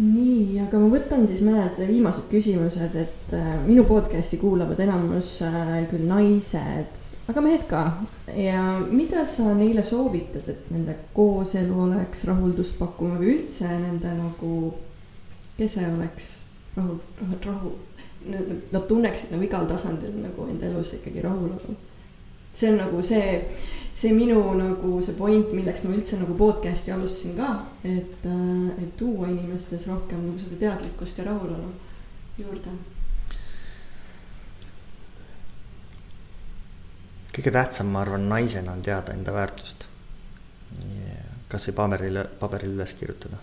[0.00, 5.82] nii, aga ma võtan siis mõned viimased küsimused, et äh, minu podcast'i kuulavad enamus äh,
[5.90, 7.82] küll naised, aga mehed ka.
[8.36, 14.72] ja mida sa neile soovitad, et nende kooselu oleks rahuldust pakkuma või üldse nende nagu
[15.58, 16.36] kese oleks
[16.76, 17.72] rahu, rahu, rahu.
[18.72, 21.76] Nad tunneksid nagu igal tasandil nagu enda elus ikkagi rahulolu.
[22.54, 23.40] see on nagu see
[24.02, 27.50] see minu nagu see point, milleks ma üldse nagu podcast'i alustasin ka,
[27.86, 31.70] et, äh, et tuua inimestes rohkem nagu seda teadlikkust ja rahulolu
[32.38, 32.74] juurde.
[37.32, 39.86] kõige tähtsam, ma arvan, naisena on teada enda väärtust.
[41.48, 43.36] kasvõi paberile, paberile üles kirjutada.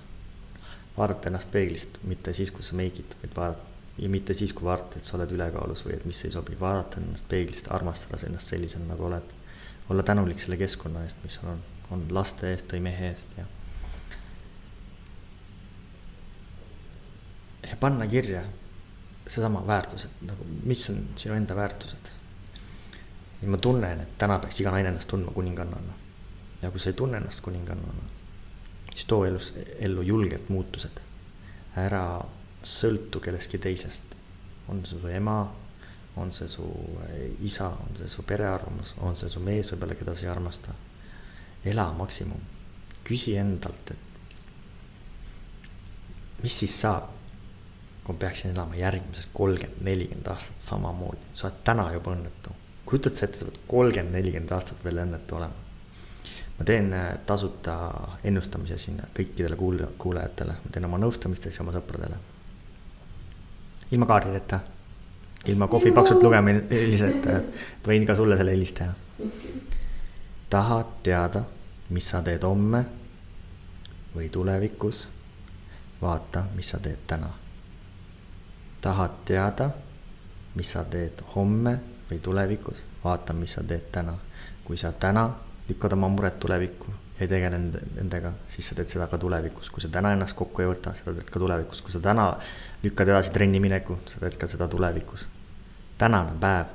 [0.97, 3.61] vaadata ennast peeglist, mitte siis, kui sa meigid, vaid vaadata
[3.97, 6.99] ja mitte siis, kui vaatad, et sa oled ülekaalus või et mis ei sobi, vaadata
[6.99, 9.38] ennast peeglist, armastada ennast sellisena, nagu oled
[9.89, 11.61] olla tänulik selle keskkonna eest, mis sul on,
[11.91, 13.45] on laste eest või mehe eest ja.
[17.69, 18.43] ja panna kirja
[19.29, 22.11] seesama väärtused, nagu mis on sinu enda väärtused.
[23.41, 25.93] ja ma tunnen, et täna peaks iga naine ennast tundma kuningannana.
[26.61, 28.09] ja kui sa ei tunne ennast kuningannana,
[28.91, 31.01] siis too elus, ellu julgelt muutused.
[31.77, 32.21] ära
[32.63, 34.03] sõltu kellestki teisest.
[34.67, 35.41] on see su ema
[36.15, 36.63] on see su
[37.07, 40.31] eh, isa, on see su pere arvamus, on see su mees võib-olla, keda sa ei
[40.31, 40.73] armasta.
[41.65, 42.39] ela maksimum,
[43.03, 43.97] küsi endalt, et
[46.43, 47.09] mis siis saab,
[48.03, 52.55] kui ma peaksin elama järgmised kolmkümmend, nelikümmend aastat samamoodi, sa oled täna juba õnnetu.
[52.85, 55.67] kujutad sa ette, sa pead kolmkümmend, nelikümmend aastat veel õnnetu olema.
[56.59, 57.75] ma teen eh, tasuta
[58.23, 62.17] ennustamise siin kõikidele kuul-, kuulajatele, ma teen oma nõustamistes ja oma sõpradele.
[63.91, 64.59] ilma kaardideta
[65.45, 67.27] ilma kohvipaksult lugemiseliselt,
[67.87, 68.93] võin ka sulle selle helist teha.
[70.49, 71.43] tahad teada,
[71.89, 72.85] mis sa teed homme
[74.15, 75.07] või tulevikus?
[76.01, 77.29] vaata, mis sa teed täna.
[78.81, 79.69] tahad teada,
[80.55, 81.79] mis sa teed homme
[82.11, 82.83] või tulevikus?
[83.03, 84.17] vaata, mis sa teed täna.
[84.63, 85.29] kui sa täna
[85.69, 89.81] lükkad oma mured tulevikku ja ei tegele nendega, siis sa teed seda ka tulevikus, kui
[89.83, 92.29] sa täna ennast kokku ei võta, seda teed ka tulevikus, kui sa täna
[92.83, 95.27] lükkad edasi trenni mineku, sa teed ka seda tulevikus.
[95.97, 96.65] tänane päev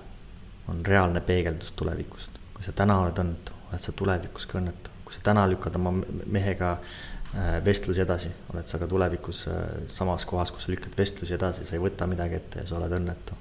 [0.69, 2.31] on reaalne peegeldus tulevikust.
[2.55, 4.91] kui sa täna oled õnnetu, oled sa tulevikus ka õnnetu.
[5.05, 5.93] kui sa täna lükkad oma
[6.27, 11.35] mehega äh, vestlusi edasi, oled sa ka tulevikus äh, samas kohas, kus sa lükkad vestlusi
[11.35, 13.39] edasi, sa ei võta midagi ette ja sa oled õnnetu.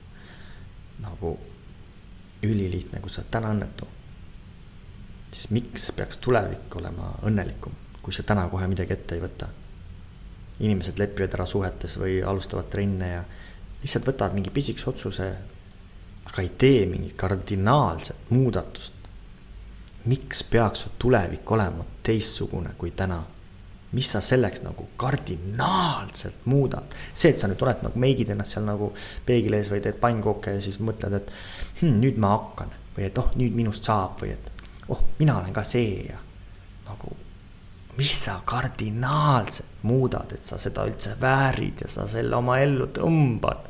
[1.03, 1.39] nagu
[2.43, 3.87] ülilihtne, kui sa oled täna õnnetu,
[5.31, 9.49] siis miks peaks tulevik olema õnnelikum, kui sa täna kohe midagi ette ei võta
[10.63, 13.23] inimesed lepivad ära suhetes või alustavad trenne ja
[13.81, 15.29] lihtsalt võtavad mingi pisikese otsuse,
[16.29, 18.93] aga ei tee mingit kardinaalset muudatust.
[20.05, 23.23] miks peaks su tulevik olema teistsugune kui täna?
[23.93, 28.65] mis sa selleks nagu kardinaalselt muudad, see, et sa nüüd oled nagu meigid ennast seal
[28.65, 28.87] nagu
[29.25, 31.29] peegli ees või teed pannkooke ja siis mõtled, et
[31.81, 34.49] hm, nüüd ma hakkan või et oh, nüüd minust saab või et
[34.89, 36.17] oh, mina olen ka see ja
[36.87, 37.13] nagu
[37.97, 43.69] mis sa kardinaalselt muudad, et sa seda üldse väärid ja sa selle oma ellu tõmbad.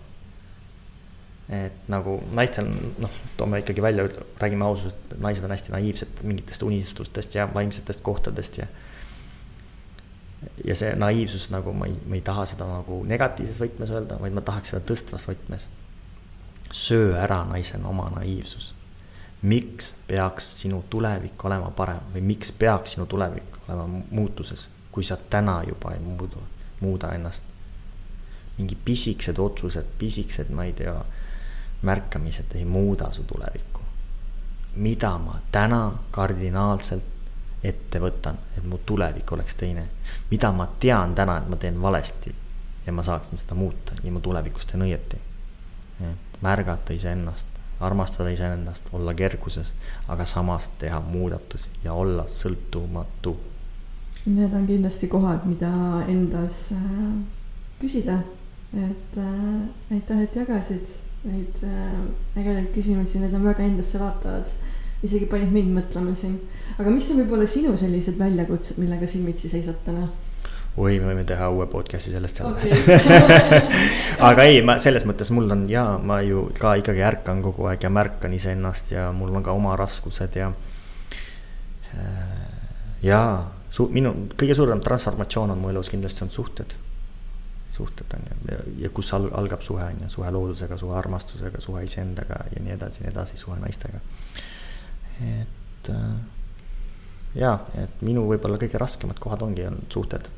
[1.54, 2.70] et nagu naistel,
[3.04, 4.06] noh, toome ikkagi välja,
[4.40, 8.68] räägime ausalt, naised on hästi naiivsed mingitest unistustest ja vaimsetest kohtadest ja.
[10.66, 14.34] ja see naiivsus nagu ma ei, ma ei taha seda nagu negatiivses võtmes öelda, vaid
[14.34, 15.68] ma tahaks seda tõstvas võtmes.
[16.72, 18.72] söö ära naisena oma naiivsus
[19.44, 25.18] miks peaks sinu tulevik olema parem või miks peaks sinu tulevik olema muutuses, kui sa
[25.18, 26.44] täna juba ei muudu,
[26.80, 27.44] muuda ennast.
[28.58, 31.06] mingi pisikesed otsused, pisikesed, ma ei tea,
[31.82, 33.82] märkamised ei muuda su tulevikku.
[34.76, 37.14] mida ma täna kardinaalselt
[37.64, 39.88] ette võtan, et mu tulevik oleks teine.
[40.32, 42.36] mida ma tean täna, et ma teen valesti
[42.86, 45.18] ja ma saaksin seda muuta ja ma tulevikus teen õieti.
[46.42, 47.48] märgata iseennast,
[47.80, 49.74] armastada iseennast, olla kerguses,
[50.08, 53.38] aga samas teha muudatusi ja olla sõltumatu.
[54.26, 55.70] Need on kindlasti kohad, mida
[56.08, 57.08] endas äh,
[57.82, 58.22] küsida,
[58.72, 60.94] et äh, aitäh, et jagasid
[61.28, 61.98] neid äh,
[62.40, 64.54] ägedaid küsimusi, need on väga endasse vaatavad.
[65.04, 66.38] isegi panid mind mõtlema siin,
[66.78, 70.06] aga mis on võib-olla sinu sellised väljakutsed, millega silmitsi seisad täna?
[70.78, 73.52] oi, me võime teha uue podcast'i sellest jälle okay.
[74.30, 77.84] aga ei, ma selles mõttes mul on ja ma ju ka ikkagi ärkan kogu aeg
[77.84, 80.48] ja märkan iseennast ja mul on ka oma raskused ja.
[83.04, 83.20] ja
[83.74, 86.76] su-, minu kõige suurem transformatsioon on mu elus kindlasti olnud suhted.
[87.74, 91.62] suhted on ju, ja, ja kus al-, algab suhe on ju, suhe loodusega, suhe armastusega,
[91.62, 94.00] suhe iseendaga ja nii edasi ja nii edasi, suhe naistega.
[95.24, 96.14] et äh,
[97.36, 100.30] ja, et minu võib-olla kõige raskemad kohad ongi olnud suhted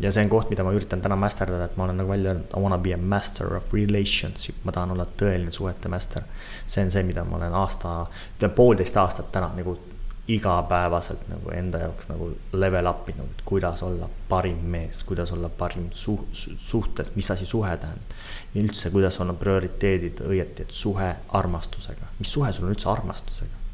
[0.00, 2.50] ja see on koht, mida ma üritan täna masterdada, et ma olen nagu välja öelnud,
[2.52, 6.22] I wanna be a master of relationship, ma tahan olla tõeline suhete master.
[6.66, 7.98] see on see, mida ma olen aasta,
[8.36, 9.78] ütleme poolteist aastat täna nagu
[10.28, 15.48] igapäevaselt nagu enda jaoks nagu level up inud, et kuidas olla parim mees, kuidas olla
[15.48, 18.16] parim suh-, suhtes, mis asi suhe tähendab.
[18.54, 23.66] ja üldse, kuidas on prioriteedid õieti, et suhe armastusega, mis suhe sul on üldse armastusega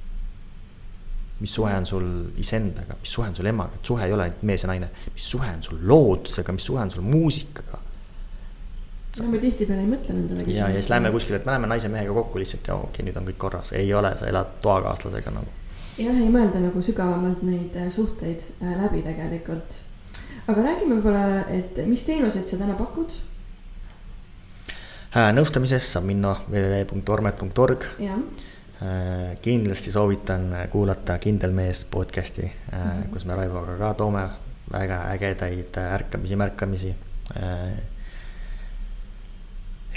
[1.42, 2.04] mis suhe on sul
[2.38, 5.30] iseendaga, mis suhe on sul emaga, et suhe ei ole ainult mees ja naine, mis
[5.30, 7.80] suhe on sul loodusega, mis suhe on sul muusikaga.
[9.20, 10.60] no me tihtipeale ei mõtle nendele küsimustele.
[10.60, 13.08] ja, ja siis läheme kuskile, et me läheme naise mehega kokku lihtsalt ja okei okay,,
[13.08, 15.58] nüüd on kõik korras, ei ole, sa elad toakaaslasega nagu.
[15.98, 19.80] Jah, ei mõelda nagu sügavamalt neid äh, suhteid äh, läbi tegelikult.
[20.48, 23.12] aga räägime võib-olla, et mis teenuseid sa täna pakud?
[25.12, 27.86] Äh, nõustamises saab minna www.ormet.org.
[29.42, 33.10] kindlasti soovitan kuulata Kindel mees podcast'i mm, -hmm.
[33.12, 34.24] kus me Raivoga ka toome
[34.72, 36.94] väga ägedaid ärkamisi, märkamisi.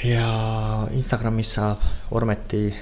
[0.04, 1.82] Ja Instagramis saab
[2.12, 2.76] Ormeti,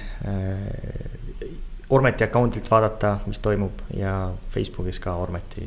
[1.90, 5.66] Ormeti account'ilt vaadata, mis toimub ja Facebookis ka Ormeti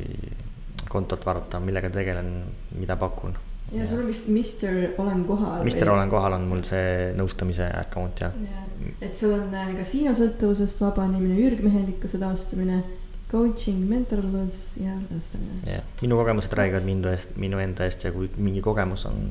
[0.88, 2.32] kontolt vaadata, millega tegelen,
[2.78, 3.36] mida pakun.
[3.72, 5.64] Ja sul on vist Mister Olen kohal.
[5.64, 8.38] Mister Olen kohal on mul see nõustamise account jah.
[8.40, 8.62] Ja..
[9.04, 12.80] et sul on äh, kasiinosõltuvusest vabanemine, ürgmehelikkuse taastamine,
[13.28, 15.60] coaching, mentorlus ja nõustamine.
[15.68, 19.28] jah, minu kogemused räägivad minu eest, minu enda eest ja kui mingi kogemus on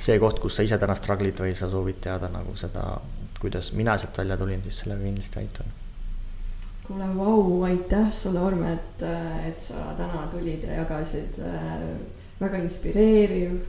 [0.00, 2.86] see koht, kus sa ise täna struggle'id või sa soovid teada nagu seda,
[3.40, 5.78] kuidas mina sealt välja tulin, siis sellega kindlasti aitan
[6.90, 9.02] kuule, vau, aitäh sulle, Orme, et,
[9.46, 11.84] et sa täna tulid ja jagasid äh,
[12.40, 13.60] väga inspireeriv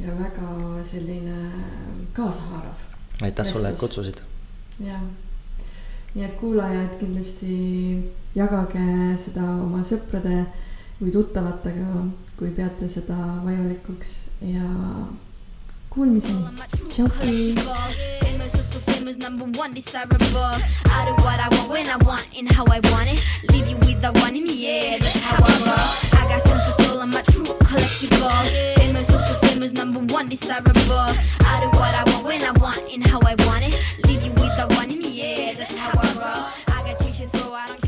[0.00, 1.50] ja väga selline
[2.16, 2.86] kaasahaarav.
[3.22, 4.22] aitäh sulle, et kutsusid.
[4.80, 5.02] jah,
[6.14, 7.58] nii et kuulajad kindlasti
[8.36, 8.86] jagage
[9.20, 10.46] seda oma sõprade
[11.00, 12.06] või tuttavatega,
[12.38, 14.16] kui peate seda vajalikuks
[14.48, 14.72] ja
[15.96, 16.90] What am I missing?
[16.90, 17.54] Chelsea.
[19.18, 20.18] Number one desirable.
[20.36, 23.24] I do what I want when I want and how I want it.
[23.50, 24.98] Leave you with the one in the air.
[24.98, 26.20] That's how I roll.
[26.20, 28.76] I got tons of soul on my true collectible.
[28.76, 29.18] Famous, so,
[29.48, 29.72] famous.
[29.72, 30.74] Number one desirable.
[30.92, 33.74] I do what I want when I want and how I want it.
[34.06, 35.54] Leave you with the one in the air.
[35.54, 36.76] That's how I roll.
[36.76, 37.85] I got teachers, so I don't.